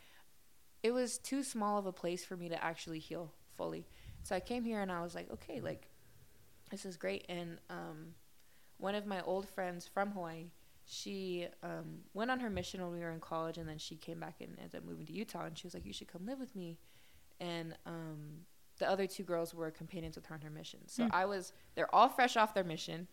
it 0.83 0.91
was 0.91 1.17
too 1.17 1.43
small 1.43 1.77
of 1.79 1.85
a 1.85 1.91
place 1.91 2.23
for 2.23 2.37
me 2.37 2.47
to 2.49 2.63
actually 2.63 2.99
heal 2.99 3.33
fully. 3.57 3.87
So 4.21 4.35
I 4.35 4.39
came 4.39 4.63
here 4.63 4.81
and 4.81 4.91
I 4.91 5.01
was 5.01 5.15
like, 5.15 5.31
okay, 5.31 5.59
like 5.61 5.87
this 6.71 6.85
is 6.85 6.95
great. 6.97 7.25
And 7.29 7.57
um, 7.69 8.13
one 8.77 8.95
of 8.95 9.05
my 9.05 9.21
old 9.21 9.47
friends 9.49 9.87
from 9.87 10.11
Hawaii, 10.11 10.45
she 10.85 11.47
um, 11.63 11.99
went 12.13 12.29
on 12.31 12.39
her 12.41 12.49
mission 12.49 12.81
when 12.81 12.91
we 12.91 12.99
were 12.99 13.11
in 13.11 13.19
college, 13.21 13.57
and 13.57 13.67
then 13.69 13.77
she 13.77 13.95
came 13.95 14.19
back 14.19 14.41
and 14.41 14.57
ended 14.59 14.75
up 14.75 14.83
moving 14.85 15.05
to 15.05 15.13
Utah. 15.13 15.45
And 15.45 15.57
she 15.57 15.65
was 15.65 15.73
like, 15.73 15.85
you 15.85 15.93
should 15.93 16.07
come 16.11 16.25
live 16.25 16.39
with 16.39 16.55
me. 16.55 16.77
And 17.39 17.75
um, 17.85 18.45
the 18.79 18.89
other 18.89 19.07
two 19.07 19.23
girls 19.23 19.53
were 19.53 19.71
companions 19.71 20.15
with 20.15 20.25
her 20.27 20.35
on 20.35 20.41
her 20.41 20.49
mission. 20.49 20.79
So 20.87 21.07
I 21.11 21.25
was, 21.25 21.53
they're 21.75 21.93
all 21.93 22.09
fresh 22.09 22.37
off 22.37 22.53
their 22.53 22.63
mission. 22.63 23.07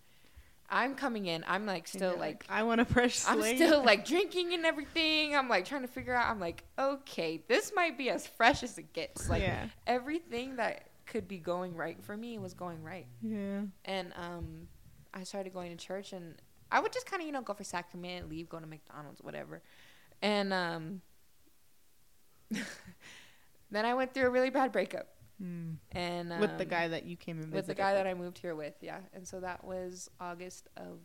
I'm 0.72 0.94
coming 0.94 1.26
in. 1.26 1.44
I'm 1.48 1.66
like 1.66 1.88
still 1.88 2.12
you're 2.12 2.20
like 2.20 2.46
I 2.48 2.62
want 2.62 2.80
a 2.80 2.84
fresh 2.84 3.24
I'm 3.26 3.42
still 3.42 3.82
like 3.84 4.04
drinking 4.04 4.54
and 4.54 4.64
everything. 4.64 5.34
I'm 5.34 5.48
like 5.48 5.64
trying 5.64 5.82
to 5.82 5.88
figure 5.88 6.14
out. 6.14 6.30
I'm 6.30 6.38
like, 6.38 6.64
okay, 6.78 7.42
this 7.48 7.72
might 7.74 7.98
be 7.98 8.08
as 8.08 8.26
fresh 8.26 8.62
as 8.62 8.78
it 8.78 8.92
gets. 8.92 9.28
Like 9.28 9.42
yeah. 9.42 9.66
everything 9.88 10.56
that 10.56 10.86
could 11.06 11.26
be 11.26 11.38
going 11.38 11.74
right 11.74 12.02
for 12.02 12.16
me 12.16 12.38
was 12.38 12.54
going 12.54 12.82
right. 12.82 13.06
Yeah. 13.20 13.62
And 13.84 14.12
um, 14.16 14.68
I 15.12 15.24
started 15.24 15.52
going 15.52 15.76
to 15.76 15.84
church, 15.84 16.12
and 16.12 16.36
I 16.70 16.80
would 16.80 16.92
just 16.92 17.06
kind 17.06 17.20
of 17.20 17.26
you 17.26 17.32
know 17.32 17.42
go 17.42 17.52
for 17.52 17.64
sacrament, 17.64 18.30
leave, 18.30 18.48
go 18.48 18.60
to 18.60 18.66
McDonald's, 18.66 19.20
whatever. 19.20 19.62
And 20.22 20.52
um, 20.52 21.00
then 23.70 23.84
I 23.84 23.94
went 23.94 24.14
through 24.14 24.26
a 24.26 24.30
really 24.30 24.50
bad 24.50 24.72
breakup, 24.72 25.08
and 25.92 26.32
um, 26.32 26.40
with 26.40 26.58
the 26.58 26.64
guy 26.64 26.88
that 26.88 27.04
you 27.04 27.16
came 27.16 27.40
and 27.40 27.52
with 27.52 27.66
the 27.66 27.74
guy 27.74 27.94
that 27.94 28.06
I 28.06 28.14
moved 28.14 28.38
here 28.38 28.54
with, 28.54 28.74
yeah. 28.80 28.98
And 29.14 29.26
so 29.26 29.40
that 29.40 29.64
was 29.64 30.10
August 30.20 30.68
of 30.76 30.98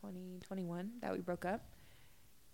2021 0.00 0.90
that 1.00 1.12
we 1.12 1.20
broke 1.20 1.44
up. 1.44 1.62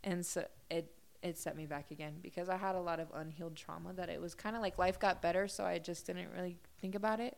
And 0.04 0.24
so 0.24 0.44
it 0.70 0.92
it 1.22 1.38
set 1.38 1.56
me 1.56 1.66
back 1.66 1.90
again 1.90 2.14
because 2.22 2.48
I 2.48 2.56
had 2.56 2.74
a 2.74 2.80
lot 2.80 3.00
of 3.00 3.08
unhealed 3.14 3.56
trauma 3.56 3.92
that 3.94 4.08
it 4.08 4.20
was 4.20 4.34
kind 4.34 4.54
of 4.54 4.62
like 4.62 4.78
life 4.78 5.00
got 5.00 5.22
better, 5.22 5.48
so 5.48 5.64
I 5.64 5.78
just 5.78 6.06
didn't 6.06 6.28
really 6.36 6.58
think 6.80 6.94
about 6.94 7.20
it. 7.20 7.36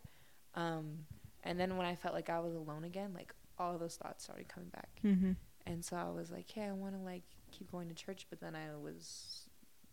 Um, 0.55 1.07
and 1.45 1.59
then 1.59 1.77
when 1.77 1.87
I 1.87 1.95
felt 1.95 2.15
like 2.15 2.29
I 2.29 2.41
was 2.41 2.55
alone 2.55 2.85
again, 2.85 3.13
like 3.15 3.33
all 3.59 3.75
of 3.75 3.81
those 3.81 3.97
thoughts 3.97 4.25
started 4.25 4.49
coming 4.49 4.69
back. 4.71 5.01
Mm-hmm. 5.05 5.33
And 5.67 5.85
so 5.85 5.97
I 5.97 6.11
was 6.11 6.31
like, 6.31 6.51
hey, 6.51 6.65
I 6.65 6.73
want 6.73 6.95
to 6.95 7.01
like 7.01 7.23
keep 7.51 7.71
going 7.71 7.89
to 7.89 7.95
church, 7.95 8.27
but 8.29 8.41
then 8.41 8.55
I 8.55 8.77
was 8.77 9.48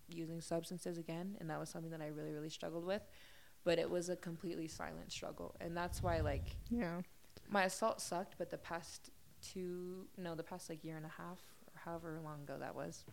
using 0.10 0.41
substances 0.41 0.98
again, 0.98 1.36
and 1.39 1.50
that 1.50 1.60
was 1.60 1.70
something 1.70 1.91
that 1.91 2.02
I 2.02 2.08
really, 2.08 2.32
really 2.32 2.50
struggled 2.50 2.86
with. 2.86 3.02
But 3.63 3.80
it 3.80 3.89
was 3.89 4.10
a 4.10 4.15
completely 4.15 4.68
silent 4.68 5.12
struggle, 5.12 5.56
and 5.60 5.76
that's 5.76 6.04
why 6.04 6.20
like 6.22 6.56
Yeah. 6.70 7.02
my 7.50 7.63
assault 7.63 8.00
sucked. 8.02 8.36
But 8.38 8.52
the 8.52 8.58
past 8.58 9.10
two, 9.41 10.08
no, 10.18 10.36
the 10.36 10.44
past 10.44 10.70
like 10.70 10.84
year 10.84 10.98
and 10.98 11.06
a 11.06 11.10
half 11.10 11.39
or 11.68 11.80
however 11.84 12.20
long 12.24 12.44
ago 12.44 12.58
that 12.60 12.76
was, 12.76 13.06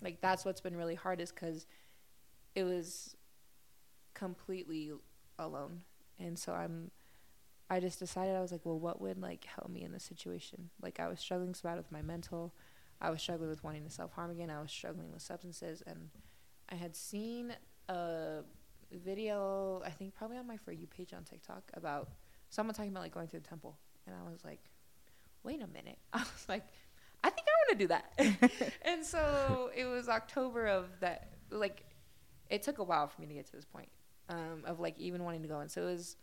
like 0.00 0.20
that's 0.20 0.44
what's 0.44 0.60
been 0.60 0.76
really 0.76 0.94
hard 0.94 1.20
is 1.20 1.32
because 1.32 1.66
it 2.54 2.64
was 2.64 3.16
completely 4.14 4.92
alone, 5.38 5.82
and 6.18 6.38
so 6.38 6.52
I'm. 6.52 6.90
I 7.70 7.80
just 7.80 7.98
decided 7.98 8.36
I 8.36 8.40
was 8.42 8.52
like, 8.52 8.60
well, 8.64 8.78
what 8.78 9.00
would 9.00 9.18
like 9.18 9.44
help 9.46 9.70
me 9.70 9.82
in 9.82 9.92
this 9.92 10.04
situation? 10.04 10.68
Like 10.82 11.00
I 11.00 11.08
was 11.08 11.20
struggling 11.20 11.54
so 11.54 11.66
bad 11.68 11.78
with 11.78 11.90
my 11.90 12.02
mental, 12.02 12.52
I 13.02 13.10
was 13.10 13.20
struggling 13.20 13.50
with 13.50 13.64
wanting 13.64 13.82
to 13.82 13.90
self 13.90 14.12
harm 14.12 14.30
again. 14.30 14.48
I 14.48 14.60
was 14.62 14.70
struggling 14.70 15.10
with 15.12 15.22
substances, 15.22 15.82
and 15.86 16.08
I 16.70 16.76
had 16.76 16.94
seen 16.94 17.52
a 17.88 18.42
video, 18.92 19.82
I 19.84 19.90
think 19.90 20.14
probably 20.14 20.38
on 20.38 20.46
my 20.46 20.56
for 20.56 20.70
you 20.70 20.86
page 20.86 21.12
on 21.12 21.24
TikTok 21.24 21.64
about 21.74 22.10
someone 22.48 22.74
talking 22.74 22.92
about 22.92 23.02
like 23.02 23.12
going 23.12 23.26
to 23.26 23.40
the 23.40 23.40
temple, 23.40 23.76
and 24.06 24.14
I 24.14 24.30
was 24.30 24.44
like, 24.44 24.60
wait 25.42 25.60
a 25.60 25.66
minute. 25.66 25.98
I 26.12 26.20
was 26.20 26.46
like, 26.48 26.62
I 27.24 27.30
think 27.30 27.46
I 27.48 27.54
want 27.66 27.78
to 27.78 27.84
do 27.84 27.88
that. 27.88 28.72
and 28.82 29.04
so 29.04 29.70
it 29.76 29.84
was 29.84 30.08
October 30.08 30.66
of 30.66 30.86
that. 31.00 31.32
Like, 31.50 31.84
it 32.50 32.62
took 32.62 32.78
a 32.78 32.84
while 32.84 33.08
for 33.08 33.20
me 33.20 33.26
to 33.26 33.34
get 33.34 33.46
to 33.46 33.52
this 33.52 33.64
point 33.64 33.88
um, 34.28 34.62
of 34.64 34.78
like 34.78 34.96
even 34.98 35.24
wanting 35.24 35.42
to 35.42 35.48
go, 35.48 35.58
and 35.58 35.68
so 35.68 35.82
it 35.82 35.86
was 35.86 36.16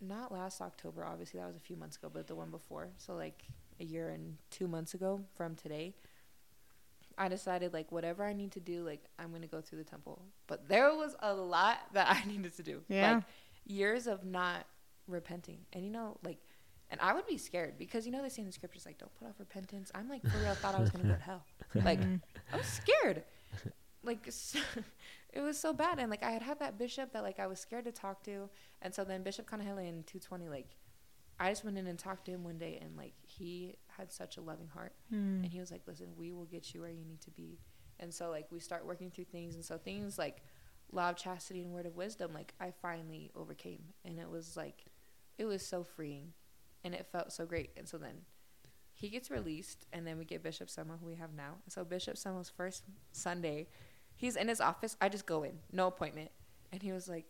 not 0.00 0.32
last 0.32 0.60
October. 0.60 1.04
Obviously, 1.04 1.38
that 1.38 1.46
was 1.46 1.54
a 1.54 1.60
few 1.60 1.76
months 1.76 1.96
ago, 1.96 2.10
but 2.12 2.26
the 2.26 2.34
one 2.34 2.50
before. 2.50 2.88
So 2.96 3.14
like 3.14 3.44
a 3.82 3.84
year 3.84 4.08
and 4.08 4.38
two 4.50 4.66
months 4.68 4.94
ago 4.94 5.20
from 5.34 5.54
today, 5.56 5.92
I 7.18 7.28
decided 7.28 7.72
like 7.74 7.92
whatever 7.92 8.24
I 8.24 8.32
need 8.32 8.52
to 8.52 8.60
do, 8.60 8.84
like 8.84 9.04
I'm 9.18 9.32
gonna 9.32 9.46
go 9.46 9.60
through 9.60 9.78
the 9.78 9.84
temple. 9.84 10.22
But 10.46 10.68
there 10.68 10.94
was 10.94 11.14
a 11.20 11.34
lot 11.34 11.78
that 11.92 12.08
I 12.08 12.26
needed 12.26 12.56
to 12.56 12.62
do. 12.62 12.80
Yeah. 12.88 13.14
Like 13.16 13.24
years 13.66 14.06
of 14.06 14.24
not 14.24 14.66
repenting. 15.06 15.58
And 15.72 15.84
you 15.84 15.90
know, 15.90 16.16
like 16.24 16.38
and 16.90 17.00
I 17.00 17.12
would 17.14 17.26
be 17.26 17.38
scared 17.38 17.76
because 17.78 18.06
you 18.06 18.12
know 18.12 18.22
they 18.22 18.28
say 18.28 18.40
in 18.42 18.46
the 18.46 18.52
scriptures 18.52 18.86
like 18.86 18.98
don't 18.98 19.14
put 19.18 19.28
off 19.28 19.34
repentance. 19.38 19.90
I'm 19.94 20.08
like 20.08 20.22
for 20.22 20.38
real 20.38 20.54
thought 20.54 20.74
I 20.74 20.80
was 20.80 20.90
gonna 20.90 21.04
go 21.04 21.14
to 21.14 21.20
hell. 21.22 21.44
Like 21.74 22.00
Mhm. 22.00 22.20
I 22.52 22.56
was 22.56 22.66
scared. 22.66 23.24
Like 24.02 24.24
s- 24.28 24.56
it 25.32 25.40
was 25.40 25.58
so 25.58 25.72
bad, 25.72 25.98
and 25.98 26.10
like 26.10 26.22
I 26.22 26.30
had 26.30 26.42
had 26.42 26.58
that 26.60 26.78
bishop 26.78 27.12
that 27.12 27.22
like 27.22 27.38
I 27.38 27.46
was 27.46 27.58
scared 27.60 27.84
to 27.84 27.92
talk 27.92 28.22
to, 28.24 28.48
and 28.82 28.94
so 28.94 29.04
then 29.04 29.22
Bishop 29.22 29.48
Kanahele 29.48 29.86
in 29.88 30.02
220, 30.04 30.48
like 30.48 30.76
I 31.40 31.50
just 31.50 31.64
went 31.64 31.78
in 31.78 31.86
and 31.86 31.98
talked 31.98 32.24
to 32.26 32.30
him 32.30 32.42
one 32.44 32.58
day, 32.58 32.78
and 32.82 32.96
like 32.96 33.14
he 33.42 33.76
had 33.96 34.08
such 34.12 34.36
a 34.36 34.40
loving 34.40 34.68
heart, 34.68 34.94
Mm. 35.12 35.42
and 35.44 35.46
he 35.54 35.60
was 35.60 35.70
like, 35.70 35.82
"Listen, 35.86 36.16
we 36.16 36.32
will 36.32 36.44
get 36.46 36.72
you 36.72 36.80
where 36.82 36.90
you 36.98 37.04
need 37.04 37.20
to 37.22 37.30
be," 37.30 37.58
and 38.00 38.12
so 38.14 38.30
like 38.30 38.46
we 38.52 38.60
start 38.60 38.86
working 38.86 39.10
through 39.10 39.24
things, 39.36 39.54
and 39.56 39.64
so 39.64 39.76
things 39.78 40.18
like 40.18 40.42
law 40.90 41.10
of 41.10 41.16
chastity 41.16 41.62
and 41.62 41.72
word 41.72 41.86
of 41.86 41.96
wisdom, 41.96 42.32
like 42.34 42.54
I 42.60 42.70
finally 42.70 43.30
overcame, 43.34 43.84
and 44.04 44.18
it 44.18 44.28
was 44.28 44.56
like 44.56 44.78
it 45.38 45.46
was 45.46 45.66
so 45.66 45.82
freeing, 45.82 46.34
and 46.84 46.94
it 46.94 47.06
felt 47.06 47.32
so 47.32 47.46
great, 47.46 47.70
and 47.76 47.88
so 47.88 47.98
then. 47.98 48.24
He 48.94 49.08
gets 49.08 49.30
released, 49.30 49.86
and 49.92 50.06
then 50.06 50.16
we 50.18 50.24
get 50.24 50.42
Bishop 50.44 50.68
Summer, 50.70 50.96
who 50.98 51.06
we 51.06 51.16
have 51.16 51.32
now. 51.34 51.52
So 51.68 51.82
Bishop 51.84 52.16
Summer's 52.16 52.50
first 52.50 52.84
Sunday, 53.10 53.66
he's 54.14 54.36
in 54.36 54.46
his 54.48 54.60
office. 54.60 54.96
I 55.00 55.08
just 55.08 55.26
go 55.26 55.42
in, 55.42 55.58
no 55.72 55.86
appointment. 55.88 56.30
And 56.70 56.82
he 56.82 56.92
was 56.92 57.08
like, 57.08 57.26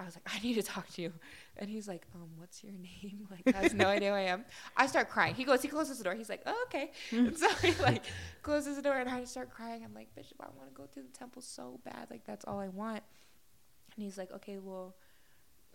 I 0.00 0.04
was 0.04 0.16
like, 0.16 0.28
I 0.34 0.40
need 0.40 0.54
to 0.54 0.62
talk 0.62 0.88
to 0.94 1.02
you. 1.02 1.12
And 1.56 1.70
he's 1.70 1.86
like, 1.86 2.04
um, 2.14 2.28
what's 2.36 2.64
your 2.64 2.72
name? 2.72 3.28
Like, 3.46 3.54
has 3.54 3.74
no 3.74 3.86
idea 3.86 4.10
who 4.10 4.16
I 4.16 4.22
am. 4.22 4.44
I 4.76 4.86
start 4.86 5.08
crying. 5.08 5.34
He 5.34 5.44
goes, 5.44 5.62
he 5.62 5.68
closes 5.68 5.98
the 5.98 6.04
door. 6.04 6.14
He's 6.14 6.28
like, 6.28 6.42
oh, 6.46 6.64
okay. 6.66 6.90
and 7.12 7.36
so 7.36 7.48
he 7.62 7.72
like 7.82 8.02
closes 8.42 8.76
the 8.76 8.82
door 8.82 8.94
and 8.94 9.08
I 9.08 9.20
just 9.20 9.32
start 9.32 9.50
crying. 9.50 9.84
I'm 9.84 9.94
like, 9.94 10.14
Bishop, 10.16 10.36
I 10.40 10.46
want 10.56 10.68
to 10.68 10.74
go 10.74 10.86
to 10.86 11.00
the 11.00 11.16
temple 11.16 11.42
so 11.42 11.80
bad. 11.84 12.08
Like, 12.10 12.24
that's 12.24 12.44
all 12.44 12.58
I 12.58 12.68
want. 12.68 13.02
And 13.94 14.04
he's 14.04 14.18
like, 14.18 14.32
okay, 14.32 14.58
well, 14.58 14.96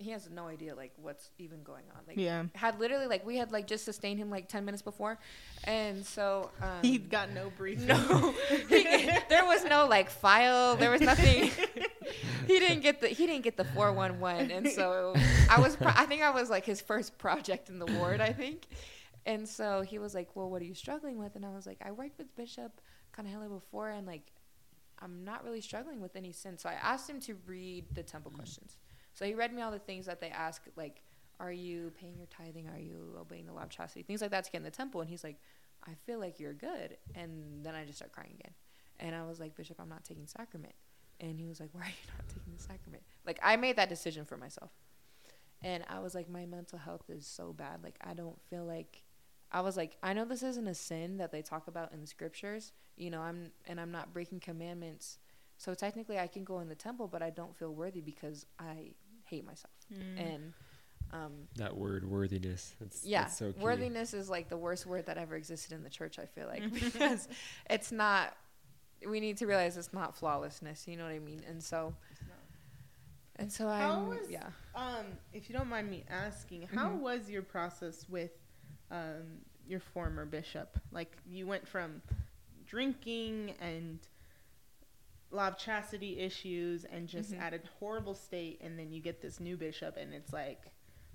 he 0.01 0.11
has 0.11 0.29
no 0.29 0.47
idea 0.47 0.75
like 0.75 0.93
what's 1.01 1.29
even 1.39 1.61
going 1.63 1.83
on. 1.95 2.01
Like, 2.07 2.17
Yeah. 2.17 2.43
had 2.55 2.79
literally 2.79 3.07
like 3.07 3.25
we 3.25 3.35
had 3.37 3.51
like 3.51 3.67
just 3.67 3.83
sustained 3.85 4.19
him 4.19 4.29
like 4.29 4.47
10 4.49 4.63
minutes 4.65 4.81
before. 4.81 5.17
And 5.65 6.05
so, 6.05 6.51
um, 6.61 6.81
He 6.81 6.97
got 6.97 7.31
no 7.31 7.51
briefing. 7.57 7.87
no, 7.87 8.33
he, 8.69 8.83
there 9.29 9.45
was 9.45 9.63
no 9.65 9.87
like 9.87 10.09
file. 10.09 10.75
There 10.75 10.91
was 10.91 11.01
nothing. 11.01 11.51
He 12.49 12.59
didn't 12.59 12.81
get 12.81 13.01
the 13.01 13.07
he 13.07 13.25
didn't 13.25 13.43
get 13.43 13.57
the 13.57 13.65
four 13.65 13.91
one 13.93 14.19
one, 14.19 14.51
and 14.51 14.67
so 14.67 15.13
I 15.49 15.59
was 15.59 15.75
pro- 15.75 15.93
I 15.95 16.05
think 16.05 16.21
I 16.21 16.31
was 16.31 16.49
like 16.49 16.65
his 16.65 16.81
first 16.81 17.17
project 17.17 17.69
in 17.69 17.79
the 17.79 17.85
ward. 17.85 18.21
I 18.21 18.33
think, 18.33 18.67
and 19.25 19.47
so 19.47 19.81
he 19.81 19.99
was 19.99 20.13
like, 20.13 20.35
"Well, 20.35 20.49
what 20.49 20.61
are 20.61 20.65
you 20.65 20.73
struggling 20.73 21.17
with?" 21.17 21.35
And 21.35 21.45
I 21.45 21.49
was 21.49 21.65
like, 21.65 21.77
"I 21.83 21.91
worked 21.91 22.17
with 22.17 22.35
Bishop 22.35 22.81
Kanahele 23.17 23.49
before, 23.49 23.89
and 23.89 24.05
like 24.07 24.31
I'm 24.99 25.23
not 25.23 25.43
really 25.43 25.61
struggling 25.61 26.01
with 26.01 26.15
any 26.15 26.31
sin." 26.31 26.57
So 26.57 26.69
I 26.69 26.73
asked 26.73 27.09
him 27.09 27.19
to 27.21 27.35
read 27.45 27.85
the 27.93 28.03
temple 28.03 28.31
mm-hmm. 28.31 28.39
questions. 28.39 28.77
So 29.13 29.25
he 29.25 29.33
read 29.33 29.53
me 29.53 29.61
all 29.61 29.71
the 29.71 29.79
things 29.79 30.05
that 30.05 30.19
they 30.19 30.29
ask, 30.29 30.63
like, 30.75 31.03
"Are 31.39 31.51
you 31.51 31.91
paying 31.99 32.17
your 32.17 32.27
tithing? 32.27 32.67
Are 32.67 32.79
you 32.79 33.15
obeying 33.19 33.45
the 33.45 33.53
law 33.53 33.63
of 33.63 33.69
chastity?" 33.69 34.03
Things 34.03 34.21
like 34.21 34.31
that 34.31 34.43
to 34.45 34.51
get 34.51 34.57
in 34.57 34.63
the 34.63 34.71
temple. 34.71 35.01
And 35.01 35.09
he's 35.09 35.23
like. 35.23 35.39
I 35.87 35.93
feel 36.05 36.19
like 36.19 36.41
you're 36.41 36.53
good. 36.53 36.97
And 37.15 37.63
then 37.63 37.73
I 37.73 37.85
just 37.85 37.99
start 37.99 38.11
crying 38.11 38.33
again. 38.39 38.53
And 38.99 39.15
I 39.15 39.23
was 39.23 39.39
like, 39.39 39.55
Bishop, 39.55 39.79
I'm 39.79 39.87
not 39.87 40.03
taking 40.03 40.27
sacrament. 40.27 40.73
And 41.19 41.39
he 41.39 41.47
was 41.47 41.59
like, 41.59 41.69
Why 41.73 41.81
are 41.81 41.85
you 41.85 42.13
not 42.15 42.27
taking 42.27 42.53
the 42.55 42.61
sacrament? 42.61 43.03
Like, 43.25 43.39
I 43.43 43.55
made 43.55 43.75
that 43.77 43.89
decision 43.89 44.25
for 44.25 44.37
myself. 44.37 44.71
And 45.61 45.83
I 45.89 45.99
was 45.99 46.15
like, 46.15 46.29
My 46.29 46.45
mental 46.45 46.79
health 46.79 47.03
is 47.09 47.25
so 47.25 47.53
bad. 47.53 47.83
Like, 47.83 47.95
I 48.01 48.13
don't 48.13 48.39
feel 48.49 48.65
like. 48.65 49.03
I 49.51 49.61
was 49.61 49.75
like, 49.75 49.97
I 50.03 50.13
know 50.13 50.25
this 50.25 50.43
isn't 50.43 50.67
a 50.67 50.75
sin 50.75 51.17
that 51.17 51.31
they 51.31 51.41
talk 51.41 51.67
about 51.67 51.91
in 51.91 52.01
the 52.01 52.05
scriptures, 52.05 52.71
you 52.95 53.09
know, 53.09 53.21
I'm 53.21 53.51
and 53.65 53.81
I'm 53.81 53.91
not 53.91 54.13
breaking 54.13 54.41
commandments. 54.41 55.17
So 55.57 55.73
technically 55.73 56.19
I 56.19 56.27
can 56.27 56.43
go 56.43 56.59
in 56.59 56.69
the 56.69 56.75
temple, 56.75 57.07
but 57.07 57.23
I 57.23 57.31
don't 57.31 57.55
feel 57.57 57.73
worthy 57.73 58.01
because 58.01 58.45
I 58.59 58.91
hate 59.25 59.45
myself. 59.45 59.73
Mm. 59.91 60.33
And 60.33 60.53
um 61.11 61.31
That 61.55 61.75
word 61.75 62.07
worthiness. 62.07 62.75
That's, 62.79 63.03
yeah 63.03 63.23
that's 63.23 63.37
so 63.37 63.51
key. 63.51 63.59
worthiness 63.59 64.13
is 64.13 64.29
like 64.29 64.49
the 64.49 64.57
worst 64.57 64.85
word 64.85 65.07
that 65.07 65.17
ever 65.17 65.35
existed 65.35 65.73
in 65.73 65.81
the 65.83 65.89
church 65.89 66.19
i 66.19 66.25
feel 66.27 66.45
like 66.47 66.71
because 66.73 67.27
it's 67.69 67.91
not 67.91 68.35
we 69.07 69.19
need 69.19 69.37
to 69.37 69.45
realize 69.45 69.77
it's 69.77 69.93
not 69.93 70.15
flawlessness 70.15 70.87
you 70.87 70.97
know 70.97 71.03
what 71.05 71.13
i 71.13 71.19
mean 71.19 71.41
and 71.47 71.63
so 71.63 71.93
and 73.37 73.51
so 73.51 73.67
i'm 73.67 74.19
yeah 74.29 74.49
Um, 74.75 75.05
if 75.33 75.49
you 75.49 75.55
don't 75.55 75.67
mind 75.69 75.89
me 75.89 76.03
asking, 76.09 76.63
how 76.73 76.89
Mhm. 76.91 76.99
was 76.99 77.29
your 77.29 77.41
process 77.41 78.07
with 78.07 78.31
um, 78.91 79.41
your 79.67 79.79
former 79.79 80.25
bishop? 80.25 80.77
Like 80.91 81.15
you 81.27 81.45
went 81.47 81.67
from 81.67 82.01
drinking 82.65 83.55
and 83.59 83.99
law 85.31 85.47
of 85.49 85.57
chastity 85.57 86.19
issues 86.19 86.85
and 86.85 87.07
just 87.07 87.31
Mhm. 87.33 87.41
at 87.41 87.53
a 87.53 87.59
horrible 87.79 88.13
state, 88.13 88.59
and 88.61 88.77
then 88.79 88.91
you 88.91 89.01
get 89.01 89.21
this 89.21 89.39
new 89.39 89.57
bishop, 89.57 89.97
and 89.97 90.13
it's 90.13 90.31
like, 90.33 90.61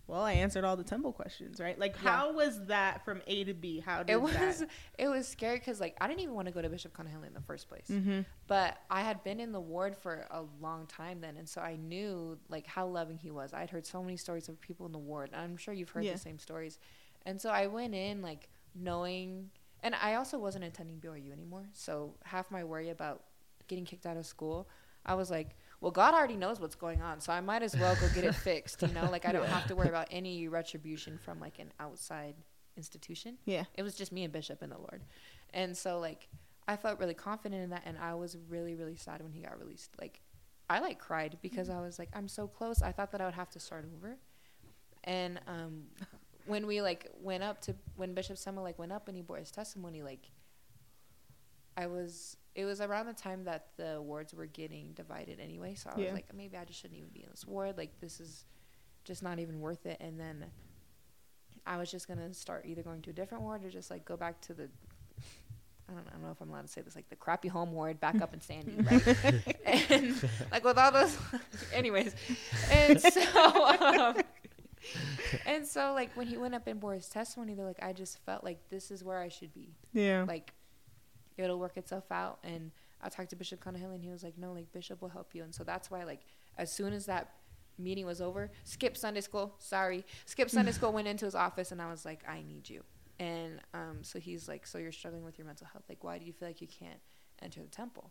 well, 0.07 0.21
I 0.23 0.33
answered 0.35 0.65
all 0.65 0.77
the 0.77 0.85
temple 0.85 1.13
questions, 1.13 1.61
right? 1.61 1.79
Like, 1.79 1.95
Yeah. 2.03 2.11
how 2.11 2.33
was 2.35 2.67
that 2.67 3.05
from 3.07 3.23
A 3.27 3.45
to 3.45 3.55
B? 3.55 3.81
How 3.81 4.03
did 4.03 4.13
it 4.13 4.21
was 4.21 4.33
that? 4.61 4.69
it 4.99 5.09
was 5.09 5.27
scary 5.27 5.59
because 5.59 5.81
like 5.81 5.97
i 6.01 6.07
didn't 6.07 6.21
even 6.21 6.35
want 6.35 6.47
to 6.47 6.53
go 6.53 6.61
to 6.63 6.69
bishop 6.69 6.97
Kanahele 6.97 7.27
in 7.27 7.35
the 7.35 7.41
first 7.41 7.69
place 7.69 7.87
Mm-hmm. 7.91 8.21
but 8.47 8.77
i 8.91 9.01
had 9.01 9.25
been 9.25 9.41
in 9.41 9.51
the 9.53 9.61
ward 9.61 9.97
for 9.97 10.27
a 10.31 10.43
long 10.61 10.87
time 10.87 11.21
then 11.21 11.37
and 11.37 11.49
so 11.49 11.61
i 11.61 11.77
knew 11.77 12.39
like 12.49 12.67
how 12.67 12.87
loving 12.87 13.19
he 13.19 13.31
was 13.31 13.53
i'd 13.55 13.71
heard 13.71 13.85
so 13.87 14.03
many 14.03 14.17
stories 14.17 14.49
of 14.49 14.61
people 14.61 14.87
in 14.87 14.93
the 14.93 14.99
ward 14.99 15.31
and 15.33 15.41
i'm 15.43 15.57
sure 15.57 15.73
you've 15.75 15.91
heard 15.91 16.05
Yeah. 16.05 16.13
the 16.13 16.19
same 16.19 16.39
stories 16.39 16.79
and 17.27 17.41
so 17.41 17.51
i 17.51 17.67
went 17.67 17.95
in 17.95 18.23
like 18.23 18.49
knowing 18.75 19.51
and 19.83 19.95
i 19.97 20.15
also 20.15 20.39
wasn't 20.39 20.65
attending 20.65 20.99
byu 21.01 21.33
anymore 21.33 21.67
so 21.73 22.15
half 22.25 22.51
my 22.51 22.63
worry 22.65 22.91
about 22.91 23.25
getting 23.69 23.85
kicked 23.85 24.07
out 24.07 24.17
of 24.17 24.27
school 24.27 24.69
i 25.07 25.15
was 25.15 25.31
like 25.31 25.57
well 25.85 25.91
god 25.93 26.15
already 26.15 26.37
knows 26.37 26.59
what's 26.61 26.75
going 26.75 27.01
on 27.03 27.21
so 27.21 27.33
i 27.33 27.41
might 27.41 27.63
as 27.63 27.77
well 27.77 27.95
go 28.01 28.09
get 28.15 28.25
it 28.25 28.35
fixed 28.51 28.81
you 28.83 28.89
know 28.89 29.09
like 29.11 29.25
i 29.27 29.33
don't 29.33 29.47
have 29.49 29.67
to 29.67 29.77
worry 29.77 29.89
about 29.89 30.09
any 30.11 30.49
retribution 30.49 31.19
from 31.19 31.39
like 31.41 31.59
an 31.59 31.71
outside 31.79 32.35
institution 32.77 33.37
Yeah. 33.45 33.65
it 33.75 33.83
was 33.83 33.95
just 33.95 34.11
me 34.11 34.25
and 34.25 34.33
Bishop 34.33 34.61
and 34.63 34.73
the 34.73 34.79
Lord. 34.79 35.03
And 35.53 35.77
so 35.77 36.01
like 36.01 36.27
I 36.67 36.75
felt 36.77 36.99
really 36.99 37.15
confident 37.15 37.63
in 37.63 37.71
that 37.71 37.83
and 37.87 37.97
I 37.99 38.15
was 38.15 38.37
really, 38.49 38.75
really 38.75 38.97
sad 38.97 39.23
when 39.23 39.31
he 39.33 39.43
got 39.43 39.61
released. 39.61 39.91
Like 40.01 40.21
I 40.69 40.81
like 40.81 40.99
cried 40.99 41.39
because 41.41 41.69
I 41.71 41.81
was 41.81 41.99
like, 42.01 42.09
I'm 42.15 42.27
so 42.27 42.49
close. 42.49 42.83
I 42.83 42.91
thought 42.91 43.13
that 43.13 43.21
I 43.21 43.27
would 43.27 43.35
have 43.35 43.51
to 43.51 43.61
start 43.61 43.85
over. 43.97 44.17
And 45.05 45.39
um 45.47 45.85
when 46.47 46.67
we 46.67 46.83
like 46.83 47.11
went 47.21 47.45
up 47.45 47.61
to 47.63 47.77
when 47.95 48.13
Bishop 48.13 48.39
Summer 48.39 48.61
like 48.61 48.79
went 48.79 48.91
up 48.91 49.07
and 49.07 49.17
he 49.17 49.23
bore 49.23 49.37
his 49.39 49.53
testimony, 49.53 50.03
like 50.03 50.31
I 51.77 51.87
was 51.87 52.37
it 52.55 52.65
was 52.65 52.81
around 52.81 53.07
the 53.07 53.13
time 53.13 53.45
that 53.45 53.67
the 53.77 54.01
wards 54.01 54.33
were 54.33 54.47
getting 54.47 54.93
divided 54.93 55.41
anyway. 55.41 55.75
So 55.75 55.91
I 55.95 55.99
was 55.99 56.13
like, 56.13 56.33
maybe 56.35 56.57
I 56.57 56.65
just 56.65 56.81
shouldn't 56.81 56.99
even 56.99 57.11
be 57.11 57.23
in 57.23 57.29
this 57.31 57.47
ward. 57.47 57.77
Like 57.77 58.01
this 58.01 58.21
is 58.21 58.45
just 59.05 59.23
not 59.23 59.39
even 59.39 59.61
worth 59.61 59.87
it. 59.87 59.97
And 60.01 60.19
then 60.21 60.47
I 61.67 61.77
was 61.79 61.91
just 61.91 62.07
gonna 62.07 62.33
start 62.33 62.65
either 62.67 62.83
going 62.83 63.03
to 63.03 63.11
a 63.11 63.13
different 63.13 63.43
ward 63.43 63.65
or 63.65 63.71
just 63.71 63.91
like 63.91 64.05
go 64.05 64.17
back 64.17 64.41
to 64.43 64.55
the. 64.55 64.69
I 65.89 65.93
don't, 65.93 66.07
I 66.09 66.13
don't 66.13 66.23
know 66.23 66.31
if 66.31 66.41
I'm 66.41 66.49
allowed 66.49 66.63
to 66.63 66.69
say 66.69 66.81
this, 66.81 66.97
like 66.97 67.11
the 67.11 67.17
crappy 67.17 67.49
home 67.49 67.73
ward 67.73 68.01
back 68.01 68.23
up 68.23 68.33
in 68.33 68.41
Sandy, 68.41 68.73
right? 68.81 69.07
and 69.67 70.31
like 70.51 70.65
with 70.65 70.79
all 70.79 70.91
those, 70.91 71.15
anyways, 71.75 72.15
and 72.71 72.99
so, 72.99 73.67
um, 73.81 74.17
and 75.45 75.67
so 75.67 75.93
like 75.93 76.11
when 76.17 76.27
he 76.27 76.39
went 76.39 76.55
up 76.55 76.67
and 76.69 76.81
bore 76.81 76.95
his 76.95 77.09
testimony, 77.11 77.53
they're 77.53 77.67
like, 77.67 77.83
I 77.83 77.93
just 77.93 78.17
felt 78.25 78.43
like 78.45 78.71
this 78.71 78.91
is 78.91 79.05
where 79.05 79.19
I 79.21 79.29
should 79.29 79.53
be, 79.53 79.75
Yeah. 79.93 80.25
like 80.27 80.55
it'll 81.37 81.59
work 81.59 81.77
itself 81.77 82.11
out. 82.11 82.39
And 82.45 82.71
I 83.03 83.09
talked 83.09 83.31
to 83.31 83.37
Bishop 83.37 83.63
Kanahele, 83.63 83.95
and 83.95 84.03
he 84.03 84.11
was 84.11 84.23
like, 84.23 84.37
No, 84.39 84.53
like 84.53 84.73
Bishop 84.73 85.01
will 85.03 85.09
help 85.11 85.35
you, 85.35 85.43
and 85.45 85.55
so 85.55 85.65
that's 85.65 85.91
why 85.91 86.05
like 86.05 86.21
as 86.59 86.73
soon 86.73 86.93
as 86.93 87.07
that 87.07 87.33
meeting 87.79 88.07
was 88.07 88.21
over, 88.21 88.51
skip 88.63 88.97
Sunday 88.97 89.21
school. 89.21 89.55
Sorry, 89.59 90.05
skip 90.27 90.49
Sunday 90.51 90.73
school. 90.79 90.93
Went 90.93 91.09
into 91.09 91.25
his 91.25 91.35
office, 91.35 91.73
and 91.73 91.83
I 91.83 91.91
was 91.91 92.05
like, 92.05 92.21
I 92.29 92.43
need 92.43 92.69
you. 92.71 92.83
And 93.21 93.61
um, 93.75 93.99
so 94.03 94.19
he's 94.19 94.49
like, 94.49 94.67
so 94.67 94.79
you're 94.79 94.93
struggling 94.93 95.25
with 95.25 95.39
your 95.39 95.47
mental 95.47 95.67
health. 95.73 95.85
Like, 95.89 96.03
why 96.03 96.19
do 96.19 96.25
you 96.25 96.33
feel 96.33 96.49
like 96.49 96.61
you 96.61 96.67
can't 96.69 96.99
enter 97.43 97.61
the 97.63 97.69
temple? 97.69 98.11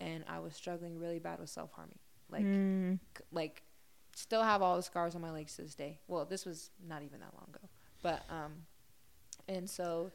And 0.00 0.24
I 0.28 0.40
was 0.40 0.54
struggling 0.54 0.98
really 0.98 1.18
bad 1.20 1.38
with 1.40 1.48
self 1.50 1.72
harming. 1.72 1.98
Like, 2.30 2.44
Mm. 2.44 2.98
c- 3.16 3.24
like, 3.32 3.62
still 4.16 4.42
have 4.42 4.62
all 4.62 4.76
the 4.76 4.82
scars 4.82 5.14
on 5.14 5.20
my 5.22 5.30
legs 5.30 5.56
to 5.56 5.62
this 5.62 5.74
day. 5.74 5.98
Well, 6.08 6.24
this 6.24 6.44
was 6.46 6.70
not 6.86 7.02
even 7.02 7.20
that 7.20 7.32
long 7.34 7.46
ago, 7.48 7.68
but 8.02 8.22
um, 8.30 8.52
and 9.48 9.68
so 9.68 10.10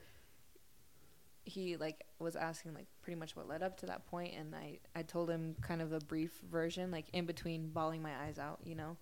he 1.49 1.77
like 1.77 2.03
was 2.19 2.35
asking 2.35 2.73
like 2.73 2.87
pretty 3.01 3.19
much 3.19 3.35
what 3.35 3.47
led 3.47 3.63
up 3.63 3.77
to 3.79 3.85
that 3.85 4.05
point 4.07 4.33
and 4.37 4.55
I, 4.55 4.79
I 4.95 5.03
told 5.03 5.29
him 5.29 5.55
kind 5.61 5.81
of 5.81 5.91
a 5.93 5.99
brief 5.99 6.41
version 6.49 6.91
like 6.91 7.07
in 7.13 7.25
between 7.25 7.69
bawling 7.69 8.01
my 8.01 8.11
eyes 8.25 8.39
out 8.39 8.59
you 8.63 8.75
know? 8.75 8.97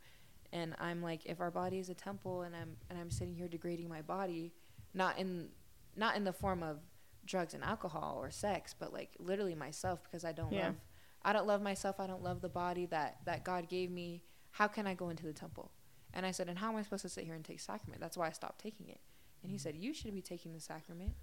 And 0.54 0.76
i'm 0.80 1.02
like 1.04 1.26
if 1.26 1.42
our 1.42 1.52
body 1.52 1.78
is 1.78 1.90
a 1.90 1.94
temple 1.94 2.44
and 2.44 2.56
i'm 2.56 2.78
and 2.90 2.98
i'm 2.98 3.12
sitting 3.12 3.36
here 3.36 3.48
degrading 3.48 3.90
my 3.90 4.02
body 4.02 4.54
not 4.94 5.20
in 5.20 5.50
not 5.96 6.16
in 6.16 6.24
the 6.24 6.34
form 6.34 6.64
of 6.64 6.80
drugs 7.26 7.54
and 7.54 7.64
alcohol 7.64 8.18
or 8.22 8.32
sex 8.32 8.74
but 8.78 8.94
like 8.94 9.10
literally 9.20 9.56
myself 9.56 10.02
because 10.04 10.24
i 10.24 10.32
don't 10.32 10.54
Yeah. 10.54 10.68
love 10.68 10.76
i 11.24 11.34
don't 11.34 11.48
love 11.48 11.62
myself 11.62 12.00
i 12.00 12.08
don't 12.08 12.24
love 12.24 12.40
the 12.40 12.50
body 12.50 12.86
that 12.88 13.18
that 13.26 13.44
god 13.44 13.68
gave 13.68 13.92
me 13.92 14.24
how 14.52 14.68
can 14.68 14.88
i 14.88 14.94
go 14.94 15.10
into 15.10 15.26
the 15.26 15.34
temple? 15.34 15.72
And 16.14 16.26
i 16.26 16.32
said 16.32 16.50
and 16.50 16.58
how 16.58 16.70
am 16.70 16.78
i 16.78 16.82
supposed 16.82 17.04
to 17.04 17.10
sit 17.10 17.26
here 17.26 17.36
and 17.36 17.46
take 17.46 17.60
sacrament? 17.60 18.02
That's 18.02 18.18
why 18.18 18.28
i 18.28 18.32
stopped 18.32 18.60
taking 18.60 18.88
it. 18.88 19.02
And 19.44 19.52
he 19.52 19.58
mm. 19.58 19.62
said 19.62 19.76
you 19.76 19.94
should 19.94 20.16
be 20.16 20.22
taking 20.22 20.54
the 20.54 20.60
sacrament 20.60 21.14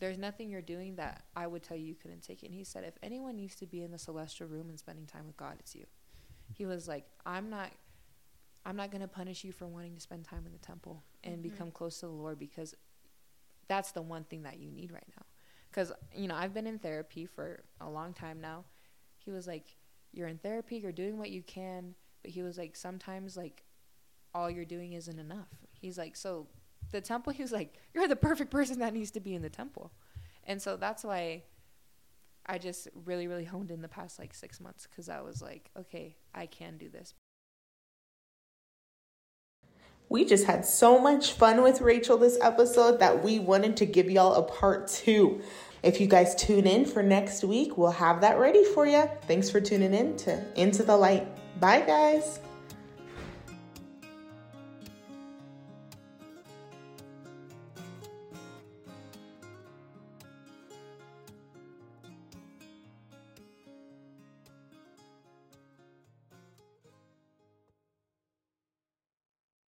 there's 0.00 0.18
nothing 0.18 0.50
you're 0.50 0.62
doing 0.62 0.96
that 0.96 1.24
I 1.36 1.46
would 1.46 1.62
tell 1.62 1.76
you 1.76 1.84
you 1.86 1.94
couldn't 1.94 2.22
take 2.22 2.42
it. 2.42 2.46
And 2.46 2.54
he 2.54 2.64
said, 2.64 2.84
if 2.84 2.94
anyone 3.02 3.36
needs 3.36 3.54
to 3.56 3.66
be 3.66 3.82
in 3.82 3.90
the 3.92 3.98
celestial 3.98 4.48
room 4.48 4.68
and 4.68 4.78
spending 4.78 5.06
time 5.06 5.26
with 5.26 5.36
God, 5.36 5.56
it's 5.60 5.74
you. 5.74 5.84
He 6.52 6.66
was 6.66 6.88
like, 6.88 7.04
I'm 7.24 7.50
not, 7.50 7.70
I'm 8.64 8.76
not 8.76 8.90
going 8.90 9.02
to 9.02 9.08
punish 9.08 9.44
you 9.44 9.52
for 9.52 9.66
wanting 9.66 9.94
to 9.94 10.00
spend 10.00 10.24
time 10.24 10.44
in 10.46 10.52
the 10.52 10.58
temple 10.58 11.04
and 11.22 11.38
Mhm. 11.38 11.42
become 11.42 11.70
close 11.70 12.00
to 12.00 12.06
the 12.06 12.12
Lord 12.12 12.38
because 12.38 12.74
that's 13.68 13.92
the 13.92 14.02
one 14.02 14.24
thing 14.24 14.42
that 14.42 14.58
you 14.58 14.70
need 14.70 14.90
right 14.90 15.06
now. 15.16 15.24
Because, 15.70 15.92
you 16.16 16.26
know, 16.26 16.34
I've 16.34 16.52
been 16.52 16.66
in 16.66 16.78
therapy 16.80 17.26
for 17.26 17.62
a 17.80 17.88
long 17.88 18.12
time 18.12 18.40
now. 18.40 18.64
He 19.18 19.30
was 19.30 19.46
like, 19.46 19.76
you're 20.12 20.26
in 20.26 20.38
therapy, 20.38 20.78
you're 20.78 20.90
doing 20.92 21.18
what 21.18 21.30
you 21.30 21.42
can. 21.42 21.94
But 22.22 22.32
he 22.32 22.42
was 22.42 22.58
like, 22.58 22.74
sometimes, 22.74 23.36
like, 23.36 23.62
all 24.34 24.50
you're 24.50 24.64
doing 24.64 24.94
isn't 24.94 25.18
enough. 25.18 25.48
He's 25.72 25.96
like, 25.96 26.16
so 26.16 26.48
the 26.90 27.00
temple, 27.00 27.32
he 27.32 27.42
was 27.42 27.52
like, 27.52 27.74
you're 27.94 28.08
the 28.08 28.16
perfect 28.16 28.50
person 28.50 28.78
that 28.80 28.92
needs 28.92 29.10
to 29.12 29.20
be 29.20 29.34
in 29.34 29.42
the 29.42 29.50
temple. 29.50 29.92
And 30.44 30.60
so 30.60 30.76
that's 30.76 31.04
why 31.04 31.44
I 32.46 32.58
just 32.58 32.88
really, 33.04 33.26
really 33.28 33.44
honed 33.44 33.70
in 33.70 33.82
the 33.82 33.88
past 33.88 34.18
like 34.18 34.34
six 34.34 34.60
months 34.60 34.86
because 34.88 35.08
I 35.08 35.20
was 35.20 35.40
like, 35.42 35.70
okay, 35.78 36.16
I 36.34 36.46
can 36.46 36.78
do 36.78 36.88
this. 36.88 37.14
We 40.08 40.24
just 40.24 40.46
had 40.46 40.64
so 40.64 40.98
much 40.98 41.34
fun 41.34 41.62
with 41.62 41.80
Rachel 41.80 42.18
this 42.18 42.36
episode 42.42 42.98
that 42.98 43.22
we 43.22 43.38
wanted 43.38 43.76
to 43.76 43.86
give 43.86 44.10
y'all 44.10 44.34
a 44.34 44.42
part 44.42 44.88
two. 44.88 45.40
If 45.84 46.00
you 46.00 46.08
guys 46.08 46.34
tune 46.34 46.66
in 46.66 46.84
for 46.84 47.02
next 47.02 47.44
week, 47.44 47.78
we'll 47.78 47.92
have 47.92 48.20
that 48.22 48.38
ready 48.38 48.64
for 48.64 48.86
you. 48.86 49.08
Thanks 49.22 49.48
for 49.48 49.60
tuning 49.60 49.94
in 49.94 50.16
to 50.18 50.44
Into 50.60 50.82
the 50.82 50.96
Light. 50.96 51.28
Bye, 51.60 51.82
guys. 51.82 52.40